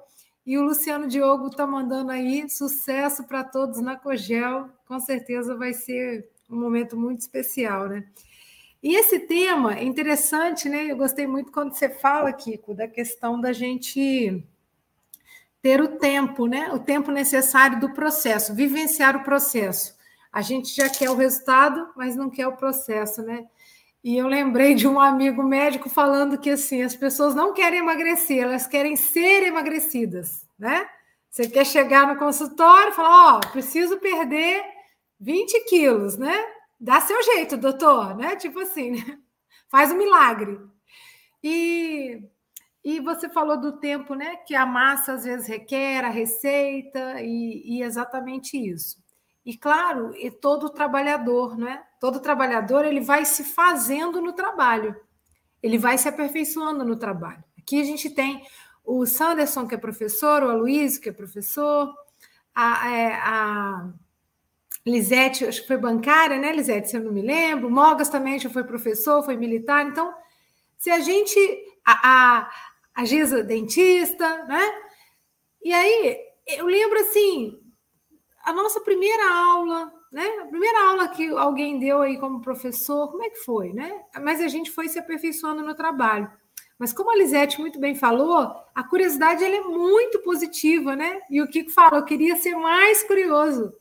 E 0.45 0.57
o 0.57 0.63
Luciano 0.63 1.07
Diogo 1.07 1.47
está 1.47 1.67
mandando 1.67 2.09
aí 2.09 2.49
sucesso 2.49 3.25
para 3.25 3.43
todos 3.43 3.81
na 3.81 3.97
Cogel. 3.97 4.69
Com 4.87 4.97
certeza 5.01 5.55
vai 5.55 5.73
ser 5.73 6.29
um 6.49 6.57
momento 6.57 6.95
muito 6.95 7.19
especial, 7.19 7.89
né? 7.89 8.05
E 8.81 8.95
esse 8.95 9.19
tema 9.19 9.77
é 9.77 9.83
interessante, 9.83 10.69
né? 10.69 10.85
Eu 10.85 10.95
gostei 10.95 11.27
muito 11.27 11.51
quando 11.51 11.73
você 11.73 11.89
fala, 11.89 12.31
Kiko, 12.31 12.73
da 12.73 12.87
questão 12.87 13.41
da 13.41 13.51
gente 13.51 14.41
ter 15.61 15.81
o 15.81 15.97
tempo, 15.97 16.45
né? 16.45 16.71
O 16.71 16.79
tempo 16.79 17.11
necessário 17.11 17.79
do 17.79 17.91
processo, 17.91 18.55
vivenciar 18.55 19.17
o 19.17 19.23
processo. 19.23 19.97
A 20.31 20.41
gente 20.41 20.73
já 20.73 20.87
quer 20.87 21.09
o 21.09 21.15
resultado, 21.15 21.89
mas 21.95 22.15
não 22.15 22.29
quer 22.29 22.47
o 22.47 22.55
processo, 22.55 23.21
né? 23.21 23.45
E 24.05 24.17
eu 24.17 24.27
lembrei 24.27 24.75
de 24.75 24.87
um 24.87 24.99
amigo 24.99 25.41
médico 25.41 25.89
falando 25.89 26.37
que 26.37 26.51
assim, 26.51 26.83
as 26.83 26.95
pessoas 26.95 27.33
não 27.33 27.55
querem 27.55 27.79
emagrecer, 27.79 28.43
elas 28.43 28.67
querem 28.67 28.95
ser 28.95 29.41
emagrecidas, 29.41 30.47
né? 30.59 30.87
Você 31.27 31.49
quer 31.49 31.65
chegar 31.65 32.05
no 32.07 32.19
consultório 32.19 32.91
e 32.91 32.95
falar, 32.95 33.33
ó, 33.33 33.37
oh, 33.39 33.51
preciso 33.51 33.97
perder 33.97 34.63
20 35.19 35.59
quilos, 35.67 36.19
né? 36.19 36.35
Dá 36.79 37.01
seu 37.01 37.19
jeito, 37.23 37.57
doutor, 37.57 38.15
né? 38.15 38.35
Tipo 38.35 38.59
assim, 38.59 38.91
né? 38.91 39.17
faz 39.71 39.91
um 39.91 39.97
milagre. 39.97 40.59
E, 41.43 42.21
e 42.83 42.99
você 42.99 43.27
falou 43.27 43.59
do 43.59 43.79
tempo, 43.79 44.13
né? 44.13 44.35
Que 44.35 44.53
a 44.53 44.67
massa 44.67 45.13
às 45.13 45.23
vezes 45.23 45.47
requer, 45.47 46.05
a 46.05 46.09
receita, 46.09 47.23
e, 47.23 47.79
e 47.79 47.81
exatamente 47.81 48.55
isso. 48.55 49.03
E 49.45 49.55
claro, 49.55 50.15
e 50.15 50.31
todo 50.31 50.71
trabalhador, 50.71 51.55
né? 51.55 51.83
Todo 51.99 52.19
trabalhador 52.19 52.83
ele 52.83 52.99
vai 52.99 53.25
se 53.25 53.43
fazendo 53.43 54.19
no 54.19 54.33
trabalho, 54.33 54.95
ele 55.61 55.77
vai 55.77 55.97
se 55.97 56.09
aperfeiçoando 56.09 56.83
no 56.83 56.95
trabalho. 56.95 57.43
Aqui 57.57 57.79
a 57.79 57.83
gente 57.83 58.09
tem 58.09 58.43
o 58.83 59.05
Sanderson, 59.05 59.67
que 59.67 59.75
é 59.75 59.77
professor, 59.77 60.43
o 60.43 60.49
Aloysio, 60.49 61.01
que 61.01 61.09
é 61.09 61.11
professor, 61.11 61.93
a, 62.53 62.91
é, 62.91 63.13
a 63.13 63.89
Lisete, 64.85 65.45
acho 65.45 65.61
que 65.61 65.67
foi 65.67 65.77
bancária, 65.77 66.37
né, 66.37 66.51
Lisete, 66.51 66.89
se 66.89 66.97
eu 66.97 67.03
não 67.03 67.11
me 67.11 67.21
lembro. 67.21 67.69
Mogas 67.69 68.09
também 68.09 68.39
já 68.39 68.49
foi 68.49 68.63
professor, 68.63 69.23
foi 69.23 69.35
militar. 69.35 69.85
Então, 69.85 70.13
se 70.77 70.89
a 70.91 70.99
gente. 70.99 71.39
A, 71.83 72.09
a, 72.09 72.51
a 72.95 73.05
Giza, 73.05 73.43
dentista, 73.43 74.45
né? 74.45 74.63
E 75.63 75.73
aí, 75.73 76.17
eu 76.47 76.65
lembro 76.65 76.99
assim, 76.99 77.59
a 78.45 78.53
nossa 78.53 78.79
primeira 78.81 79.33
aula, 79.33 79.91
né? 80.11 80.25
A 80.41 80.45
primeira 80.45 80.87
aula 80.89 81.07
que 81.07 81.27
alguém 81.29 81.79
deu 81.79 82.01
aí 82.01 82.17
como 82.17 82.41
professor, 82.41 83.11
como 83.11 83.23
é 83.23 83.29
que 83.29 83.43
foi, 83.43 83.73
né? 83.73 84.01
Mas 84.21 84.41
a 84.41 84.47
gente 84.47 84.71
foi 84.71 84.87
se 84.87 84.99
aperfeiçoando 84.99 85.63
no 85.63 85.75
trabalho. 85.75 86.31
Mas 86.77 86.93
como 86.93 87.11
a 87.11 87.15
Lisete 87.15 87.59
muito 87.59 87.79
bem 87.79 87.95
falou, 87.95 88.53
a 88.73 88.83
curiosidade 88.83 89.43
ela 89.43 89.55
é 89.55 89.61
muito 89.61 90.19
positiva, 90.19 90.95
né? 90.95 91.19
E 91.29 91.41
o 91.41 91.47
Kiko 91.47 91.71
falou, 91.71 91.99
eu 91.99 92.05
queria 92.05 92.35
ser 92.35 92.55
mais 92.55 93.03
curioso 93.03 93.73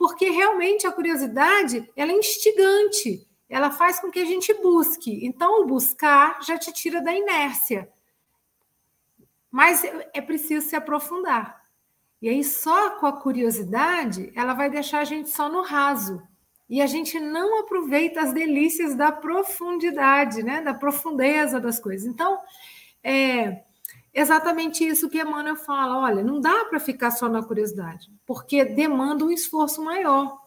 porque 0.00 0.30
realmente 0.30 0.86
a 0.86 0.92
curiosidade 0.92 1.86
ela 1.94 2.10
é 2.10 2.14
instigante, 2.14 3.28
ela 3.50 3.70
faz 3.70 4.00
com 4.00 4.10
que 4.10 4.18
a 4.18 4.24
gente 4.24 4.54
busque. 4.54 5.26
Então, 5.26 5.60
o 5.60 5.66
buscar 5.66 6.40
já 6.42 6.56
te 6.56 6.72
tira 6.72 7.02
da 7.02 7.12
inércia. 7.12 7.86
Mas 9.50 9.84
é 9.84 10.22
preciso 10.22 10.66
se 10.66 10.74
aprofundar. 10.74 11.59
E 12.20 12.28
aí, 12.28 12.44
só 12.44 12.90
com 12.98 13.06
a 13.06 13.12
curiosidade, 13.12 14.30
ela 14.36 14.52
vai 14.52 14.68
deixar 14.68 15.00
a 15.00 15.04
gente 15.04 15.30
só 15.30 15.48
no 15.48 15.62
raso. 15.62 16.22
E 16.68 16.80
a 16.80 16.86
gente 16.86 17.18
não 17.18 17.60
aproveita 17.60 18.20
as 18.20 18.32
delícias 18.32 18.94
da 18.94 19.10
profundidade, 19.10 20.42
né? 20.42 20.60
da 20.60 20.72
profundeza 20.72 21.58
das 21.58 21.80
coisas. 21.80 22.06
Então, 22.06 22.38
é, 23.02 23.62
exatamente 24.14 24.86
isso 24.86 25.08
que 25.08 25.20
Emmanuel 25.20 25.56
fala: 25.56 25.98
olha, 25.98 26.22
não 26.22 26.40
dá 26.40 26.66
para 26.66 26.78
ficar 26.78 27.10
só 27.10 27.28
na 27.28 27.42
curiosidade, 27.42 28.08
porque 28.24 28.64
demanda 28.64 29.24
um 29.24 29.30
esforço 29.30 29.82
maior. 29.82 30.38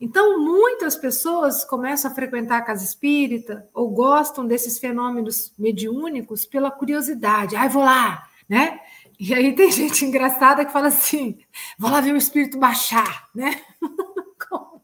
Então, 0.00 0.38
muitas 0.38 0.94
pessoas 0.96 1.64
começam 1.64 2.10
a 2.10 2.14
frequentar 2.14 2.58
a 2.58 2.62
casa 2.62 2.84
espírita 2.84 3.68
ou 3.72 3.90
gostam 3.90 4.46
desses 4.46 4.78
fenômenos 4.78 5.52
mediúnicos 5.58 6.44
pela 6.44 6.70
curiosidade. 6.70 7.56
Ai, 7.56 7.68
vou 7.68 7.82
lá, 7.82 8.28
né? 8.48 8.78
E 9.18 9.34
aí 9.34 9.54
tem 9.54 9.70
gente 9.72 10.04
engraçada 10.04 10.64
que 10.64 10.72
fala 10.72 10.88
assim: 10.88 11.38
vou 11.78 11.90
lá 11.90 12.00
ver 12.00 12.12
o 12.12 12.16
espírito 12.16 12.58
baixar, 12.58 13.28
né? 13.34 13.62
Como, 14.48 14.82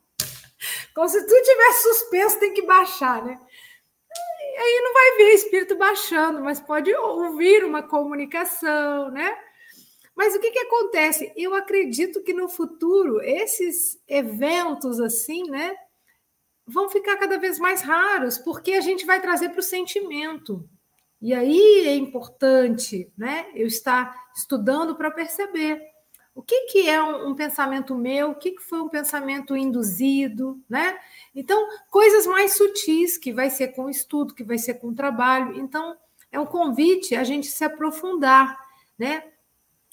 como 0.94 1.08
se 1.08 1.24
tudo 1.26 1.42
tivesse 1.42 1.82
suspenso, 1.82 2.40
tem 2.40 2.52
que 2.52 2.62
baixar, 2.62 3.24
né? 3.24 3.38
aí 4.56 4.80
não 4.82 4.92
vai 4.92 5.16
ver 5.16 5.34
espírito 5.34 5.76
baixando, 5.76 6.40
mas 6.40 6.60
pode 6.60 6.94
ouvir 6.94 7.64
uma 7.64 7.82
comunicação, 7.82 9.10
né? 9.10 9.36
Mas 10.14 10.34
o 10.34 10.40
que, 10.40 10.50
que 10.50 10.58
acontece? 10.58 11.32
Eu 11.36 11.54
acredito 11.54 12.22
que 12.22 12.34
no 12.34 12.48
futuro 12.48 13.20
esses 13.22 13.98
eventos 14.06 15.00
assim, 15.00 15.44
né, 15.50 15.74
vão 16.66 16.88
ficar 16.90 17.16
cada 17.16 17.38
vez 17.38 17.58
mais 17.58 17.80
raros, 17.82 18.38
porque 18.38 18.74
a 18.74 18.80
gente 18.80 19.06
vai 19.06 19.20
trazer 19.20 19.48
para 19.50 19.60
o 19.60 19.62
sentimento. 19.62 20.68
E 21.22 21.32
aí 21.32 21.86
é 21.86 21.94
importante, 21.94 23.10
né, 23.16 23.46
eu 23.54 23.68
estar 23.68 24.12
estudando 24.36 24.96
para 24.96 25.08
perceber 25.08 25.80
o 26.34 26.42
que, 26.42 26.62
que 26.62 26.88
é 26.88 27.00
um, 27.02 27.28
um 27.28 27.34
pensamento 27.34 27.94
meu, 27.94 28.30
o 28.30 28.34
que, 28.34 28.52
que 28.52 28.62
foi 28.62 28.80
um 28.80 28.88
pensamento 28.88 29.56
induzido, 29.56 30.60
né? 30.68 30.98
Então, 31.34 31.68
coisas 31.90 32.26
mais 32.26 32.56
sutis, 32.56 33.18
que 33.18 33.32
vai 33.32 33.50
ser 33.50 33.68
com 33.68 33.88
estudo, 33.88 34.34
que 34.34 34.42
vai 34.42 34.56
ser 34.56 34.74
com 34.74 34.94
trabalho. 34.94 35.58
Então, 35.60 35.94
é 36.30 36.40
um 36.40 36.46
convite 36.46 37.14
a 37.14 37.22
gente 37.22 37.48
se 37.48 37.62
aprofundar, 37.62 38.58
né? 38.98 39.22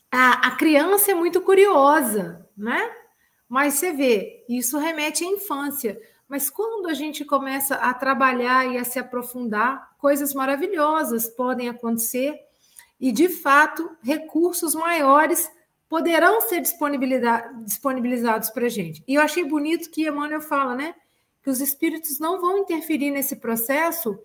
A, 0.10 0.48
a 0.48 0.52
criança 0.56 1.12
é 1.12 1.14
muito 1.14 1.42
curiosa, 1.42 2.48
né? 2.58 2.90
Mas 3.48 3.74
você 3.74 3.92
vê, 3.92 4.46
isso 4.48 4.78
remete 4.78 5.26
à 5.26 5.28
infância. 5.28 6.00
Mas 6.30 6.48
quando 6.48 6.88
a 6.88 6.94
gente 6.94 7.26
começa 7.26 7.76
a 7.76 7.92
trabalhar 7.92 8.72
e 8.72 8.78
a 8.78 8.84
se 8.84 9.00
aprofundar, 9.00 9.96
coisas 9.98 10.32
maravilhosas 10.34 11.28
podem 11.28 11.68
acontecer 11.68 12.40
e, 13.00 13.12
de 13.12 13.28
fato, 13.28 13.90
recursos 14.04 14.76
maiores 14.76 15.52
poderão 15.90 16.40
ser 16.42 16.62
disponibilizados 16.62 18.52
para 18.52 18.68
a 18.68 18.70
gente. 18.70 19.04
E 19.08 19.16
eu 19.16 19.22
achei 19.24 19.44
bonito 19.44 19.90
que 19.90 20.08
Emmanuel 20.08 20.40
fala, 20.40 20.76
né? 20.76 20.94
Que 21.42 21.50
os 21.50 21.60
espíritos 21.60 22.20
não 22.20 22.40
vão 22.40 22.60
interferir 22.60 23.10
nesse 23.10 23.38
processo 23.38 24.20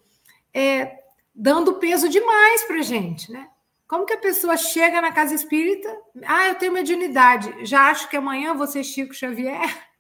é, 0.53 0.99
dando 1.35 1.77
peso 1.77 2.07
demais 2.09 2.65
para 2.65 2.81
a 2.81 2.83
gente, 2.83 3.33
né? 3.33 3.49
Como 3.89 4.05
que 4.05 4.13
a 4.13 4.19
pessoa 4.19 4.57
chega 4.59 5.01
na 5.01 5.13
casa 5.13 5.35
espírita? 5.35 5.89
Ah, 6.27 6.49
eu 6.49 6.55
tenho 6.57 6.73
mediunidade, 6.73 7.65
já 7.65 7.89
acho 7.91 8.11
que 8.11 8.17
amanhã 8.17 8.55
ser 8.67 8.85
Chico 8.85 9.15
Xavier. 9.15 9.94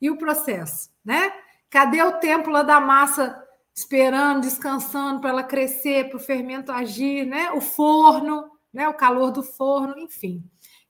E 0.00 0.10
o 0.10 0.16
processo, 0.16 0.90
né? 1.04 1.32
Cadê 1.70 2.02
o 2.02 2.18
tempo 2.18 2.50
lá 2.50 2.62
da 2.62 2.80
massa 2.80 3.42
esperando, 3.74 4.40
descansando 4.40 5.20
para 5.20 5.30
ela 5.30 5.42
crescer, 5.42 6.08
para 6.08 6.16
o 6.16 6.20
fermento 6.20 6.72
agir, 6.72 7.26
né? 7.26 7.50
O 7.52 7.60
forno, 7.60 8.50
né? 8.72 8.88
O 8.88 8.94
calor 8.94 9.30
do 9.30 9.42
forno, 9.42 9.98
enfim. 9.98 10.42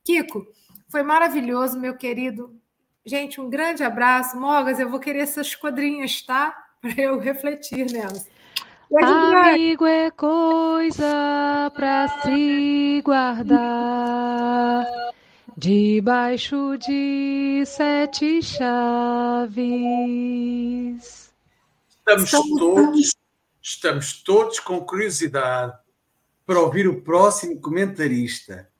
Kiko, 0.04 0.46
foi 0.88 1.02
maravilhoso, 1.02 1.78
meu 1.78 1.96
querido. 1.96 2.54
Gente, 3.04 3.40
um 3.40 3.50
grande 3.50 3.82
abraço. 3.82 4.38
Mogas, 4.38 4.78
eu 4.78 4.88
vou 4.88 5.00
querer 5.00 5.20
essas 5.20 5.54
quadrinhas, 5.54 6.22
tá? 6.22 6.54
Para 6.80 6.94
eu 6.96 7.18
refletir 7.18 7.90
nelas. 7.90 8.28
Amigo 8.90 9.84
é 9.84 10.10
coisa 10.10 11.70
pra 11.74 12.08
se 12.22 13.02
guardar 13.04 14.86
debaixo 15.58 16.78
de 16.78 17.64
sete 17.66 18.40
chaves. 18.40 19.58
Estamos 21.98 22.30
todos, 22.30 23.16
estamos 23.60 24.22
todos 24.22 24.60
com 24.60 24.80
curiosidade 24.82 25.76
para 26.46 26.60
ouvir 26.60 26.86
o 26.86 27.02
próximo 27.02 27.60
comentarista. 27.60 28.70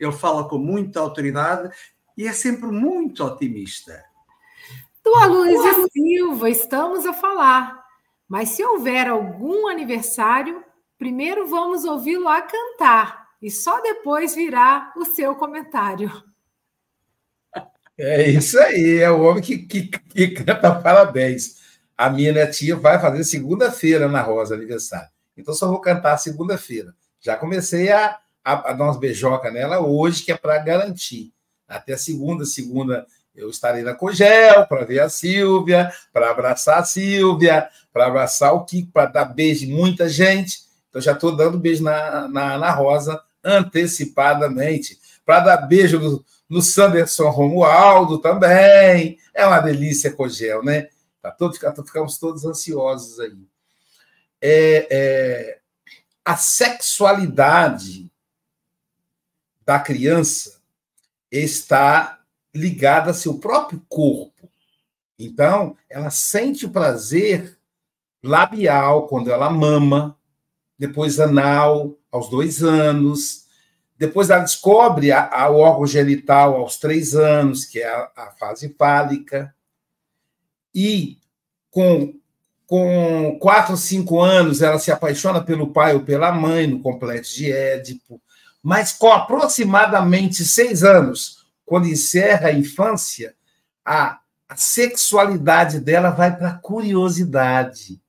Ele 0.00 0.12
fala 0.12 0.48
com 0.48 0.56
muita 0.56 1.00
autoridade 1.00 1.70
e 2.16 2.26
é 2.26 2.32
sempre 2.32 2.68
muito 2.68 3.22
otimista. 3.22 4.02
Tua 5.04 5.26
Luísa 5.26 5.86
Silva, 5.92 6.48
estamos 6.48 7.04
a 7.04 7.12
falar. 7.12 7.84
Mas 8.26 8.48
se 8.48 8.64
houver 8.64 9.06
algum 9.06 9.68
aniversário, 9.68 10.64
primeiro 10.96 11.46
vamos 11.46 11.84
ouvi-lo 11.84 12.26
a 12.26 12.40
cantar 12.40 13.21
e 13.42 13.50
só 13.50 13.82
depois 13.82 14.36
virá 14.36 14.92
o 14.96 15.04
seu 15.04 15.34
comentário. 15.34 16.10
É 17.98 18.30
isso 18.30 18.58
aí, 18.58 19.00
é 19.00 19.10
o 19.10 19.20
homem 19.22 19.42
que, 19.42 19.58
que, 19.58 19.88
que 19.88 20.28
canta 20.28 20.74
parabéns. 20.76 21.60
A 21.98 22.08
minha 22.08 22.32
netinha 22.32 22.76
vai 22.76 23.00
fazer 23.00 23.24
segunda-feira 23.24 24.08
na 24.08 24.22
Rosa 24.22 24.54
aniversário. 24.54 25.10
Então 25.36 25.52
só 25.52 25.68
vou 25.68 25.80
cantar 25.80 26.16
segunda-feira. 26.18 26.94
Já 27.20 27.36
comecei 27.36 27.90
a, 27.90 28.18
a, 28.44 28.70
a, 28.70 28.72
dar 28.72 28.84
umas 28.84 28.96
beijocas 28.96 29.52
nela 29.52 29.80
hoje, 29.80 30.22
que 30.22 30.32
é 30.32 30.36
para 30.36 30.58
garantir. 30.58 31.32
Até 31.68 31.96
segunda, 31.96 32.44
segunda 32.44 33.06
eu 33.34 33.50
estarei 33.50 33.82
na 33.82 33.94
Cogel 33.94 34.66
para 34.66 34.84
ver 34.84 35.00
a 35.00 35.08
Silvia, 35.08 35.92
para 36.12 36.30
abraçar 36.30 36.78
a 36.78 36.84
Silvia, 36.84 37.68
para 37.92 38.06
abraçar 38.06 38.54
o 38.54 38.64
Kiko, 38.64 38.92
para 38.92 39.06
dar 39.06 39.24
beijo 39.24 39.64
em 39.64 39.72
muita 39.72 40.08
gente. 40.08 40.60
Então, 40.88 41.00
já 41.00 41.12
estou 41.12 41.34
dando 41.34 41.58
beijo 41.58 41.82
na, 41.82 42.28
na, 42.28 42.58
na 42.58 42.70
Rosa 42.70 43.22
antecipadamente. 43.44 45.00
Para 45.24 45.40
dar 45.40 45.56
beijo 45.58 45.98
no, 45.98 46.24
no 46.48 46.62
Sanderson 46.62 47.30
Romualdo 47.30 48.18
também. 48.18 49.18
É 49.34 49.46
uma 49.46 49.60
delícia 49.60 50.12
Cogel, 50.12 50.62
né? 50.62 50.88
Tá 51.20 51.30
todo, 51.30 51.54
ficamos 51.54 52.18
todos 52.18 52.44
ansiosos 52.44 53.20
aí. 53.20 53.38
É, 54.40 54.88
é, 54.90 55.58
a 56.24 56.36
sexualidade 56.36 58.10
da 59.64 59.78
criança 59.78 60.60
está 61.30 62.20
ligada 62.54 63.12
a 63.12 63.14
seu 63.14 63.38
próprio 63.38 63.80
corpo. 63.88 64.50
Então, 65.18 65.76
ela 65.88 66.10
sente 66.10 66.66
o 66.66 66.70
prazer 66.70 67.56
labial 68.22 69.06
quando 69.06 69.30
ela 69.30 69.48
mama, 69.48 70.18
depois 70.78 71.20
anal 71.20 71.96
aos 72.12 72.28
dois 72.28 72.62
anos, 72.62 73.46
depois 73.96 74.28
ela 74.28 74.42
descobre 74.42 75.10
a, 75.10 75.28
a, 75.28 75.48
o 75.48 75.58
órgão 75.58 75.86
genital 75.86 76.56
aos 76.56 76.76
três 76.76 77.14
anos, 77.14 77.64
que 77.64 77.78
é 77.80 77.88
a, 77.88 78.10
a 78.16 78.30
fase 78.32 78.74
fálica, 78.78 79.54
e 80.74 81.18
com, 81.70 82.14
com 82.66 83.38
quatro 83.40 83.72
ou 83.72 83.78
cinco 83.78 84.20
anos 84.20 84.60
ela 84.60 84.78
se 84.78 84.90
apaixona 84.90 85.40
pelo 85.40 85.72
pai 85.72 85.94
ou 85.94 86.00
pela 86.00 86.32
mãe 86.32 86.66
no 86.66 86.80
complexo 86.80 87.36
de 87.36 87.50
Édipo, 87.50 88.20
mas 88.62 88.92
com 88.92 89.10
aproximadamente 89.10 90.44
seis 90.44 90.82
anos 90.82 91.46
quando 91.64 91.86
encerra 91.86 92.48
a 92.48 92.52
infância, 92.52 93.34
a, 93.84 94.18
a 94.48 94.56
sexualidade 94.56 95.78
dela 95.78 96.10
vai 96.10 96.36
para 96.36 96.48
a 96.48 96.58
curiosidade. 96.58 98.01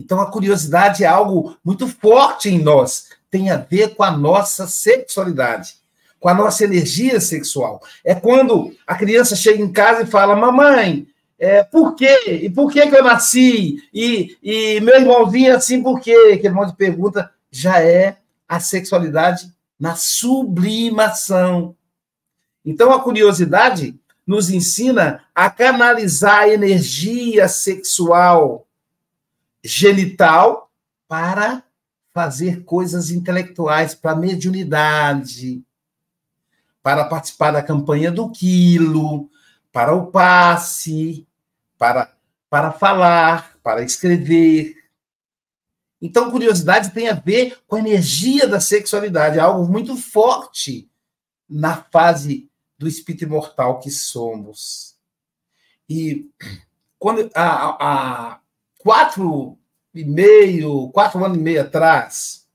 Então, 0.00 0.18
a 0.18 0.30
curiosidade 0.30 1.04
é 1.04 1.06
algo 1.06 1.58
muito 1.62 1.86
forte 1.86 2.48
em 2.48 2.58
nós, 2.58 3.08
tem 3.30 3.50
a 3.50 3.58
ver 3.58 3.94
com 3.94 4.02
a 4.02 4.10
nossa 4.10 4.66
sexualidade, 4.66 5.74
com 6.18 6.26
a 6.26 6.32
nossa 6.32 6.64
energia 6.64 7.20
sexual. 7.20 7.82
É 8.02 8.14
quando 8.14 8.74
a 8.86 8.94
criança 8.94 9.36
chega 9.36 9.62
em 9.62 9.70
casa 9.70 10.02
e 10.02 10.06
fala: 10.06 10.34
Mamãe, 10.34 11.06
é, 11.38 11.62
por 11.62 11.94
quê? 11.94 12.40
E 12.42 12.48
por 12.48 12.72
que, 12.72 12.86
que 12.86 12.96
eu 12.96 13.04
nasci? 13.04 13.82
E, 13.92 14.38
e 14.42 14.80
meu 14.80 14.98
irmãozinho 14.98 15.54
assim, 15.54 15.82
por 15.82 16.00
quê? 16.00 16.32
Aquele 16.32 16.54
monte 16.54 16.70
de 16.70 16.76
pergunta 16.76 17.30
já 17.50 17.78
é 17.82 18.16
a 18.48 18.58
sexualidade 18.58 19.52
na 19.78 19.96
sublimação. 19.96 21.76
Então, 22.64 22.90
a 22.90 23.00
curiosidade 23.00 23.94
nos 24.26 24.48
ensina 24.48 25.24
a 25.34 25.50
canalizar 25.50 26.40
a 26.40 26.48
energia 26.48 27.48
sexual 27.48 28.66
genital 29.62 30.70
para 31.06 31.62
fazer 32.12 32.64
coisas 32.64 33.10
intelectuais, 33.10 33.94
para 33.94 34.16
mediunidade, 34.16 35.62
para 36.82 37.04
participar 37.04 37.52
da 37.52 37.62
campanha 37.62 38.10
do 38.10 38.30
quilo, 38.30 39.30
para 39.72 39.94
o 39.94 40.10
passe, 40.10 41.26
para, 41.78 42.12
para 42.48 42.72
falar, 42.72 43.56
para 43.62 43.82
escrever. 43.82 44.76
Então, 46.02 46.30
curiosidade 46.30 46.92
tem 46.92 47.08
a 47.08 47.14
ver 47.14 47.58
com 47.66 47.76
a 47.76 47.80
energia 47.80 48.46
da 48.46 48.60
sexualidade, 48.60 49.38
é 49.38 49.40
algo 49.40 49.70
muito 49.70 49.96
forte 49.96 50.90
na 51.48 51.76
fase 51.76 52.50
do 52.78 52.88
espírito 52.88 53.24
imortal 53.24 53.78
que 53.78 53.90
somos. 53.90 54.96
E 55.88 56.30
quando 56.98 57.30
há, 57.34 57.76
há 57.78 58.39
quatro 58.82 59.58
e 59.94 60.04
meio, 60.04 60.88
quatro 60.90 61.24
anos 61.24 61.38
e 61.38 61.40
meio 61.40 61.62
atrás, 61.62 62.46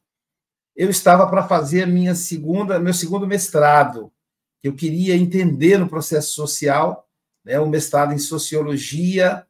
eu 0.76 0.90
estava 0.90 1.28
para 1.28 1.48
fazer 1.48 1.84
a 1.84 1.88
minha 1.88 2.16
segunda, 2.16 2.80
meu 2.80 2.94
segundo 2.94 3.28
mestrado. 3.28 4.12
Eu 4.62 4.74
queria 4.74 5.16
entender 5.16 5.78
no 5.78 5.88
processo 5.88 6.34
social, 6.34 7.08
né, 7.44 7.60
o 7.60 7.70
mestrado 7.70 8.14
em 8.14 8.18
sociologia 8.18 9.46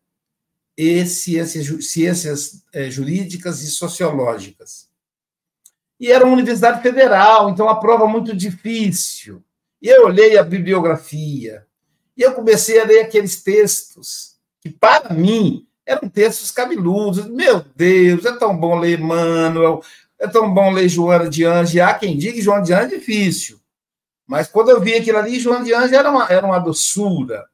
e 0.78 1.06
ciências, 1.06 1.86
ciências 1.86 2.64
é, 2.74 2.90
jurídicas 2.92 3.62
e 3.64 3.68
sociológicas. 3.68 4.90
E 6.00 6.12
era 6.12 6.26
uma 6.26 6.34
universidade 6.34 6.82
federal, 6.82 7.50
então 7.50 7.70
a 7.70 7.80
prova 7.80 8.06
muito 8.08 8.36
difícil. 8.36 9.42
E 9.82 9.88
eu 9.88 10.06
olhei 10.06 10.38
a 10.38 10.44
bibliografia, 10.44 11.66
e 12.18 12.22
eu 12.22 12.34
comecei 12.34 12.80
a 12.80 12.86
ler 12.86 13.02
aqueles 13.02 13.42
textos, 13.42 14.36
que 14.60 14.70
para 14.70 15.14
mim 15.14 15.66
eram 15.86 16.10
textos 16.10 16.52
cabeludos. 16.52 17.26
Meu 17.28 17.62
Deus, 17.76 18.26
é 18.26 18.36
tão 18.38 18.58
bom 18.58 18.80
ler 18.80 19.00
Manuel, 19.00 19.82
é 20.18 20.28
tão 20.28 20.54
bom 20.54 20.72
ler 20.72 20.90
Joana 20.90 21.30
de 21.30 21.46
Ange. 21.46 21.80
Há 21.80 21.94
quem 21.94 22.18
diga 22.18 22.34
que 22.34 22.42
Joana 22.42 22.64
de 22.64 22.74
Ange 22.74 22.96
é 22.96 22.98
difícil. 22.98 23.62
Mas 24.26 24.48
quando 24.48 24.70
eu 24.70 24.82
vi 24.82 24.96
aquilo 24.96 25.20
ali, 25.20 25.40
Joana 25.40 25.64
de 25.64 25.74
Ange 25.74 25.96
era 25.96 26.10
uma, 26.10 26.26
era 26.28 26.46
uma 26.46 26.60
doçura. 26.60 27.48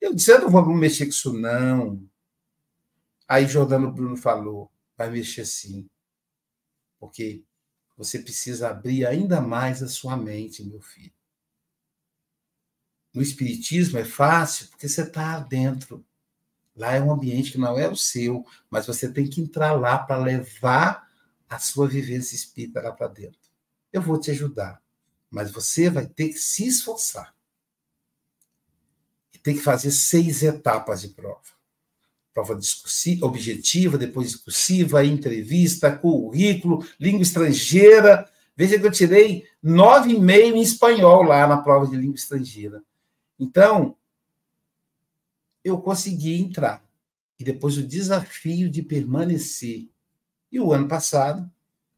Eu 0.00 0.14
disse, 0.14 0.30
eu 0.30 0.40
não 0.40 0.50
vou 0.50 0.64
mexer 0.66 1.04
com 1.04 1.10
isso, 1.10 1.32
não. 1.32 2.00
Aí 3.28 3.46
Jordano 3.46 3.90
Bruno 3.90 4.16
falou, 4.16 4.70
vai 4.96 5.10
mexer 5.10 5.44
sim. 5.44 5.86
Porque 6.98 7.42
você 7.96 8.18
precisa 8.18 8.68
abrir 8.70 9.04
ainda 9.04 9.40
mais 9.40 9.82
a 9.82 9.88
sua 9.88 10.16
mente, 10.16 10.62
meu 10.62 10.80
filho. 10.80 11.12
No 13.12 13.22
Espiritismo 13.22 13.98
é 13.98 14.04
fácil 14.04 14.68
porque 14.68 14.88
você 14.88 15.02
está 15.02 15.40
dentro. 15.40 16.05
Lá 16.76 16.92
é 16.92 17.00
um 17.00 17.10
ambiente 17.10 17.52
que 17.52 17.58
não 17.58 17.78
é 17.78 17.88
o 17.88 17.96
seu, 17.96 18.44
mas 18.70 18.86
você 18.86 19.10
tem 19.10 19.26
que 19.26 19.40
entrar 19.40 19.72
lá 19.72 19.96
para 19.98 20.22
levar 20.22 21.08
a 21.48 21.58
sua 21.58 21.88
vivência 21.88 22.34
espírita 22.34 22.82
lá 22.82 22.92
para 22.92 23.08
dentro. 23.08 23.38
Eu 23.90 24.02
vou 24.02 24.20
te 24.20 24.30
ajudar, 24.30 24.82
mas 25.30 25.50
você 25.50 25.88
vai 25.88 26.06
ter 26.06 26.28
que 26.28 26.38
se 26.38 26.66
esforçar. 26.66 27.34
E 29.32 29.38
tem 29.38 29.54
que 29.54 29.62
fazer 29.62 29.90
seis 29.90 30.42
etapas 30.42 31.00
de 31.00 31.08
prova. 31.08 31.56
Prova 32.34 32.54
discursiva, 32.54 33.24
objetiva, 33.24 33.96
depois 33.96 34.32
discursiva, 34.32 35.02
entrevista, 35.02 35.96
currículo, 35.96 36.86
língua 37.00 37.22
estrangeira. 37.22 38.28
Veja 38.54 38.78
que 38.78 38.86
eu 38.86 38.92
tirei 38.92 39.46
nove 39.62 40.12
e 40.12 40.20
meio 40.20 40.54
em 40.54 40.60
espanhol 40.60 41.22
lá 41.22 41.46
na 41.46 41.56
prova 41.56 41.86
de 41.86 41.96
língua 41.96 42.16
estrangeira. 42.16 42.82
Então, 43.38 43.96
eu 45.66 45.78
consegui 45.78 46.40
entrar. 46.40 46.86
E 47.40 47.42
depois 47.42 47.76
o 47.76 47.82
desafio 47.82 48.70
de 48.70 48.82
permanecer. 48.82 49.88
E 50.50 50.60
o 50.60 50.72
ano 50.72 50.86
passado, 50.86 51.50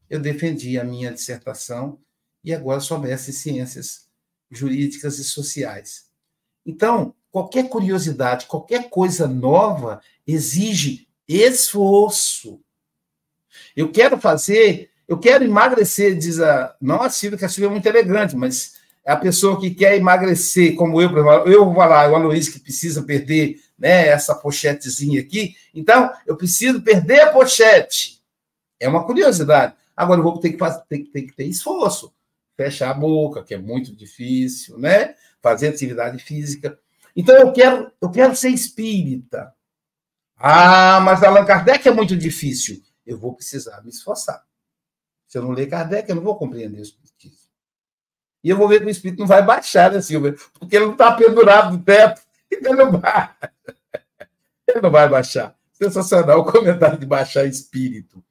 eu 0.09 0.19
defendi 0.19 0.79
a 0.79 0.83
minha 0.83 1.13
dissertação 1.13 1.99
e 2.43 2.51
agora 2.51 2.79
sou 2.79 2.97
mestre 2.97 3.31
em 3.31 3.35
ciências 3.35 4.09
jurídicas 4.49 5.19
e 5.19 5.23
sociais. 5.23 6.09
Então, 6.65 7.13
qualquer 7.29 7.69
curiosidade, 7.69 8.47
qualquer 8.47 8.89
coisa 8.89 9.27
nova 9.27 10.01
exige 10.25 11.07
esforço. 11.27 12.59
Eu 13.75 13.91
quero 13.91 14.19
fazer, 14.19 14.89
eu 15.07 15.19
quero 15.19 15.43
emagrecer, 15.43 16.17
diz 16.17 16.39
a. 16.39 16.75
Não 16.81 17.03
a 17.03 17.09
Silvia, 17.09 17.37
que 17.37 17.45
a 17.45 17.49
Silvia 17.49 17.67
é 17.67 17.71
muito 17.71 17.85
elegante, 17.85 18.35
mas 18.35 18.78
a 19.09 19.17
pessoa 19.17 19.59
que 19.59 19.71
quer 19.71 19.95
emagrecer, 19.95 20.75
como 20.75 21.01
eu, 21.01 21.09
por 21.09 21.19
exemplo, 21.19 21.51
eu 21.51 21.65
vou 21.65 21.75
lá, 21.75 22.07
o 22.07 22.15
Aloysio 22.15 22.53
que 22.53 22.59
precisa 22.59 23.01
perder 23.01 23.59
né, 23.77 24.07
essa 24.07 24.35
pochetezinha 24.35 25.19
aqui. 25.19 25.55
Então, 25.73 26.11
eu 26.27 26.37
preciso 26.37 26.81
perder 26.81 27.21
a 27.21 27.31
pochete. 27.31 28.21
É 28.79 28.87
uma 28.87 29.05
curiosidade. 29.05 29.73
Agora, 29.95 30.19
eu 30.19 30.23
vou 30.23 30.39
ter 30.39 30.51
que, 30.51 30.57
fazer, 30.57 30.83
ter, 30.87 30.99
que 30.99 31.33
ter 31.33 31.45
esforço. 31.45 32.13
Fechar 32.55 32.91
a 32.91 32.93
boca, 32.93 33.43
que 33.43 33.53
é 33.53 33.57
muito 33.57 33.95
difícil, 33.95 34.77
né? 34.77 35.15
Fazer 35.41 35.69
atividade 35.69 36.21
física. 36.23 36.77
Então, 37.15 37.35
eu 37.35 37.51
quero, 37.51 37.91
eu 38.01 38.11
quero 38.11 38.35
ser 38.35 38.49
espírita. 38.49 39.53
Ah, 40.37 40.99
mas 41.01 41.23
Allan 41.23 41.45
Kardec 41.45 41.87
é 41.87 41.91
muito 41.91 42.15
difícil. 42.15 42.81
Eu 43.05 43.17
vou 43.17 43.33
precisar 43.33 43.81
me 43.81 43.89
esforçar. 43.89 44.43
Se 45.27 45.37
eu 45.37 45.41
não 45.41 45.51
ler 45.51 45.67
Kardec, 45.67 46.09
eu 46.09 46.15
não 46.15 46.23
vou 46.23 46.37
compreender 46.37 46.79
o 46.79 46.81
Espiritismo. 46.81 46.98
E 48.43 48.49
eu 48.49 48.57
vou 48.57 48.67
ver 48.67 48.79
que 48.79 48.85
o 48.85 48.89
Espírito 48.89 49.19
não 49.19 49.27
vai 49.27 49.41
baixar, 49.41 49.91
né, 49.91 50.01
Silvia? 50.01 50.35
Porque 50.57 50.75
ele 50.75 50.85
não 50.85 50.93
está 50.93 51.11
pendurado 51.11 51.77
no 51.77 51.83
teto. 51.83 52.21
Então 52.51 52.73
não 52.73 52.91
vai. 52.99 53.29
Ele 54.67 54.81
não 54.81 54.89
vai 54.89 55.07
baixar. 55.07 55.55
Sensacional 55.71 56.39
o 56.39 56.51
comentário 56.51 56.97
de 56.97 57.05
baixar 57.05 57.45
espírito. 57.45 58.23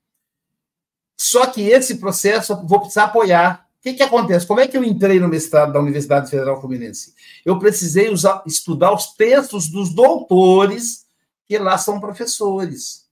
Só 1.17 1.47
que 1.47 1.63
esse 1.63 1.99
processo 1.99 2.53
eu 2.53 2.67
vou 2.67 2.81
precisar 2.81 3.05
apoiar. 3.05 3.69
O 3.79 3.83
que, 3.83 3.95
que 3.95 4.03
acontece? 4.03 4.45
Como 4.45 4.59
é 4.59 4.67
que 4.67 4.77
eu 4.77 4.83
entrei 4.83 5.21
no 5.21 5.29
mestrado 5.29 5.73
da 5.73 5.79
Universidade 5.79 6.29
Federal 6.29 6.61
Fluminense? 6.61 7.15
Eu 7.45 7.61
precisei 7.61 8.11
usar, 8.11 8.43
estudar 8.45 8.93
os 8.93 9.13
textos 9.15 9.69
dos 9.69 9.95
doutores 9.95 11.07
que 11.47 11.57
lá 11.59 11.79
são 11.79 12.01
professores. 12.01 13.09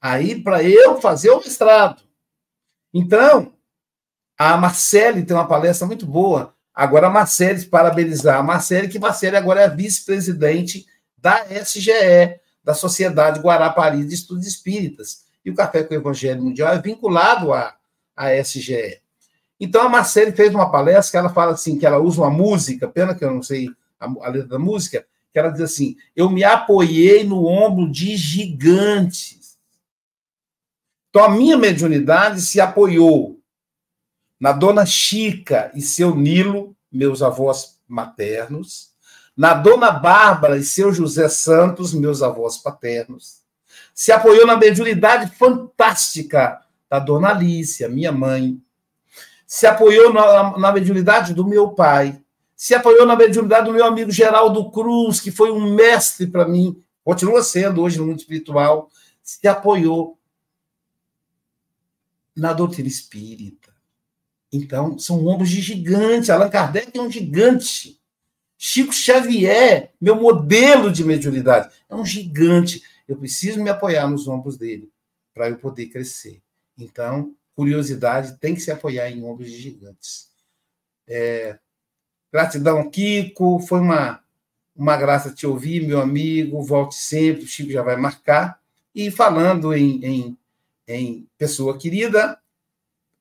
Aí, 0.00 0.42
para 0.42 0.62
eu 0.62 1.00
fazer 1.00 1.30
o 1.30 1.38
mestrado. 1.38 2.02
Então, 2.92 3.54
a 4.38 4.56
Marcele 4.56 5.24
tem 5.24 5.36
uma 5.36 5.46
palestra 5.46 5.86
muito 5.86 6.06
boa. 6.06 6.54
Agora, 6.74 7.06
a 7.06 7.10
Marcele, 7.10 7.64
parabenizar 7.66 8.38
a 8.38 8.42
Marcele, 8.42 8.88
que 8.88 8.98
Marcele 8.98 9.36
agora 9.36 9.62
é 9.62 9.68
vice-presidente 9.68 10.86
da 11.16 11.44
SGE, 11.62 12.40
da 12.62 12.74
Sociedade 12.74 13.40
Guarapari 13.40 14.04
de 14.04 14.14
Estudos 14.14 14.46
Espíritas. 14.46 15.24
E 15.44 15.50
o 15.50 15.54
Café 15.54 15.84
com 15.84 15.94
o 15.94 15.96
Evangelho 15.96 16.42
Mundial 16.42 16.74
é 16.74 16.80
vinculado 16.80 17.52
à, 17.52 17.76
à 18.16 18.34
SGE. 18.42 19.00
Então, 19.60 19.82
a 19.82 19.88
Marcele 19.88 20.32
fez 20.32 20.52
uma 20.52 20.70
palestra 20.70 21.12
que 21.12 21.16
ela 21.16 21.32
fala 21.32 21.52
assim, 21.52 21.78
que 21.78 21.86
ela 21.86 21.98
usa 21.98 22.22
uma 22.22 22.30
música, 22.30 22.88
pena 22.88 23.14
que 23.14 23.24
eu 23.24 23.32
não 23.32 23.42
sei 23.42 23.68
a, 24.00 24.06
a 24.06 24.28
letra 24.28 24.48
da 24.48 24.58
música, 24.58 25.06
que 25.32 25.38
ela 25.38 25.50
diz 25.50 25.60
assim, 25.60 25.96
eu 26.16 26.28
me 26.28 26.42
apoiei 26.42 27.24
no 27.24 27.46
ombro 27.46 27.90
de 27.90 28.16
gigantes 28.16 29.44
então, 31.14 31.26
a 31.26 31.30
minha 31.30 31.56
mediunidade 31.56 32.40
se 32.40 32.60
apoiou 32.60 33.38
na 34.38 34.52
dona 34.52 34.84
Chica 34.84 35.70
e 35.74 35.80
seu 35.80 36.14
Nilo, 36.14 36.76
meus 36.90 37.22
avós 37.22 37.78
maternos, 37.88 38.92
na 39.36 39.54
dona 39.54 39.90
Bárbara 39.90 40.56
e 40.56 40.62
seu 40.62 40.92
José 40.92 41.28
Santos, 41.28 41.92
meus 41.92 42.22
avós 42.22 42.58
paternos, 42.58 43.42
se 43.94 44.12
apoiou 44.12 44.46
na 44.46 44.56
mediunidade 44.56 45.34
fantástica 45.36 46.60
da 46.88 46.98
dona 46.98 47.30
Alicia, 47.30 47.88
minha 47.88 48.12
mãe, 48.12 48.60
se 49.46 49.66
apoiou 49.66 50.12
na, 50.12 50.58
na 50.58 50.72
mediunidade 50.72 51.34
do 51.34 51.46
meu 51.46 51.70
pai, 51.70 52.20
se 52.56 52.74
apoiou 52.74 53.06
na 53.06 53.16
mediunidade 53.16 53.66
do 53.66 53.72
meu 53.72 53.84
amigo 53.84 54.10
Geraldo 54.10 54.70
Cruz, 54.70 55.20
que 55.20 55.30
foi 55.30 55.50
um 55.50 55.74
mestre 55.74 56.26
para 56.26 56.46
mim, 56.46 56.82
continua 57.04 57.42
sendo 57.42 57.82
hoje 57.82 57.98
no 57.98 58.06
mundo 58.06 58.18
espiritual, 58.18 58.88
se 59.22 59.46
apoiou 59.46 60.18
na 62.36 62.52
doutrina 62.52 62.88
espírita. 62.88 63.63
Então, 64.54 64.96
são 64.98 65.26
ombros 65.26 65.50
de 65.50 65.60
gigante. 65.60 66.30
Allan 66.30 66.48
Kardec 66.48 66.96
é 66.96 67.00
um 67.00 67.10
gigante. 67.10 68.00
Chico 68.56 68.92
Xavier, 68.92 69.92
meu 70.00 70.14
modelo 70.14 70.92
de 70.92 71.02
mediunidade, 71.02 71.74
é 71.88 71.94
um 71.94 72.06
gigante. 72.06 72.80
Eu 73.08 73.16
preciso 73.16 73.60
me 73.60 73.68
apoiar 73.68 74.08
nos 74.08 74.28
ombros 74.28 74.56
dele 74.56 74.88
para 75.34 75.48
eu 75.48 75.58
poder 75.58 75.86
crescer. 75.86 76.40
Então, 76.78 77.34
curiosidade 77.56 78.38
tem 78.38 78.54
que 78.54 78.60
se 78.60 78.70
apoiar 78.70 79.10
em 79.10 79.24
ombros 79.24 79.50
de 79.50 79.60
gigantes. 79.60 80.30
É, 81.08 81.58
gratidão, 82.32 82.88
Kiko. 82.88 83.58
Foi 83.58 83.80
uma, 83.80 84.22
uma 84.74 84.96
graça 84.96 85.34
te 85.34 85.48
ouvir, 85.48 85.84
meu 85.84 86.00
amigo. 86.00 86.62
Volte 86.62 86.94
sempre, 86.94 87.42
o 87.42 87.48
Chico 87.48 87.72
já 87.72 87.82
vai 87.82 87.96
marcar. 87.96 88.60
E 88.94 89.10
falando 89.10 89.74
em, 89.74 90.04
em 90.04 90.38
em 90.86 91.26
pessoa 91.38 91.78
querida. 91.78 92.38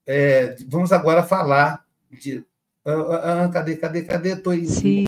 É, 0.05 0.55
vamos 0.67 0.91
agora 0.91 1.23
falar 1.23 1.85
de. 2.11 2.43
Ah, 2.85 3.43
ah, 3.43 3.49
cadê, 3.49 3.77
cadê, 3.77 4.01
cadê? 4.03 4.35
Tô 4.35 4.51
Sim. 4.65 5.05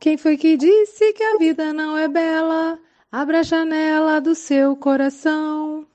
Quem 0.00 0.16
foi 0.16 0.36
que 0.36 0.56
disse 0.56 1.12
que 1.12 1.22
a 1.22 1.38
vida 1.38 1.72
não 1.72 1.96
é 1.96 2.08
bela? 2.08 2.78
Abra 3.10 3.40
a 3.40 3.42
janela 3.42 4.20
do 4.20 4.34
seu 4.34 4.76
coração. 4.76 5.86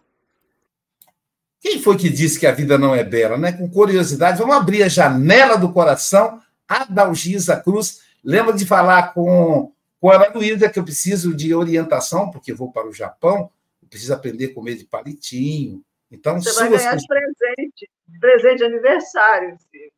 Quem 1.60 1.82
foi 1.82 1.98
que 1.98 2.10
disse 2.10 2.40
que 2.40 2.48
a 2.48 2.52
vida 2.52 2.78
não 2.78 2.96
é 2.96 3.04
bela, 3.04 3.38
né? 3.38 3.52
Com 3.52 3.70
curiosidade, 3.70 4.38
vamos 4.38 4.56
abrir 4.56 4.84
a 4.84 4.88
janela 4.88 5.58
do 5.58 5.72
coração. 5.74 6.40
Adalgisa 6.68 7.58
Cruz, 7.58 8.00
lembra 8.24 8.54
de 8.54 8.66
falar 8.66 9.14
com, 9.14 9.72
com 10.00 10.10
a 10.10 10.28
Luísa 10.30 10.70
que 10.70 10.80
eu 10.80 10.84
preciso 10.84 11.36
de 11.36 11.54
orientação, 11.54 12.32
porque 12.32 12.54
vou 12.54 12.72
para 12.72 12.88
o 12.88 12.94
Japão 12.94 13.52
precisa 13.90 14.16
aprender 14.16 14.46
a 14.46 14.54
comer 14.54 14.76
de 14.76 14.86
palitinho. 14.86 15.84
Então, 16.12 16.42
você 16.42 16.52
vai 16.54 16.70
ganhar 16.70 16.96
de 16.96 17.06
presente, 17.06 17.90
presente 18.20 18.58
de 18.58 18.64
aniversário, 18.66 19.54
esse, 19.54 19.94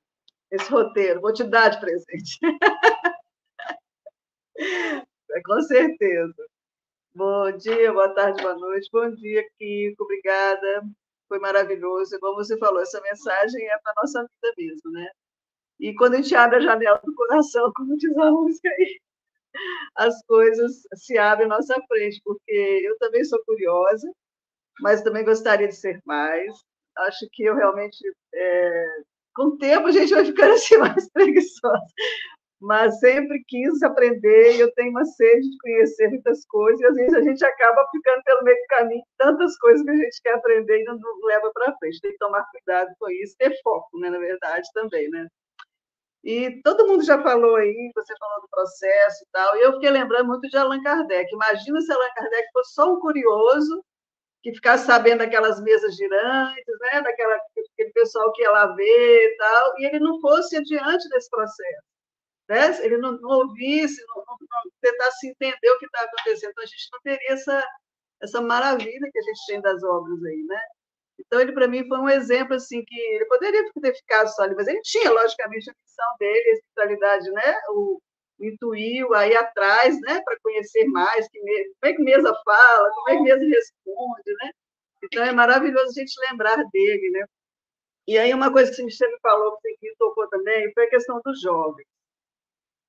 esse 0.52 0.70
roteiro. 0.70 1.22
Vou 1.22 1.34
te 1.34 1.44
dar 1.44 1.70
de 1.70 1.80
presente. 1.80 2.38
é, 4.58 5.42
com 5.46 5.62
certeza. 5.62 6.48
Bom 7.16 7.52
dia, 7.58 7.94
boa 7.94 8.14
tarde, 8.14 8.42
boa 8.42 8.56
noite. 8.56 8.90
Bom 8.92 9.10
dia, 9.16 9.44
Kiko. 9.58 10.04
Obrigada. 10.04 10.84
Foi 11.30 11.40
maravilhoso. 11.40 12.20
Como 12.20 12.36
você 12.36 12.58
falou, 12.58 12.82
essa 12.82 13.00
mensagem 13.02 13.66
é 13.70 13.78
para 13.80 13.94
a 13.96 14.02
nossa 14.02 14.22
vida 14.22 14.54
mesmo, 14.58 14.92
né? 14.92 15.10
E 15.80 15.96
quando 15.96 16.16
a 16.16 16.18
gente 16.18 16.36
abre 16.36 16.58
a 16.58 16.62
janela 16.62 17.02
do 17.04 17.16
coração, 17.16 17.72
como 17.76 17.98
diz 17.98 18.16
a 18.18 18.32
música 18.32 18.70
aí, 18.70 19.00
as 19.96 20.24
coisas 20.26 20.84
se 20.96 21.18
abrem 21.18 21.48
à 21.48 21.50
nossa 21.50 21.76
frente, 21.88 22.22
porque 22.24 22.82
eu 22.84 22.98
também 22.98 23.24
sou 23.24 23.44
curiosa, 23.46 24.12
mas 24.82 25.02
também 25.02 25.24
gostaria 25.24 25.68
de 25.68 25.76
ser 25.76 26.02
mais. 26.06 26.54
Acho 26.98 27.28
que 27.32 27.44
eu 27.44 27.56
realmente, 27.56 27.98
é... 28.34 28.88
com 29.36 29.44
o 29.44 29.58
tempo, 29.58 29.88
a 29.88 29.92
gente 29.92 30.14
vai 30.14 30.26
ficando 30.26 30.54
assim 30.54 30.78
mais 30.78 31.10
preguiçosa, 31.12 31.86
mas 32.60 33.00
sempre 33.00 33.44
quis 33.48 33.82
aprender 33.82 34.56
e 34.56 34.60
eu 34.60 34.72
tenho 34.74 34.92
uma 34.92 35.06
sede 35.06 35.50
de 35.50 35.58
conhecer 35.58 36.10
muitas 36.10 36.46
coisas, 36.46 36.80
e 36.82 36.86
às 36.86 36.96
vezes 36.96 37.14
a 37.14 37.22
gente 37.22 37.44
acaba 37.44 37.88
ficando 37.92 38.24
pelo 38.24 38.44
meio 38.44 38.58
do 38.58 38.68
caminho, 38.68 39.04
tantas 39.18 39.58
coisas 39.58 39.84
que 39.84 39.92
a 39.92 39.96
gente 39.96 40.22
quer 40.22 40.34
aprender 40.34 40.82
e 40.82 40.84
não 40.84 41.00
leva 41.24 41.52
para 41.54 41.76
frente. 41.78 42.02
Tem 42.02 42.12
que 42.12 42.18
tomar 42.18 42.46
cuidado 42.52 42.94
com 43.00 43.10
isso, 43.10 43.36
ter 43.38 43.54
foco, 43.64 44.00
né, 44.00 44.10
na 44.10 44.20
verdade, 44.20 44.68
também, 44.74 45.10
né? 45.10 45.28
E 46.24 46.62
todo 46.62 46.88
mundo 46.88 47.04
já 47.04 47.22
falou 47.24 47.56
aí, 47.56 47.92
você 47.96 48.14
falou 48.20 48.42
do 48.42 48.50
processo 48.50 49.24
e 49.24 49.28
tal, 49.32 49.58
e 49.58 49.62
eu 49.62 49.74
fiquei 49.74 49.90
lembrando 49.90 50.28
muito 50.28 50.48
de 50.48 50.56
Allan 50.56 50.82
Kardec. 50.84 51.34
Imagina 51.34 51.82
se 51.82 51.92
Allan 51.92 52.10
Kardec 52.16 52.48
fosse 52.54 52.74
só 52.76 52.94
um 52.94 53.00
curioso 53.00 53.84
que 54.44 54.54
ficasse 54.54 54.86
sabendo 54.86 55.20
daquelas 55.20 55.62
mesas 55.62 55.96
girantes, 55.96 56.80
né, 56.82 57.02
daquela 57.02 57.36
aquele 57.36 57.92
pessoal 57.94 58.32
que 58.34 58.42
ia 58.42 58.52
lá 58.52 58.68
ver 58.76 59.34
e 59.34 59.38
tal, 59.38 59.80
e 59.80 59.86
ele 59.86 60.00
não 60.00 60.20
fosse 60.20 60.58
adiante 60.58 61.08
desse 61.10 61.30
processo, 61.30 61.84
né? 62.50 62.86
Ele 62.86 62.98
não, 62.98 63.14
não 63.20 63.30
ouvisse, 63.40 64.04
não, 64.08 64.18
não, 64.18 64.38
não 64.40 64.72
tentasse 64.82 65.28
entender 65.28 65.70
o 65.70 65.80
que 65.80 65.86
está 65.86 66.02
acontecendo, 66.02 66.52
então 66.52 66.64
a 66.64 66.68
gente 66.68 66.90
não 66.92 67.00
teria 67.02 67.34
essa 67.34 67.68
essa 68.22 68.42
maravilha 68.42 69.10
que 69.12 69.20
a 69.20 69.22
gente 69.24 69.46
tem 69.48 69.62
das 69.62 69.84
obras 69.84 70.24
aí, 70.24 70.44
né? 70.44 70.60
Então, 71.20 71.40
ele, 71.40 71.54
para 71.54 71.68
mim, 71.68 71.88
foi 71.88 72.00
um 72.00 72.10
exemplo, 72.10 72.56
assim, 72.56 72.84
que 72.86 73.00
ele 73.00 73.26
poderia 73.26 73.64
ter 73.82 73.96
ficado 73.96 74.28
só 74.28 74.44
ali, 74.44 74.56
mas 74.56 74.68
ele 74.68 74.82
tinha, 74.82 75.12
logicamente, 75.12 75.70
a 75.70 75.74
missão 75.74 76.18
dele, 76.20 76.50
a 76.50 76.54
espiritualidade, 76.54 77.32
né? 77.32 77.56
O, 77.70 78.02
intuiu 78.42 79.14
aí 79.14 79.36
atrás, 79.36 80.00
né? 80.02 80.22
Para 80.22 80.38
conhecer 80.42 80.86
mais, 80.86 81.28
que, 81.30 81.40
como 81.40 81.76
é 81.84 81.94
que 81.94 82.02
Mesa 82.02 82.34
fala, 82.44 82.92
como 82.92 83.10
é 83.10 83.18
que 83.18 83.24
Mesa 83.24 83.46
responde, 83.46 84.34
né? 84.42 84.52
Então, 85.04 85.24
é 85.24 85.32
maravilhoso 85.32 85.90
a 85.90 86.00
gente 86.02 86.14
lembrar 86.30 86.58
dele, 86.72 87.10
né? 87.12 87.26
E 88.08 88.18
aí, 88.18 88.34
uma 88.34 88.52
coisa 88.52 88.72
que 88.72 88.90
você 88.90 89.08
me 89.08 89.20
falou, 89.22 89.58
que 89.62 89.70
você 89.80 89.96
tocou 89.98 90.28
também, 90.30 90.72
foi 90.74 90.86
a 90.86 90.90
questão 90.90 91.22
dos 91.24 91.42
jovens. 91.42 91.88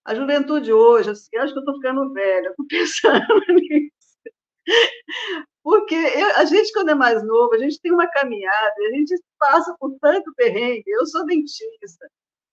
A 0.05 0.15
juventude 0.15 0.73
hoje, 0.73 1.11
assim, 1.11 1.37
acho 1.37 1.53
que 1.53 1.59
eu 1.59 1.63
estou 1.63 1.75
ficando 1.77 2.13
velha, 2.13 2.49
estou 2.49 2.67
pensando 2.69 3.45
nisso. 3.49 3.93
Porque 5.63 5.95
eu, 5.95 6.37
a 6.37 6.45
gente, 6.45 6.73
quando 6.73 6.91
é 6.91 6.95
mais 6.95 7.25
novo, 7.25 7.55
a 7.55 7.59
gente 7.59 7.81
tem 7.81 7.93
uma 7.93 8.09
caminhada, 8.11 8.75
a 8.79 8.91
gente 8.91 9.15
passa 9.39 9.75
por 9.79 9.97
tanto 10.01 10.35
perrengue. 10.35 10.85
Eu 10.87 11.07
sou 11.07 11.25
dentista, 11.25 12.09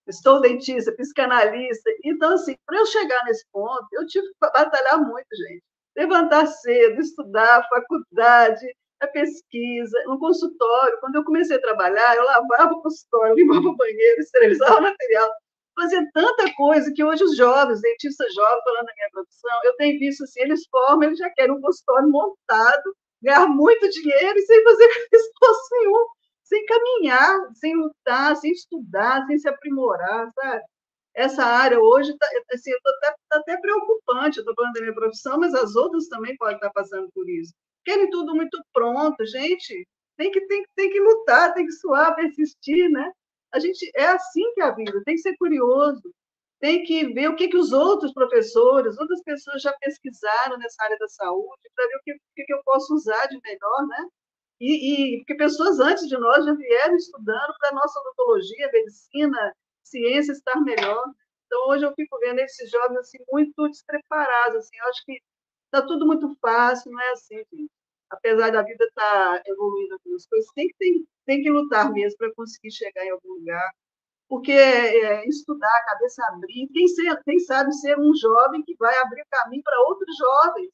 estou 0.10 0.42
dentista, 0.42 0.92
psicanalista. 0.94 1.90
Então, 2.04 2.34
assim, 2.34 2.56
para 2.66 2.78
eu 2.78 2.86
chegar 2.86 3.24
nesse 3.26 3.46
ponto, 3.52 3.88
eu 3.94 4.06
tive 4.08 4.28
que 4.28 4.34
batalhar 4.42 5.00
muito, 5.00 5.28
gente. 5.36 5.64
Levantar 5.96 6.48
cedo, 6.48 7.00
estudar, 7.00 7.68
faculdade, 7.70 8.66
a 9.02 9.08
pesquisa, 9.08 9.98
no 10.06 10.20
consultório. 10.20 11.00
Quando 11.00 11.16
eu 11.16 11.24
comecei 11.24 11.58
a 11.58 11.62
trabalhar, 11.62 12.16
eu 12.16 12.24
lavava 12.24 12.74
o 12.74 12.82
consultório, 12.82 13.36
limpava 13.36 13.68
o 13.68 13.76
banheiro, 13.76 14.22
esterilizava 14.22 14.80
o 14.80 14.82
material. 14.82 15.30
fazer 15.76 16.10
tanta 16.14 16.54
coisa 16.56 16.92
que 16.94 17.04
hoje 17.04 17.24
os 17.24 17.36
jovens, 17.38 17.82
dentistas 17.82 18.34
jovens, 18.34 18.64
falando 18.64 18.86
da 18.86 18.94
minha 18.96 19.10
profissão, 19.12 19.60
eu 19.64 19.76
tenho 19.78 20.00
visto 20.00 20.24
assim, 20.24 20.42
eles 20.42 20.66
formam, 20.70 21.04
eles 21.04 21.20
já 21.20 21.30
querem 21.32 21.54
um 21.54 21.62
consultório 21.62 22.10
montado, 22.10 22.96
ganhar 23.22 23.48
muito 23.48 23.90
dinheiro 23.90 24.38
e 24.38 24.42
sem 24.42 24.64
fazer 24.64 24.88
esforço 25.14 25.70
nenhum, 25.72 26.06
sem 26.50 26.66
caminhar, 26.66 27.40
sem 27.54 27.76
lutar, 27.76 28.36
sem 28.36 28.52
estudar, 28.52 29.26
sem 29.28 29.38
se 29.38 29.48
aprimorar, 29.48 30.32
sabe? 30.34 30.64
Essa 31.16 31.44
área 31.46 31.80
hoje, 31.80 32.16
tá, 32.18 32.28
assim, 32.54 32.72
até, 32.74 33.16
tá 33.30 33.38
até 33.40 33.58
preocupante, 33.58 34.40
estou 34.40 34.56
falando 34.56 34.74
da 34.74 34.82
minha 34.82 34.94
profissão, 34.96 35.40
mas 35.40 35.54
as 35.54 35.76
outras 35.76 36.08
também 36.08 36.36
podem 36.38 36.56
estar 36.56 36.72
passando 36.72 37.10
por 37.14 37.30
isso. 37.30 37.54
Querem 37.86 38.10
tudo 38.10 38.36
muito 38.36 38.60
pronto, 38.74 39.24
gente, 39.26 39.88
tem 40.18 40.32
que, 40.32 40.42
tem, 40.48 40.66
tem 40.76 40.90
que 40.90 41.00
lutar, 41.00 41.54
tem 41.54 41.66
que 41.66 41.72
suar, 41.74 42.16
persistir, 42.16 42.90
né? 42.90 43.12
A 43.52 43.60
gente 43.60 43.90
é 43.96 44.06
assim 44.08 44.52
que 44.54 44.62
é 44.62 44.66
a 44.66 44.72
vida, 44.72 45.02
tem 45.06 45.16
que 45.16 45.22
ser 45.22 45.36
curioso, 45.38 46.02
tem 46.60 46.84
que 46.84 47.14
ver 47.14 47.30
o 47.30 47.36
que, 47.36 47.48
que 47.48 47.58
os 47.58 47.72
outros 47.72 48.14
professores, 48.14 48.98
outras 48.98 49.22
pessoas 49.24 49.62
já 49.62 49.74
pesquisaram 49.80 50.58
nessa 50.58 50.84
área 50.84 50.98
da 50.98 51.08
saúde, 51.08 51.62
para 51.76 51.88
ver 51.88 51.96
o 51.96 52.02
que, 52.36 52.44
que 52.44 52.54
eu 52.54 52.62
posso 52.66 52.94
usar 52.94 53.28
de 53.28 53.40
melhor, 53.44 53.88
né? 53.88 54.08
E, 54.60 55.16
e, 55.16 55.18
porque 55.20 55.36
pessoas 55.36 55.80
antes 55.80 56.08
de 56.08 56.18
nós 56.18 56.44
já 56.44 56.54
vieram 56.54 56.96
estudando 56.96 57.54
para 57.60 57.70
a 57.70 57.74
nossa 57.74 58.00
odontologia, 58.00 58.70
medicina, 58.74 59.56
ciência 59.84 60.34
estar 60.34 60.60
melhor. 60.62 61.04
Então, 61.46 61.68
hoje 61.70 61.86
eu 61.86 61.94
fico 61.94 62.20
vendo 62.20 62.40
esses 62.40 62.70
jovens 62.70 62.98
assim, 62.98 63.18
muito 63.32 63.70
despreparados. 63.70 64.58
Assim, 64.58 64.78
eu 64.78 64.86
acho 64.90 65.06
que 65.06 65.22
está 65.66 65.86
tudo 65.86 66.06
muito 66.06 66.36
fácil, 66.42 66.92
não 66.92 67.02
é 67.02 67.12
assim, 67.12 67.38
gente. 67.38 67.72
Apesar 68.10 68.52
da 68.52 68.64
vida 68.64 68.86
estar 68.86 69.42
tá 69.42 69.44
evoluindo 69.46 69.94
algumas 69.94 70.26
coisas, 70.26 70.50
tem 70.56 70.68
que, 70.68 70.76
tem, 70.80 71.08
tem 71.26 71.44
que 71.44 71.50
lutar 71.52 71.92
mesmo 71.92 72.18
para 72.18 72.34
conseguir 72.34 72.72
chegar 72.72 73.06
em 73.06 73.12
algum 73.12 73.34
lugar. 73.36 73.72
Porque 74.28 74.52
é, 74.52 75.28
estudar, 75.28 75.86
cabeça 75.86 76.24
abrir, 76.30 76.68
quem, 76.74 76.88
ser, 76.88 77.24
quem 77.24 77.40
sabe 77.40 77.72
ser 77.74 77.98
um 78.00 78.14
jovem 78.16 78.64
que 78.64 78.76
vai 78.78 78.98
abrir 79.00 79.26
caminho 79.30 79.64
para 79.64 79.80
outros 79.82 80.16
jovens. 80.18 80.70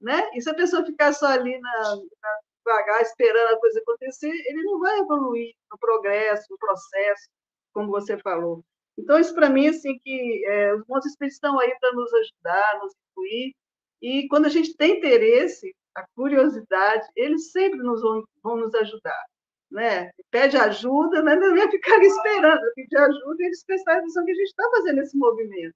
Né? 0.00 0.30
E 0.34 0.40
se 0.42 0.50
a 0.50 0.54
pessoa 0.54 0.84
ficar 0.84 1.12
só 1.12 1.26
ali 1.26 1.58
na, 1.60 1.96
na 1.96 2.38
devagar, 2.70 3.02
esperando 3.02 3.54
a 3.54 3.60
coisa 3.60 3.80
acontecer, 3.80 4.30
ele 4.30 4.62
não 4.62 4.78
vai 4.78 4.98
evoluir 4.98 5.54
no 5.70 5.78
progresso, 5.78 6.46
no 6.50 6.58
processo, 6.58 7.28
como 7.72 7.90
você 7.90 8.16
falou. 8.18 8.64
Então, 8.98 9.18
isso 9.18 9.34
para 9.34 9.50
mim, 9.50 9.68
assim, 9.68 9.98
que 9.98 10.44
é, 10.46 10.74
os 10.74 10.84
bons 10.84 11.04
espíritos 11.06 11.36
estão 11.36 11.58
aí 11.58 11.74
para 11.80 11.92
nos 11.92 12.12
ajudar, 12.12 12.78
nos 12.80 12.92
incluir, 13.10 13.54
e 14.02 14.28
quando 14.28 14.46
a 14.46 14.50
gente 14.50 14.76
tem 14.76 14.98
interesse, 14.98 15.74
a 15.94 16.04
curiosidade, 16.14 17.06
eles 17.16 17.50
sempre 17.50 17.80
nos 17.80 18.00
vão, 18.00 18.24
vão 18.42 18.56
nos 18.56 18.74
ajudar. 18.74 19.24
Né? 19.70 20.10
Pede 20.30 20.56
ajuda, 20.56 21.22
mas 21.22 21.38
não 21.38 21.54
vai 21.54 21.70
ficar 21.70 22.02
esperando, 22.02 22.60
pedir 22.74 22.96
ajuda 22.96 23.36
e 23.38 23.46
eles 23.46 23.64
prestarem 23.64 24.00
atenção 24.00 24.24
que 24.24 24.32
a 24.32 24.34
gente 24.34 24.48
está 24.48 24.68
fazendo 24.70 25.00
esse 25.00 25.16
movimento 25.16 25.74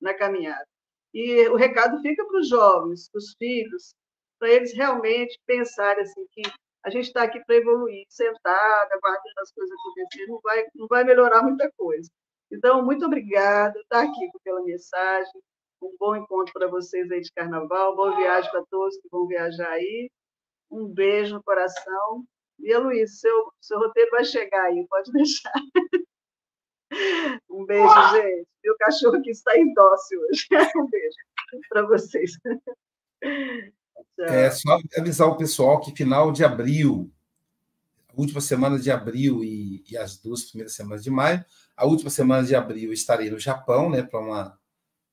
na 0.00 0.14
caminhada. 0.14 0.66
E 1.12 1.46
o 1.48 1.56
recado 1.56 2.00
fica 2.00 2.24
para 2.24 2.38
os 2.38 2.48
jovens, 2.48 3.08
para 3.10 3.18
os 3.18 3.34
filhos, 3.38 3.94
para 4.44 4.52
eles 4.52 4.74
realmente 4.74 5.40
pensarem 5.46 6.02
assim 6.02 6.26
que 6.30 6.42
a 6.84 6.90
gente 6.90 7.06
está 7.06 7.22
aqui 7.22 7.42
para 7.46 7.56
evoluir, 7.56 8.04
sentada, 8.10 8.94
aguardando 8.94 9.40
as 9.40 9.50
coisas 9.50 9.74
acontecerem, 9.74 10.28
não 10.28 10.40
vai, 10.42 10.66
não 10.74 10.86
vai 10.86 11.02
melhorar 11.02 11.42
muita 11.42 11.72
coisa. 11.78 12.10
Então, 12.52 12.84
muito 12.84 13.06
obrigada, 13.06 13.78
está 13.80 14.02
aqui 14.02 14.30
pela 14.44 14.62
mensagem, 14.62 15.32
um 15.80 15.96
bom 15.98 16.14
encontro 16.14 16.52
para 16.52 16.68
vocês 16.68 17.10
aí 17.10 17.22
de 17.22 17.32
carnaval, 17.32 17.96
boa 17.96 18.14
viagem 18.14 18.50
para 18.50 18.62
todos 18.70 18.98
que 18.98 19.08
vão 19.10 19.26
viajar 19.26 19.70
aí, 19.70 20.10
um 20.70 20.88
beijo 20.88 21.36
no 21.36 21.42
coração. 21.42 22.22
E 22.60 22.76
Luiz, 22.76 23.20
seu, 23.20 23.50
seu 23.62 23.78
roteiro 23.78 24.10
vai 24.10 24.26
chegar 24.26 24.64
aí, 24.64 24.86
pode 24.90 25.10
deixar. 25.12 25.54
Um 27.48 27.64
beijo, 27.64 28.12
gente. 28.12 28.46
Meu 28.62 28.76
cachorro 28.78 29.16
aqui 29.16 29.30
está 29.30 29.56
em 29.56 29.72
dócil 29.72 30.20
hoje. 30.20 30.46
Um 30.76 30.86
beijo 30.90 31.16
para 31.70 31.86
vocês. 31.86 32.32
É 34.18 34.50
só 34.50 34.78
avisar 34.96 35.28
o 35.28 35.36
pessoal 35.36 35.80
que 35.80 35.94
final 35.94 36.32
de 36.32 36.44
abril, 36.44 37.10
última 38.16 38.40
semana 38.40 38.78
de 38.78 38.90
abril 38.90 39.42
e, 39.42 39.84
e, 39.90 39.96
as 39.96 40.16
duas 40.16 40.44
primeiras 40.44 40.74
semanas 40.74 41.02
de 41.02 41.10
maio, 41.10 41.44
a 41.76 41.84
última 41.84 42.10
semana 42.10 42.46
de 42.46 42.54
abril 42.54 42.92
estarei 42.92 43.30
no 43.30 43.38
Japão, 43.38 43.90
né, 43.90 44.02
para 44.02 44.20
uma, 44.20 44.58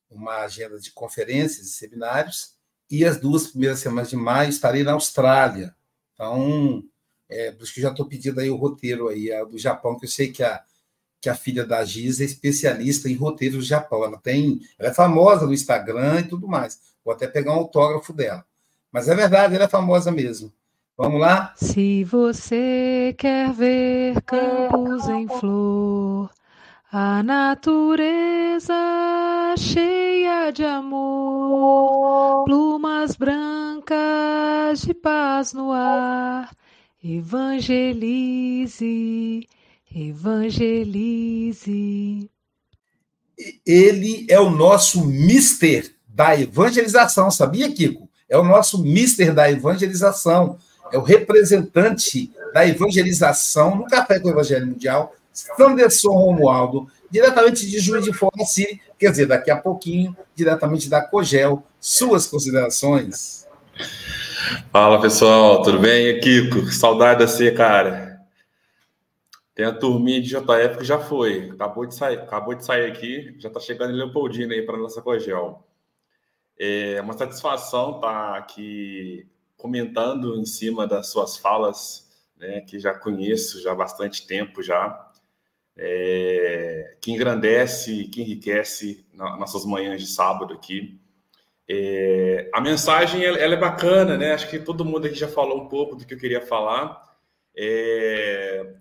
uma 0.09 0.37
agenda 0.37 0.79
de 0.79 0.91
conferências 0.91 1.67
e 1.67 1.71
seminários, 1.71 2.55
e 2.89 3.03
as 3.05 3.19
duas 3.19 3.47
primeiras 3.47 3.79
semanas 3.79 4.09
de 4.09 4.15
maio 4.15 4.49
estarei 4.49 4.83
na 4.83 4.93
Austrália. 4.93 5.75
Então, 6.13 6.83
é, 7.29 7.51
por 7.51 7.63
isso 7.63 7.73
que 7.73 7.81
já 7.81 7.89
estou 7.89 8.05
pedindo 8.05 8.39
aí 8.39 8.49
o 8.49 8.57
roteiro 8.57 9.07
aí 9.07 9.31
a, 9.31 9.43
do 9.43 9.57
Japão, 9.57 9.97
que 9.97 10.05
eu 10.05 10.09
sei 10.09 10.31
que 10.31 10.43
a, 10.43 10.61
que 11.21 11.29
a 11.29 11.35
filha 11.35 11.65
da 11.65 11.83
Giz 11.85 12.19
é 12.19 12.25
especialista 12.25 13.09
em 13.09 13.15
roteiros 13.15 13.59
do 13.59 13.63
Japão. 13.63 14.03
Ela 14.03 14.17
tem, 14.17 14.59
ela 14.77 14.89
é 14.89 14.93
famosa 14.93 15.45
no 15.45 15.53
Instagram 15.53 16.19
e 16.19 16.27
tudo 16.27 16.47
mais. 16.47 16.79
Vou 17.05 17.13
até 17.13 17.27
pegar 17.27 17.53
um 17.53 17.59
autógrafo 17.59 18.11
dela. 18.11 18.45
Mas 18.91 19.07
é 19.07 19.15
verdade, 19.15 19.55
ela 19.55 19.63
é 19.65 19.69
famosa 19.69 20.11
mesmo. 20.11 20.51
Vamos 20.97 21.21
lá? 21.21 21.53
Se 21.55 22.03
você 22.03 23.15
quer 23.17 23.51
ver 23.53 24.21
campos 24.23 25.07
em 25.07 25.27
flor, 25.27 26.29
a 26.91 27.23
natureza 27.23 28.75
cheia 29.57 30.51
de 30.51 30.65
amor, 30.65 32.43
plumas 32.43 33.15
brancas 33.15 34.81
de 34.81 34.93
paz 34.93 35.53
no 35.53 35.71
ar, 35.71 36.53
evangelize, 37.01 38.67
evangelize. 39.95 41.09
Ele 43.65 44.27
é 44.29 44.39
o 44.39 44.49
nosso 44.49 45.05
mister 45.05 45.95
da 46.05 46.39
evangelização, 46.39 47.31
sabia, 47.31 47.71
Kiko? 47.71 48.10
É 48.31 48.37
o 48.37 48.43
nosso 48.45 48.81
mister 48.81 49.33
da 49.33 49.51
evangelização, 49.51 50.57
é 50.89 50.97
o 50.97 51.01
representante 51.01 52.31
da 52.53 52.65
evangelização 52.65 53.75
no 53.75 53.85
Café 53.87 54.21
com 54.21 54.29
o 54.29 54.31
Evangelho 54.31 54.67
Mundial, 54.67 55.13
Sanderson 55.33 56.11
Romualdo, 56.11 56.87
diretamente 57.09 57.69
de 57.69 57.79
Juiz 57.79 58.05
de 58.05 58.13
Fora 58.13 58.45
City, 58.45 58.81
quer 58.97 59.11
dizer, 59.11 59.25
daqui 59.25 59.51
a 59.51 59.57
pouquinho, 59.57 60.15
diretamente 60.33 60.89
da 60.89 61.01
Cogel. 61.01 61.61
Suas 61.79 62.25
considerações. 62.25 63.45
Fala 64.71 65.01
pessoal, 65.01 65.61
tudo 65.61 65.79
bem? 65.79 66.19
Kiko, 66.21 66.71
saudade 66.71 67.19
da 67.19 67.27
você, 67.27 67.51
cara. 67.51 68.21
Tem 69.53 69.65
a 69.65 69.73
turminha 69.73 70.21
de 70.21 70.29
JF 70.29 70.77
que 70.77 70.85
já 70.85 70.99
foi, 70.99 71.49
acabou 71.53 71.85
de 71.85 71.95
sair, 71.95 72.19
acabou 72.19 72.55
de 72.55 72.63
sair 72.63 72.89
aqui, 72.89 73.35
já 73.39 73.49
está 73.49 73.59
chegando 73.59 73.93
Leopoldina 73.93 74.53
aí 74.53 74.61
para 74.61 74.77
nossa 74.77 75.01
Cogel. 75.01 75.65
É 76.63 77.01
uma 77.01 77.17
satisfação 77.17 77.95
estar 77.95 78.37
aqui 78.37 79.27
comentando 79.57 80.39
em 80.39 80.45
cima 80.45 80.85
das 80.85 81.07
suas 81.07 81.35
falas, 81.35 82.07
né, 82.37 82.61
que 82.61 82.79
já 82.79 82.93
conheço 82.93 83.59
já 83.59 83.71
há 83.71 83.75
bastante 83.75 84.27
tempo 84.27 84.61
já, 84.61 85.11
é, 85.75 86.97
que 87.01 87.11
engrandece, 87.11 88.03
que 88.09 88.21
enriquece 88.21 89.03
nossas 89.11 89.65
manhãs 89.65 90.01
de 90.01 90.07
sábado 90.07 90.53
aqui. 90.53 91.01
É, 91.67 92.47
a 92.53 92.61
mensagem 92.61 93.25
ela, 93.25 93.39
é 93.39 93.57
bacana, 93.57 94.15
né? 94.15 94.33
Acho 94.33 94.47
que 94.47 94.59
todo 94.59 94.85
mundo 94.85 95.07
aqui 95.07 95.15
já 95.15 95.27
falou 95.27 95.63
um 95.63 95.67
pouco 95.67 95.95
do 95.95 96.05
que 96.05 96.13
eu 96.13 96.19
queria 96.19 96.41
falar. 96.41 97.17
É, 97.57 98.75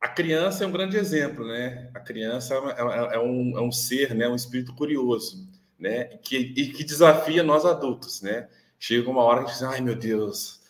a 0.00 0.08
criança 0.08 0.64
é 0.64 0.66
um 0.66 0.72
grande 0.72 0.96
exemplo, 0.96 1.46
né? 1.46 1.92
A 1.94 2.00
criança 2.00 2.54
é 2.54 3.18
um, 3.20 3.56
é 3.56 3.60
um 3.60 3.70
ser, 3.70 4.16
né? 4.16 4.28
Um 4.28 4.34
espírito 4.34 4.74
curioso 4.74 5.57
né? 5.78 6.04
Que, 6.22 6.36
e 6.36 6.72
que 6.72 6.84
desafia 6.84 7.42
nós 7.42 7.64
adultos, 7.64 8.20
né? 8.22 8.48
Chega 8.78 9.08
uma 9.08 9.22
hora 9.22 9.44
que 9.44 9.50
a 9.50 9.52
gente 9.52 9.60
diz, 9.60 9.68
ai 9.68 9.80
meu 9.80 9.94
Deus, 9.94 10.60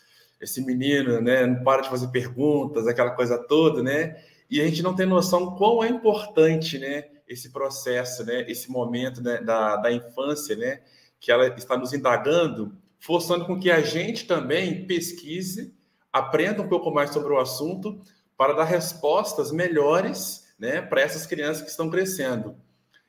esse 0.41 0.65
menino, 0.65 1.21
né? 1.21 1.47
Não 1.47 1.63
para 1.63 1.83
de 1.83 1.89
fazer 1.89 2.09
perguntas, 2.09 2.87
aquela 2.87 3.11
coisa 3.11 3.39
toda, 3.39 3.83
né? 3.83 4.23
E 4.51 4.61
a 4.61 4.65
gente 4.65 4.83
não 4.83 4.95
tem 4.95 5.07
noção 5.07 5.57
quão 5.57 5.83
é 5.83 5.89
importante, 5.89 6.79
né? 6.79 7.05
Esse 7.27 7.51
processo, 7.51 8.25
né? 8.25 8.45
Esse 8.51 8.71
momento 8.71 9.23
né? 9.23 9.41
da, 9.43 9.77
da 9.77 9.93
infância, 9.93 10.57
né? 10.57 10.81
Que 11.21 11.31
ela 11.31 11.49
está 11.49 11.77
nos 11.77 11.93
indagando, 11.93 12.77
forçando 12.99 13.45
com 13.45 13.59
que 13.59 13.71
a 13.71 13.81
gente 13.81 14.27
também 14.27 14.87
pesquise, 14.87 15.75
aprenda 16.13 16.63
um 16.63 16.69
pouco 16.69 16.91
mais 16.91 17.11
sobre 17.11 17.33
o 17.33 17.39
assunto 17.39 18.01
para 18.37 18.55
dar 18.55 18.65
respostas 18.65 19.51
melhores, 19.51 20.47
né? 20.59 20.81
Para 20.81 21.03
essas 21.03 21.27
crianças 21.27 21.63
que 21.63 21.71
estão 21.71 21.91
crescendo. 21.91 22.57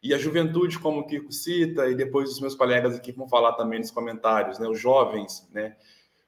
E 0.01 0.13
a 0.13 0.17
juventude, 0.17 0.79
como 0.79 1.01
o 1.01 1.07
Kiko 1.07 1.31
cita, 1.31 1.87
e 1.87 1.95
depois 1.95 2.29
os 2.29 2.39
meus 2.39 2.55
colegas 2.55 2.95
aqui 2.95 3.11
vão 3.11 3.27
falar 3.27 3.53
também 3.53 3.79
nos 3.79 3.91
comentários, 3.91 4.57
né, 4.57 4.67
os 4.67 4.79
jovens, 4.79 5.47
né, 5.51 5.75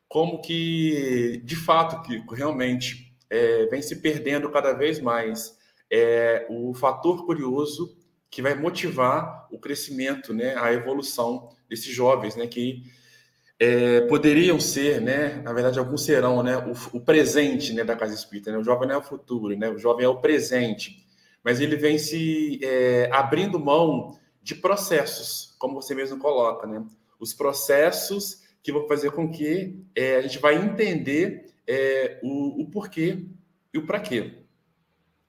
como 0.09 0.41
que, 0.41 1.41
de 1.45 1.55
fato, 1.55 2.01
Kiko, 2.01 2.35
realmente 2.35 3.15
é, 3.29 3.65
vem 3.67 3.81
se 3.81 3.95
perdendo 4.01 4.49
cada 4.49 4.73
vez 4.73 4.99
mais 4.99 5.57
é, 5.89 6.45
o 6.49 6.73
fator 6.73 7.25
curioso 7.25 7.97
que 8.29 8.41
vai 8.41 8.55
motivar 8.55 9.47
o 9.49 9.57
crescimento, 9.57 10.33
né, 10.33 10.55
a 10.57 10.73
evolução 10.73 11.49
desses 11.69 11.93
jovens, 11.93 12.35
né, 12.35 12.47
que 12.47 12.83
é, 13.57 14.01
poderiam 14.01 14.59
ser, 14.59 14.99
né, 14.99 15.41
na 15.43 15.53
verdade, 15.53 15.79
alguns 15.79 16.03
serão, 16.03 16.43
né, 16.43 16.57
o, 16.57 16.97
o 16.97 16.99
presente, 16.99 17.73
né, 17.73 17.85
da 17.85 17.95
casa 17.95 18.13
espírita. 18.13 18.51
Né, 18.51 18.57
o 18.57 18.63
jovem 18.63 18.87
não 18.87 18.95
é 18.95 18.97
o 18.97 19.03
futuro, 19.03 19.55
né, 19.55 19.69
o 19.69 19.77
jovem 19.77 20.05
é 20.05 20.09
o 20.09 20.19
presente 20.19 21.05
mas 21.43 21.59
ele 21.59 21.75
vem 21.75 21.97
se 21.97 22.59
é, 22.63 23.09
abrindo 23.11 23.59
mão 23.59 24.17
de 24.41 24.55
processos, 24.55 25.55
como 25.59 25.81
você 25.81 25.93
mesmo 25.93 26.17
coloca, 26.17 26.67
né? 26.67 26.83
Os 27.19 27.33
processos 27.33 28.41
que 28.63 28.71
vão 28.71 28.87
fazer 28.87 29.11
com 29.11 29.29
que 29.29 29.83
é, 29.95 30.17
a 30.17 30.21
gente 30.21 30.39
vai 30.39 30.55
entender 30.55 31.53
é, 31.67 32.19
o, 32.23 32.61
o, 32.61 32.69
porquê 32.69 33.25
e 33.73 33.77
o 33.77 33.85
para 33.85 33.99
quê. 33.99 34.39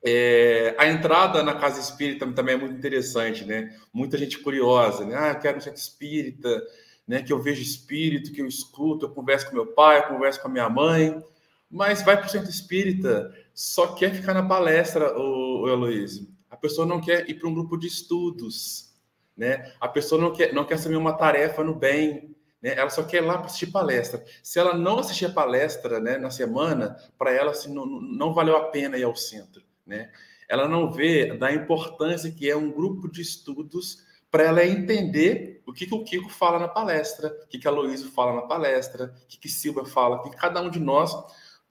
É, 0.05 0.75
a 0.79 0.89
entrada 0.89 1.43
na 1.43 1.55
casa 1.55 1.81
espírita 1.81 2.31
também 2.33 2.55
é 2.55 2.59
muito 2.59 2.75
interessante, 2.75 3.45
né? 3.45 3.77
Muita 3.93 4.19
gente 4.19 4.39
curiosa, 4.39 5.05
né? 5.05 5.15
Ah, 5.15 5.35
quero 5.35 5.59
um 5.59 5.61
centro 5.61 5.81
espírita, 5.81 6.63
né? 7.07 7.23
Que 7.23 7.33
eu 7.33 7.41
vejo 7.41 7.63
espírito, 7.63 8.33
que 8.33 8.41
eu 8.41 8.47
escuto, 8.47 9.07
eu 9.07 9.11
converso 9.11 9.49
com 9.49 9.55
meu 9.55 9.67
pai, 9.67 9.99
eu 9.99 10.09
converso 10.09 10.41
com 10.41 10.49
a 10.49 10.51
minha 10.51 10.69
mãe, 10.69 11.23
mas 11.71 12.03
vai 12.03 12.17
para 12.17 12.27
o 12.27 12.31
centro 12.31 12.51
espírita, 12.51 13.33
só 13.55 13.95
quer 13.95 14.15
ficar 14.15 14.35
na 14.35 14.47
palestra, 14.47 15.17
o, 15.19 15.67
o. 15.67 16.33
A 16.51 16.57
pessoa 16.57 16.87
não 16.87 17.01
quer 17.01 17.29
ir 17.29 17.35
para 17.35 17.49
um 17.49 17.55
grupo 17.55 17.77
de 17.77 17.87
estudos, 17.87 18.93
né? 19.37 19.73
A 19.81 19.89
pessoa 19.89 20.21
não 20.21 20.33
quer, 20.33 20.53
não 20.53 20.65
quer 20.65 20.75
assumir 20.75 20.97
uma 20.97 21.15
tarefa 21.15 21.65
no 21.65 21.75
bem, 21.75 22.35
né? 22.61 22.75
Ela 22.77 22.91
só 22.91 23.03
quer 23.03 23.23
ir 23.23 23.27
lá 23.27 23.39
para 23.39 23.47
assistir 23.47 23.67
palestra. 23.67 24.25
Se 24.43 24.59
ela 24.59 24.77
não 24.77 24.99
assistir 24.99 25.27
a 25.27 25.33
palestra, 25.33 25.99
né, 25.99 26.17
na 26.17 26.31
semana, 26.31 26.97
para 27.19 27.33
ela 27.33 27.51
assim, 27.51 27.73
não, 27.73 27.87
não 27.87 28.33
valeu 28.33 28.57
a 28.57 28.69
pena 28.69 28.97
ir 28.97 29.03
ao 29.03 29.17
centro, 29.17 29.63
né? 29.87 30.11
Ela 30.49 30.69
não 30.69 30.91
vê 30.91 31.37
da 31.37 31.53
importância 31.53 32.31
que 32.31 32.49
é 32.49 32.57
um 32.57 32.71
grupo 32.71 33.11
de 33.11 33.23
estudos 33.23 34.05
para 34.31 34.45
ela 34.45 34.65
entender 34.65 35.63
o 35.67 35.73
que, 35.73 35.87
que 35.87 35.95
o 35.95 36.05
Kiko 36.05 36.31
fala 36.31 36.59
na 36.59 36.69
palestra, 36.69 37.29
o 37.45 37.47
que, 37.49 37.59
que 37.59 37.69
a 37.69 37.71
Luísa 37.71 38.11
fala 38.15 38.35
na 38.35 38.43
palestra, 38.43 39.15
o 39.25 39.27
que, 39.27 39.39
que 39.39 39.49
Silvia 39.49 39.85
fala, 39.85 40.17
o 40.17 40.23
que 40.23 40.37
cada 40.37 40.61
um 40.63 40.71
de 40.71 40.81
nós 40.81 41.15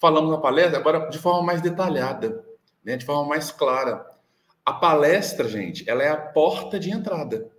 falamos 0.01 0.31
na 0.31 0.39
palestra, 0.39 0.79
agora 0.79 1.07
de 1.09 1.19
forma 1.19 1.43
mais 1.43 1.61
detalhada, 1.61 2.43
né, 2.83 2.97
de 2.97 3.05
forma 3.05 3.29
mais 3.29 3.51
clara. 3.51 4.03
A 4.65 4.73
palestra, 4.73 5.47
gente, 5.47 5.87
ela 5.87 6.01
é 6.01 6.09
a 6.09 6.17
porta 6.17 6.79
de 6.79 6.89
entrada. 6.89 7.51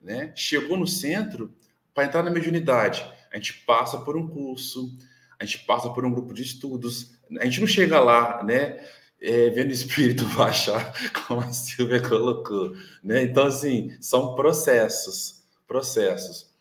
Né? 0.00 0.32
Chegou 0.36 0.76
no 0.76 0.86
centro, 0.86 1.52
para 1.92 2.04
entrar 2.04 2.22
na 2.22 2.30
mediunidade, 2.30 3.04
a 3.32 3.36
gente 3.36 3.54
passa 3.66 3.98
por 3.98 4.16
um 4.16 4.26
curso, 4.26 4.96
a 5.38 5.44
gente 5.44 5.64
passa 5.64 5.90
por 5.90 6.04
um 6.04 6.12
grupo 6.12 6.32
de 6.32 6.42
estudos, 6.42 7.18
a 7.40 7.44
gente 7.44 7.60
não 7.60 7.66
chega 7.66 7.98
lá, 7.98 8.42
né? 8.44 8.80
É, 9.20 9.50
vendo 9.50 9.70
o 9.70 9.72
espírito 9.72 10.24
baixar, 10.34 10.92
como 11.26 11.40
a 11.40 11.52
Silvia 11.52 12.00
colocou, 12.00 12.74
né? 13.02 13.22
Então, 13.22 13.46
assim, 13.46 13.96
são 14.00 14.34
processos, 14.34 15.44
processos. 15.66 16.51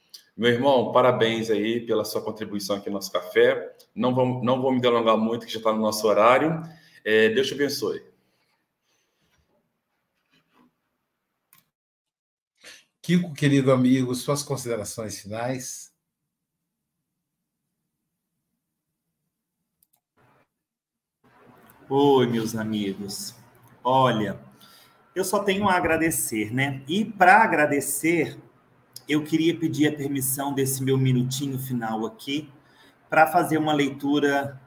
Meu 0.41 0.49
irmão, 0.49 0.91
parabéns 0.91 1.51
aí 1.51 1.85
pela 1.85 2.03
sua 2.03 2.19
contribuição 2.19 2.75
aqui 2.75 2.89
no 2.89 2.95
nosso 2.95 3.11
café. 3.11 3.75
Não 3.93 4.11
vou, 4.11 4.43
não 4.43 4.59
vou 4.59 4.71
me 4.71 4.81
delongar 4.81 5.15
muito, 5.15 5.45
que 5.45 5.51
já 5.51 5.59
está 5.59 5.71
no 5.71 5.79
nosso 5.79 6.07
horário. 6.07 6.63
É, 7.05 7.29
Deus 7.29 7.47
te 7.47 7.53
abençoe. 7.53 8.03
Kiko, 13.03 13.31
querido 13.35 13.71
amigo, 13.71 14.15
suas 14.15 14.41
considerações 14.41 15.21
finais. 15.21 15.93
Oi, 21.87 22.25
meus 22.25 22.55
amigos. 22.55 23.35
Olha, 23.83 24.39
eu 25.15 25.23
só 25.23 25.43
tenho 25.43 25.69
a 25.69 25.75
agradecer, 25.75 26.51
né? 26.51 26.81
E 26.87 27.05
para 27.05 27.43
agradecer, 27.43 28.39
eu 29.11 29.23
queria 29.23 29.53
pedir 29.53 29.87
a 29.87 29.91
permissão 29.91 30.53
desse 30.53 30.81
meu 30.81 30.97
minutinho 30.97 31.59
final 31.59 32.05
aqui 32.05 32.49
para 33.09 33.27
fazer 33.27 33.57
uma 33.57 33.73
leitura 33.73 34.59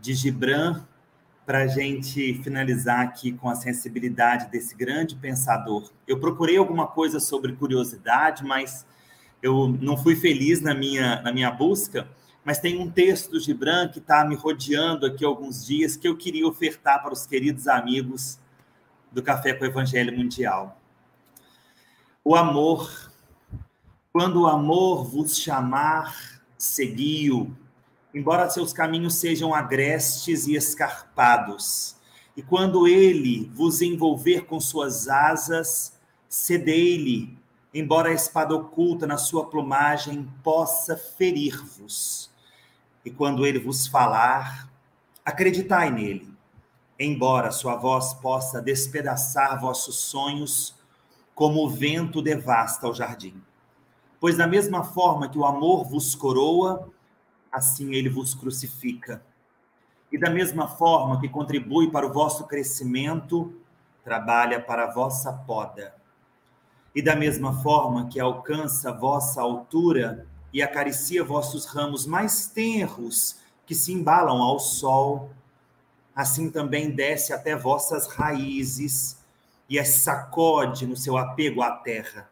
de 0.00 0.14
Gibran 0.14 0.84
para 1.44 1.62
a 1.62 1.66
gente 1.66 2.34
finalizar 2.44 3.00
aqui 3.00 3.32
com 3.32 3.48
a 3.48 3.56
sensibilidade 3.56 4.48
desse 4.48 4.76
grande 4.76 5.16
pensador. 5.16 5.90
Eu 6.06 6.20
procurei 6.20 6.56
alguma 6.56 6.86
coisa 6.86 7.18
sobre 7.18 7.52
curiosidade, 7.52 8.44
mas 8.44 8.86
eu 9.42 9.66
não 9.80 9.96
fui 9.96 10.14
feliz 10.14 10.60
na 10.60 10.72
minha, 10.72 11.20
na 11.22 11.32
minha 11.32 11.50
busca. 11.50 12.06
Mas 12.44 12.60
tem 12.60 12.78
um 12.78 12.88
texto 12.88 13.32
do 13.32 13.40
Gibran 13.40 13.88
que 13.88 13.98
está 13.98 14.24
me 14.24 14.36
rodeando 14.36 15.04
aqui 15.04 15.24
alguns 15.24 15.66
dias 15.66 15.96
que 15.96 16.06
eu 16.06 16.16
queria 16.16 16.46
ofertar 16.46 17.02
para 17.02 17.12
os 17.12 17.26
queridos 17.26 17.66
amigos 17.66 18.38
do 19.10 19.20
Café 19.20 19.52
com 19.52 19.64
o 19.64 19.66
Evangelho 19.66 20.16
Mundial. 20.16 20.80
O 22.22 22.36
amor. 22.36 23.09
Quando 24.12 24.42
o 24.42 24.46
amor 24.46 25.04
vos 25.04 25.36
chamar, 25.38 26.42
seguiu 26.58 27.56
embora 28.14 28.50
seus 28.50 28.72
caminhos 28.72 29.16
sejam 29.16 29.54
agrestes 29.54 30.46
e 30.46 30.54
escarpados. 30.54 31.96
E 32.36 32.42
quando 32.42 32.86
ele 32.86 33.50
vos 33.54 33.80
envolver 33.80 34.46
com 34.46 34.60
suas 34.60 35.08
asas, 35.08 35.98
cedei-lhe, 36.28 37.38
embora 37.72 38.10
a 38.10 38.14
espada 38.14 38.54
oculta 38.54 39.06
na 39.06 39.16
sua 39.16 39.46
plumagem 39.46 40.28
possa 40.42 40.96
ferir-vos. 40.96 42.30
E 43.04 43.10
quando 43.10 43.46
ele 43.46 43.58
vos 43.58 43.86
falar, 43.86 44.68
acreditai 45.24 45.90
nele, 45.90 46.32
embora 46.98 47.50
sua 47.50 47.76
voz 47.76 48.12
possa 48.14 48.60
despedaçar 48.60 49.60
vossos 49.60 49.96
sonhos, 49.96 50.74
como 51.34 51.64
o 51.64 51.70
vento 51.70 52.20
devasta 52.20 52.86
o 52.86 52.94
jardim. 52.94 53.40
Pois 54.20 54.36
da 54.36 54.46
mesma 54.46 54.84
forma 54.84 55.30
que 55.30 55.38
o 55.38 55.46
amor 55.46 55.88
vos 55.88 56.14
coroa, 56.14 56.90
assim 57.50 57.94
ele 57.94 58.10
vos 58.10 58.34
crucifica. 58.34 59.24
E 60.12 60.18
da 60.18 60.28
mesma 60.28 60.68
forma 60.68 61.18
que 61.18 61.28
contribui 61.28 61.90
para 61.90 62.06
o 62.06 62.12
vosso 62.12 62.46
crescimento, 62.46 63.54
trabalha 64.04 64.60
para 64.60 64.84
a 64.84 64.92
vossa 64.92 65.32
poda. 65.32 65.94
E 66.94 67.00
da 67.00 67.16
mesma 67.16 67.62
forma 67.62 68.08
que 68.08 68.20
alcança 68.20 68.92
vossa 68.92 69.40
altura 69.40 70.26
e 70.52 70.62
acaricia 70.62 71.24
vossos 71.24 71.64
ramos 71.64 72.06
mais 72.06 72.46
tenros 72.46 73.38
que 73.64 73.74
se 73.74 73.92
embalam 73.92 74.42
ao 74.42 74.58
sol, 74.58 75.30
assim 76.14 76.50
também 76.50 76.90
desce 76.90 77.32
até 77.32 77.56
vossas 77.56 78.06
raízes 78.06 79.18
e 79.68 79.78
as 79.78 79.88
sacode 79.88 80.86
no 80.86 80.96
seu 80.96 81.16
apego 81.16 81.62
à 81.62 81.70
terra. 81.70 82.29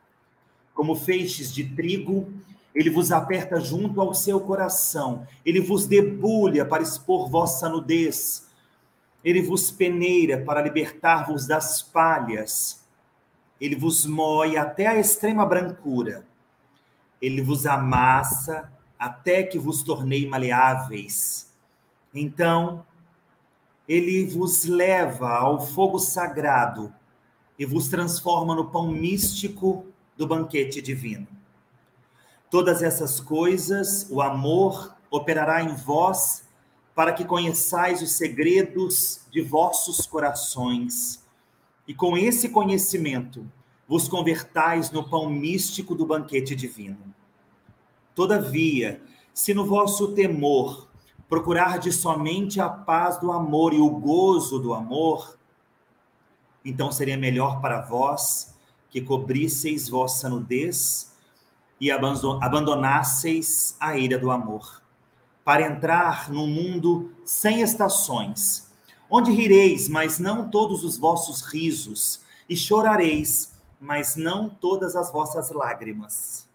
Como 0.79 0.95
feixes 0.95 1.53
de 1.53 1.65
trigo 1.65 2.33
ele 2.73 2.89
vos 2.89 3.11
aperta 3.11 3.59
junto 3.59 4.01
ao 4.01 4.15
seu 4.15 4.39
coração, 4.39 5.27
ele 5.45 5.61
vos 5.61 5.85
debulha 5.85 6.65
para 6.65 6.85
expor 6.85 7.29
vossa 7.29 7.69
nudez, 7.69 8.47
ele 9.25 9.43
vos 9.43 9.73
peneira 9.73 10.41
para 10.45 10.63
libertar-vos 10.63 11.45
das 11.45 11.83
palhas, 11.83 12.87
ele 13.61 13.75
vos 13.75 14.07
moe 14.07 14.57
até 14.57 14.87
a 14.87 14.97
extrema 14.97 15.45
brancura, 15.45 16.25
ele 17.21 17.43
vos 17.43 17.67
amassa 17.67 18.73
até 18.97 19.43
que 19.43 19.59
vos 19.59 19.83
tornei 19.83 20.29
maleáveis. 20.29 21.53
Então, 22.15 22.87
ele 23.89 24.25
vos 24.25 24.65
leva 24.67 25.31
ao 25.31 25.67
fogo 25.67 25.99
sagrado 25.99 26.95
e 27.59 27.67
vos 27.67 27.89
transforma 27.89 28.55
no 28.55 28.71
pão 28.71 28.93
místico 28.93 29.88
do 30.19 30.27
banquete 30.27 30.83
divino. 30.83 31.29
Todas 32.51 32.83
essas 32.83 33.21
coisas, 33.21 34.09
o 34.11 34.21
amor 34.21 34.97
operará 35.09 35.63
em 35.63 35.77
vós 35.77 36.47
para 36.93 37.13
que 37.13 37.25
conheçais 37.25 38.03
os 38.03 38.17
segredos 38.17 39.21
de 39.31 39.41
vossos 39.41 40.05
corações. 40.07 41.25
E 41.87 41.95
com 41.95 42.19
esse 42.19 42.49
conhecimento, 42.49 43.49
vos 43.87 44.09
convertais 44.09 44.91
no 44.91 45.09
pão 45.09 45.31
místico 45.31 45.95
do 45.95 46.05
banquete 46.05 46.57
divino. 46.57 47.15
Todavia, 48.13 49.01
se 49.33 49.55
no 49.55 49.65
vosso 49.65 50.15
temor 50.15 50.89
procurardes 51.29 51.95
somente 51.97 52.61
a 52.61 52.69
paz 52.69 53.19
do 53.19 53.31
amor 53.31 53.73
e 53.73 53.79
o 53.79 53.89
gozo 53.89 54.59
do 54.59 54.75
amor, 54.75 55.39
então 56.65 56.91
seria 56.91 57.17
melhor 57.17 57.61
para 57.61 57.83
vós 57.83 58.58
que 58.99 59.07
cobrisseis 59.07 59.89
vossa 59.89 60.29
nudez 60.29 61.13
e 61.81 61.91
abandonasseis 61.91 63.77
a 63.79 63.97
ira 63.97 64.19
do 64.19 64.31
amor, 64.31 64.83
para 65.45 65.67
entrar 65.67 66.29
num 66.31 66.49
mundo 66.49 67.13
sem 67.25 67.61
estações, 67.61 68.69
onde 69.09 69.31
rireis, 69.31 69.89
mas 69.89 70.19
não 70.19 70.51
todos 70.51 70.83
os 70.83 70.99
vossos 70.99 71.43
risos, 71.43 72.23
e 72.49 72.57
chorareis, 72.57 73.55
mas 73.81 74.17
não 74.17 74.49
todas 74.49 74.97
as 74.97 75.13
vossas 75.13 75.51
lágrimas. 75.51 76.49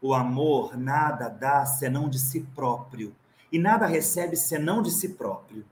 O 0.00 0.14
amor 0.14 0.76
nada 0.76 1.28
dá 1.28 1.66
senão 1.66 2.08
de 2.08 2.18
si 2.18 2.42
próprio, 2.54 3.14
e 3.50 3.58
nada 3.58 3.86
recebe 3.86 4.36
senão 4.36 4.80
de 4.82 4.92
si 4.92 5.08
próprio. 5.08 5.64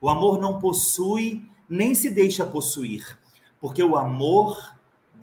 O 0.00 0.08
amor 0.08 0.38
não 0.38 0.60
possui 0.60 1.50
nem 1.68 1.94
se 1.94 2.10
deixa 2.10 2.46
possuir, 2.46 3.18
porque 3.60 3.82
o 3.82 3.96
amor 3.96 4.73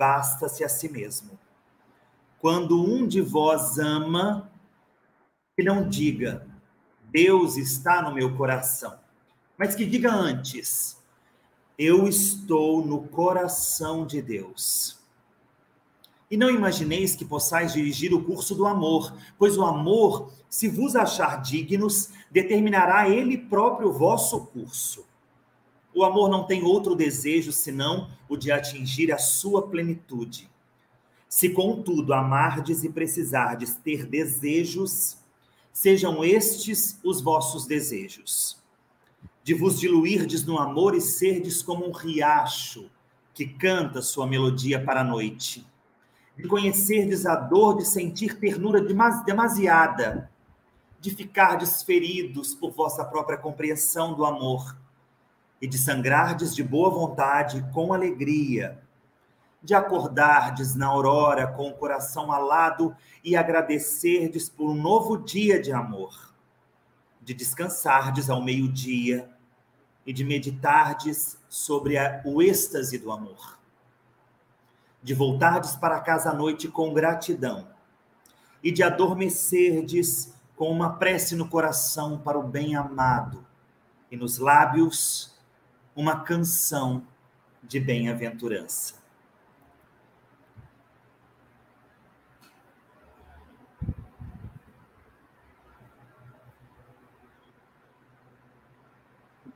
basta-se 0.02 0.64
a 0.64 0.68
si 0.68 0.90
mesmo. 0.90 1.38
Quando 2.40 2.84
um 2.84 3.08
de 3.08 3.22
vós 3.22 3.78
ama, 3.78 4.52
que 5.56 5.64
não 5.64 5.88
diga, 5.88 6.48
Deus 7.04 7.56
está 7.56 8.02
no 8.02 8.12
meu 8.12 8.36
coração, 8.36 8.98
mas 9.56 9.76
que 9.76 9.86
diga 9.86 10.12
antes, 10.12 11.00
Eu 11.78 12.08
estou 12.08 12.84
no 12.86 13.08
coração 13.08 14.06
de 14.06 14.22
Deus. 14.22 15.00
E 16.30 16.38
não 16.38 16.50
imagineis 16.50 17.16
que 17.16 17.26
possais 17.26 17.74
dirigir 17.74 18.14
o 18.14 18.24
curso 18.24 18.54
do 18.56 18.68
amor, 18.68 19.16
pois 19.38 19.58
o 19.58 19.64
amor, 19.64 20.32
se 20.50 20.68
vos 20.68 20.96
achar 20.96 21.42
dignos, 21.42 22.10
determinará 22.30 23.10
ele 23.10 23.38
próprio 23.38 23.90
o 23.90 23.94
vosso 23.94 24.46
curso. 24.48 25.11
O 25.94 26.06
amor 26.06 26.30
não 26.30 26.46
tem 26.46 26.64
outro 26.64 26.96
desejo 26.96 27.52
senão 27.52 28.10
o 28.30 28.38
de 28.38 28.52
atingir 28.52 29.12
a 29.12 29.18
sua 29.18 29.68
plenitude. 29.68 30.50
Se, 31.28 31.50
contudo, 31.50 32.14
amardes 32.14 32.84
e 32.84 32.90
precisardes 32.90 33.76
ter 33.76 34.06
desejos, 34.06 35.18
sejam 35.74 36.24
estes 36.24 37.00
os 37.04 37.22
vossos 37.22 37.66
desejos. 37.66 38.58
De 39.44 39.54
vos 39.54 39.80
diluirdes 39.80 40.46
no 40.46 40.58
amor 40.58 40.96
e 40.96 41.02
serdes 41.02 41.62
como 41.62 41.88
um 41.88 41.92
riacho 41.92 42.90
que 43.34 43.46
canta 43.46 44.02
sua 44.02 44.28
melodia 44.28 44.84
para 44.84 45.02
a 45.02 45.06
noite. 45.06 45.66
De 46.38 46.48
conhecerdes 46.48 47.26
a 47.26 47.36
dor 47.36 47.78
de 47.78 47.86
sentir 47.86 48.40
ternura 48.40 48.82
demasiada, 49.26 50.32
de 51.00 51.12
ficardes 51.12 51.82
feridos 51.84 52.54
por 52.54 52.72
vossa 52.72 53.04
própria 53.04 53.38
compreensão 53.38 54.14
do 54.14 54.24
amor 54.24 54.81
e 55.62 55.68
de 55.68 55.78
sangrardes 55.78 56.56
de 56.56 56.64
boa 56.64 56.90
vontade 56.90 57.64
com 57.72 57.94
alegria, 57.94 58.82
de 59.62 59.76
acordardes 59.76 60.74
na 60.74 60.88
aurora 60.88 61.46
com 61.46 61.70
o 61.70 61.74
coração 61.74 62.32
alado 62.32 62.96
e 63.24 63.36
agradecerdes 63.36 64.50
por 64.50 64.72
um 64.72 64.74
novo 64.74 65.18
dia 65.18 65.62
de 65.62 65.72
amor, 65.72 66.34
de 67.22 67.34
descansardes 67.34 68.28
ao 68.28 68.42
meio-dia 68.42 69.30
e 70.04 70.12
de 70.12 70.24
meditardes 70.24 71.38
sobre 71.48 71.96
a, 71.98 72.22
o 72.26 72.42
êxtase 72.42 72.98
do 72.98 73.12
amor, 73.12 73.60
de 75.04 75.14
voltardes 75.14 75.76
para 75.76 76.00
casa 76.00 76.32
à 76.32 76.34
noite 76.34 76.68
com 76.68 76.92
gratidão 76.92 77.68
e 78.64 78.72
de 78.72 78.82
adormecerdes 78.82 80.34
com 80.56 80.72
uma 80.72 80.94
prece 80.94 81.36
no 81.36 81.48
coração 81.48 82.18
para 82.18 82.38
o 82.38 82.44
bem-amado 82.44 83.46
e 84.10 84.18
nos 84.18 84.40
lábios 84.40 85.32
uma 85.96 86.22
canção 86.24 87.06
de 87.64 87.80
bem-aventurança. 87.80 88.96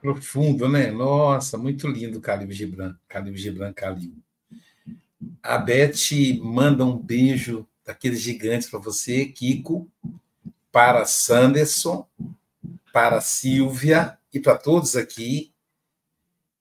Profundo, 0.01 0.69
né? 0.69 0.91
Nossa, 0.91 1.57
muito 1.57 1.87
lindo, 1.87 2.21
Calil 2.21 2.51
Gibran, 2.51 2.95
Calil 3.07 3.35
Gibran 3.35 3.73
Calil. 3.73 4.15
A 5.41 5.57
Beth 5.57 5.93
manda 6.43 6.85
um 6.85 6.95
beijo 6.95 7.67
daqueles 7.83 8.21
gigantes 8.21 8.69
para 8.69 8.79
você, 8.79 9.25
Kiko, 9.25 9.89
para 10.71 11.05
Sanderson, 11.05 12.07
para 12.93 13.19
Silvia 13.19 14.17
e 14.31 14.39
para 14.39 14.57
todos 14.57 14.95
aqui 14.95 15.54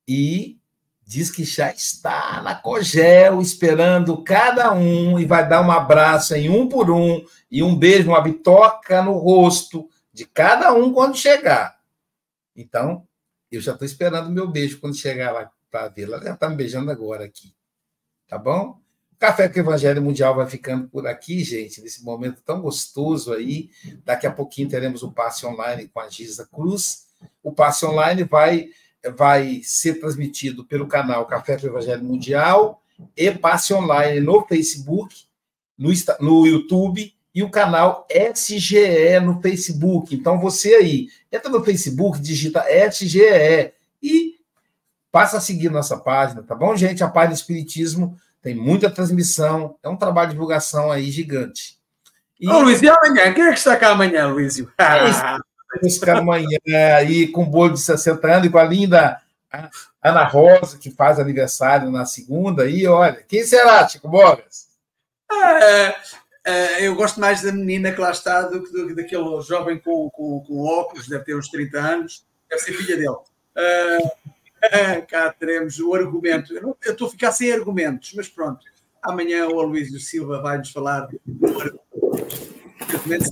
e 0.06 0.58
diz 1.06 1.30
que 1.30 1.44
já 1.44 1.70
está 1.70 2.40
na 2.42 2.54
Cogel 2.54 3.40
esperando 3.40 4.22
cada 4.22 4.72
um 4.72 5.18
e 5.18 5.24
vai 5.24 5.46
dar 5.46 5.60
um 5.60 5.70
abraço 5.70 6.34
em 6.34 6.48
um 6.48 6.68
por 6.68 6.90
um 6.90 7.24
e 7.50 7.62
um 7.62 7.76
beijo, 7.76 8.08
uma 8.08 8.20
bitoca 8.20 9.02
no 9.02 9.12
rosto 9.12 9.88
de 10.12 10.24
cada 10.24 10.72
um 10.72 10.92
quando 10.92 11.16
chegar. 11.16 11.78
Então, 12.56 13.06
eu 13.50 13.60
já 13.60 13.72
estou 13.72 13.86
esperando 13.86 14.28
o 14.28 14.32
meu 14.32 14.48
beijo 14.48 14.80
quando 14.80 14.96
chegar 14.96 15.32
lá 15.32 15.50
para 15.70 15.88
ver. 15.88 16.04
Ela 16.04 16.32
está 16.32 16.48
me 16.48 16.56
beijando 16.56 16.90
agora 16.90 17.24
aqui. 17.24 17.54
Tá 18.26 18.38
bom? 18.38 18.80
Café 19.18 19.48
com 19.48 19.56
o 19.56 19.62
Evangelho 19.62 20.02
Mundial 20.02 20.34
vai 20.34 20.46
ficando 20.46 20.88
por 20.88 21.06
aqui, 21.06 21.42
gente, 21.42 21.80
nesse 21.80 22.04
momento 22.04 22.42
tão 22.42 22.60
gostoso 22.60 23.32
aí. 23.32 23.70
Daqui 24.04 24.26
a 24.26 24.32
pouquinho 24.32 24.68
teremos 24.68 25.02
o 25.02 25.12
passe 25.12 25.46
online 25.46 25.88
com 25.88 26.00
a 26.00 26.08
Giza 26.08 26.46
Cruz. 26.52 27.06
O 27.42 27.52
passe 27.52 27.86
online 27.86 28.24
vai 28.24 28.68
vai 29.16 29.60
ser 29.62 29.94
transmitido 30.00 30.64
pelo 30.64 30.86
canal 30.86 31.26
Café 31.26 31.56
do 31.56 31.66
Evangelho 31.66 32.04
Mundial 32.04 32.82
e 33.16 33.30
passe 33.30 33.74
online 33.74 34.20
no 34.20 34.44
Facebook, 34.46 35.14
no, 35.76 35.90
no 36.20 36.46
YouTube 36.46 37.14
e 37.34 37.42
o 37.42 37.50
canal 37.50 38.06
SGE 38.08 39.18
no 39.20 39.40
Facebook. 39.40 40.14
Então 40.14 40.38
você 40.38 40.74
aí, 40.74 41.08
entra 41.30 41.50
no 41.50 41.64
Facebook, 41.64 42.20
digita 42.20 42.64
SGE 42.90 43.72
e 44.02 44.36
passa 45.10 45.38
a 45.38 45.40
seguir 45.40 45.70
nossa 45.70 45.96
página, 45.96 46.42
tá 46.42 46.54
bom, 46.54 46.76
gente? 46.76 47.02
A 47.02 47.08
página 47.08 47.34
Espiritismo 47.34 48.16
tem 48.42 48.54
muita 48.54 48.90
transmissão, 48.90 49.76
é 49.82 49.88
um 49.88 49.96
trabalho 49.96 50.28
de 50.28 50.34
divulgação 50.34 50.92
aí 50.92 51.10
gigante. 51.10 51.78
E... 52.38 52.48
Ô, 52.48 52.60
Luiz, 52.60 52.82
e 52.82 52.88
amanhã? 52.88 53.32
Quem 53.32 53.44
é 53.44 53.52
que 53.52 53.58
está 53.58 53.76
cá 53.76 53.90
amanhã, 53.90 54.26
Luiz? 54.26 54.62
É 55.74 55.78
buscar 55.80 56.18
amanhã 56.18 56.58
aí 56.96 57.26
com 57.28 57.42
o 57.42 57.46
bolo 57.46 57.74
de 57.74 57.80
60 57.80 58.26
anos 58.26 58.46
e 58.46 58.50
com 58.50 58.58
a 58.58 58.64
linda 58.64 59.20
Ana 60.02 60.24
Rosa, 60.24 60.78
que 60.78 60.90
faz 60.90 61.18
aniversário 61.18 61.90
na 61.90 62.04
segunda. 62.04 62.68
E 62.68 62.86
olha, 62.86 63.24
quem 63.26 63.44
será, 63.44 63.88
Chico 63.88 64.08
Bogas? 64.08 64.68
É, 65.32 65.94
é, 66.44 66.86
eu 66.86 66.94
gosto 66.94 67.18
mais 67.20 67.42
da 67.42 67.52
menina 67.52 67.90
que 67.92 68.00
lá 68.00 68.10
está 68.10 68.42
do 68.42 68.62
que 68.62 68.94
daquele 68.94 69.40
jovem 69.42 69.78
com, 69.78 70.10
com, 70.10 70.44
com, 70.46 70.60
óculos, 70.60 71.08
deve 71.08 71.24
ter 71.24 71.36
uns 71.36 71.48
30 71.48 71.78
anos, 71.78 72.26
deve 72.48 72.62
ser 72.62 72.72
filha 72.74 72.96
dele. 72.96 73.16
É, 74.62 75.00
cá 75.00 75.32
teremos 75.32 75.78
o 75.78 75.94
argumento. 75.94 76.54
Eu, 76.54 76.76
estou 76.82 77.08
a 77.08 77.10
ficar 77.10 77.32
sem 77.32 77.52
argumentos, 77.52 78.12
mas 78.14 78.28
pronto. 78.28 78.64
Amanhã 79.02 79.46
o 79.48 79.60
Aloysio 79.60 80.00
Silva 80.00 80.40
vai 80.40 80.58
nos 80.58 80.70
falar 80.70 81.08
do 81.26 81.46
argumento. 82.92 83.30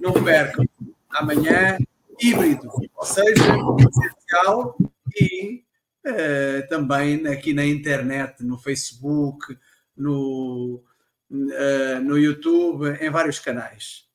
Não 0.00 0.12
percam 0.12 0.66
amanhã 1.10 1.78
híbrido, 2.20 2.70
ou 2.94 3.04
seja, 3.04 3.44
presencial 3.76 4.76
e 5.18 5.64
uh, 6.06 6.68
também 6.68 7.26
aqui 7.26 7.52
na 7.54 7.64
internet, 7.64 8.44
no 8.44 8.58
Facebook, 8.58 9.56
no, 9.96 10.82
uh, 11.30 12.00
no 12.02 12.18
YouTube, 12.18 12.96
em 13.00 13.10
vários 13.10 13.38
canais. 13.38 14.09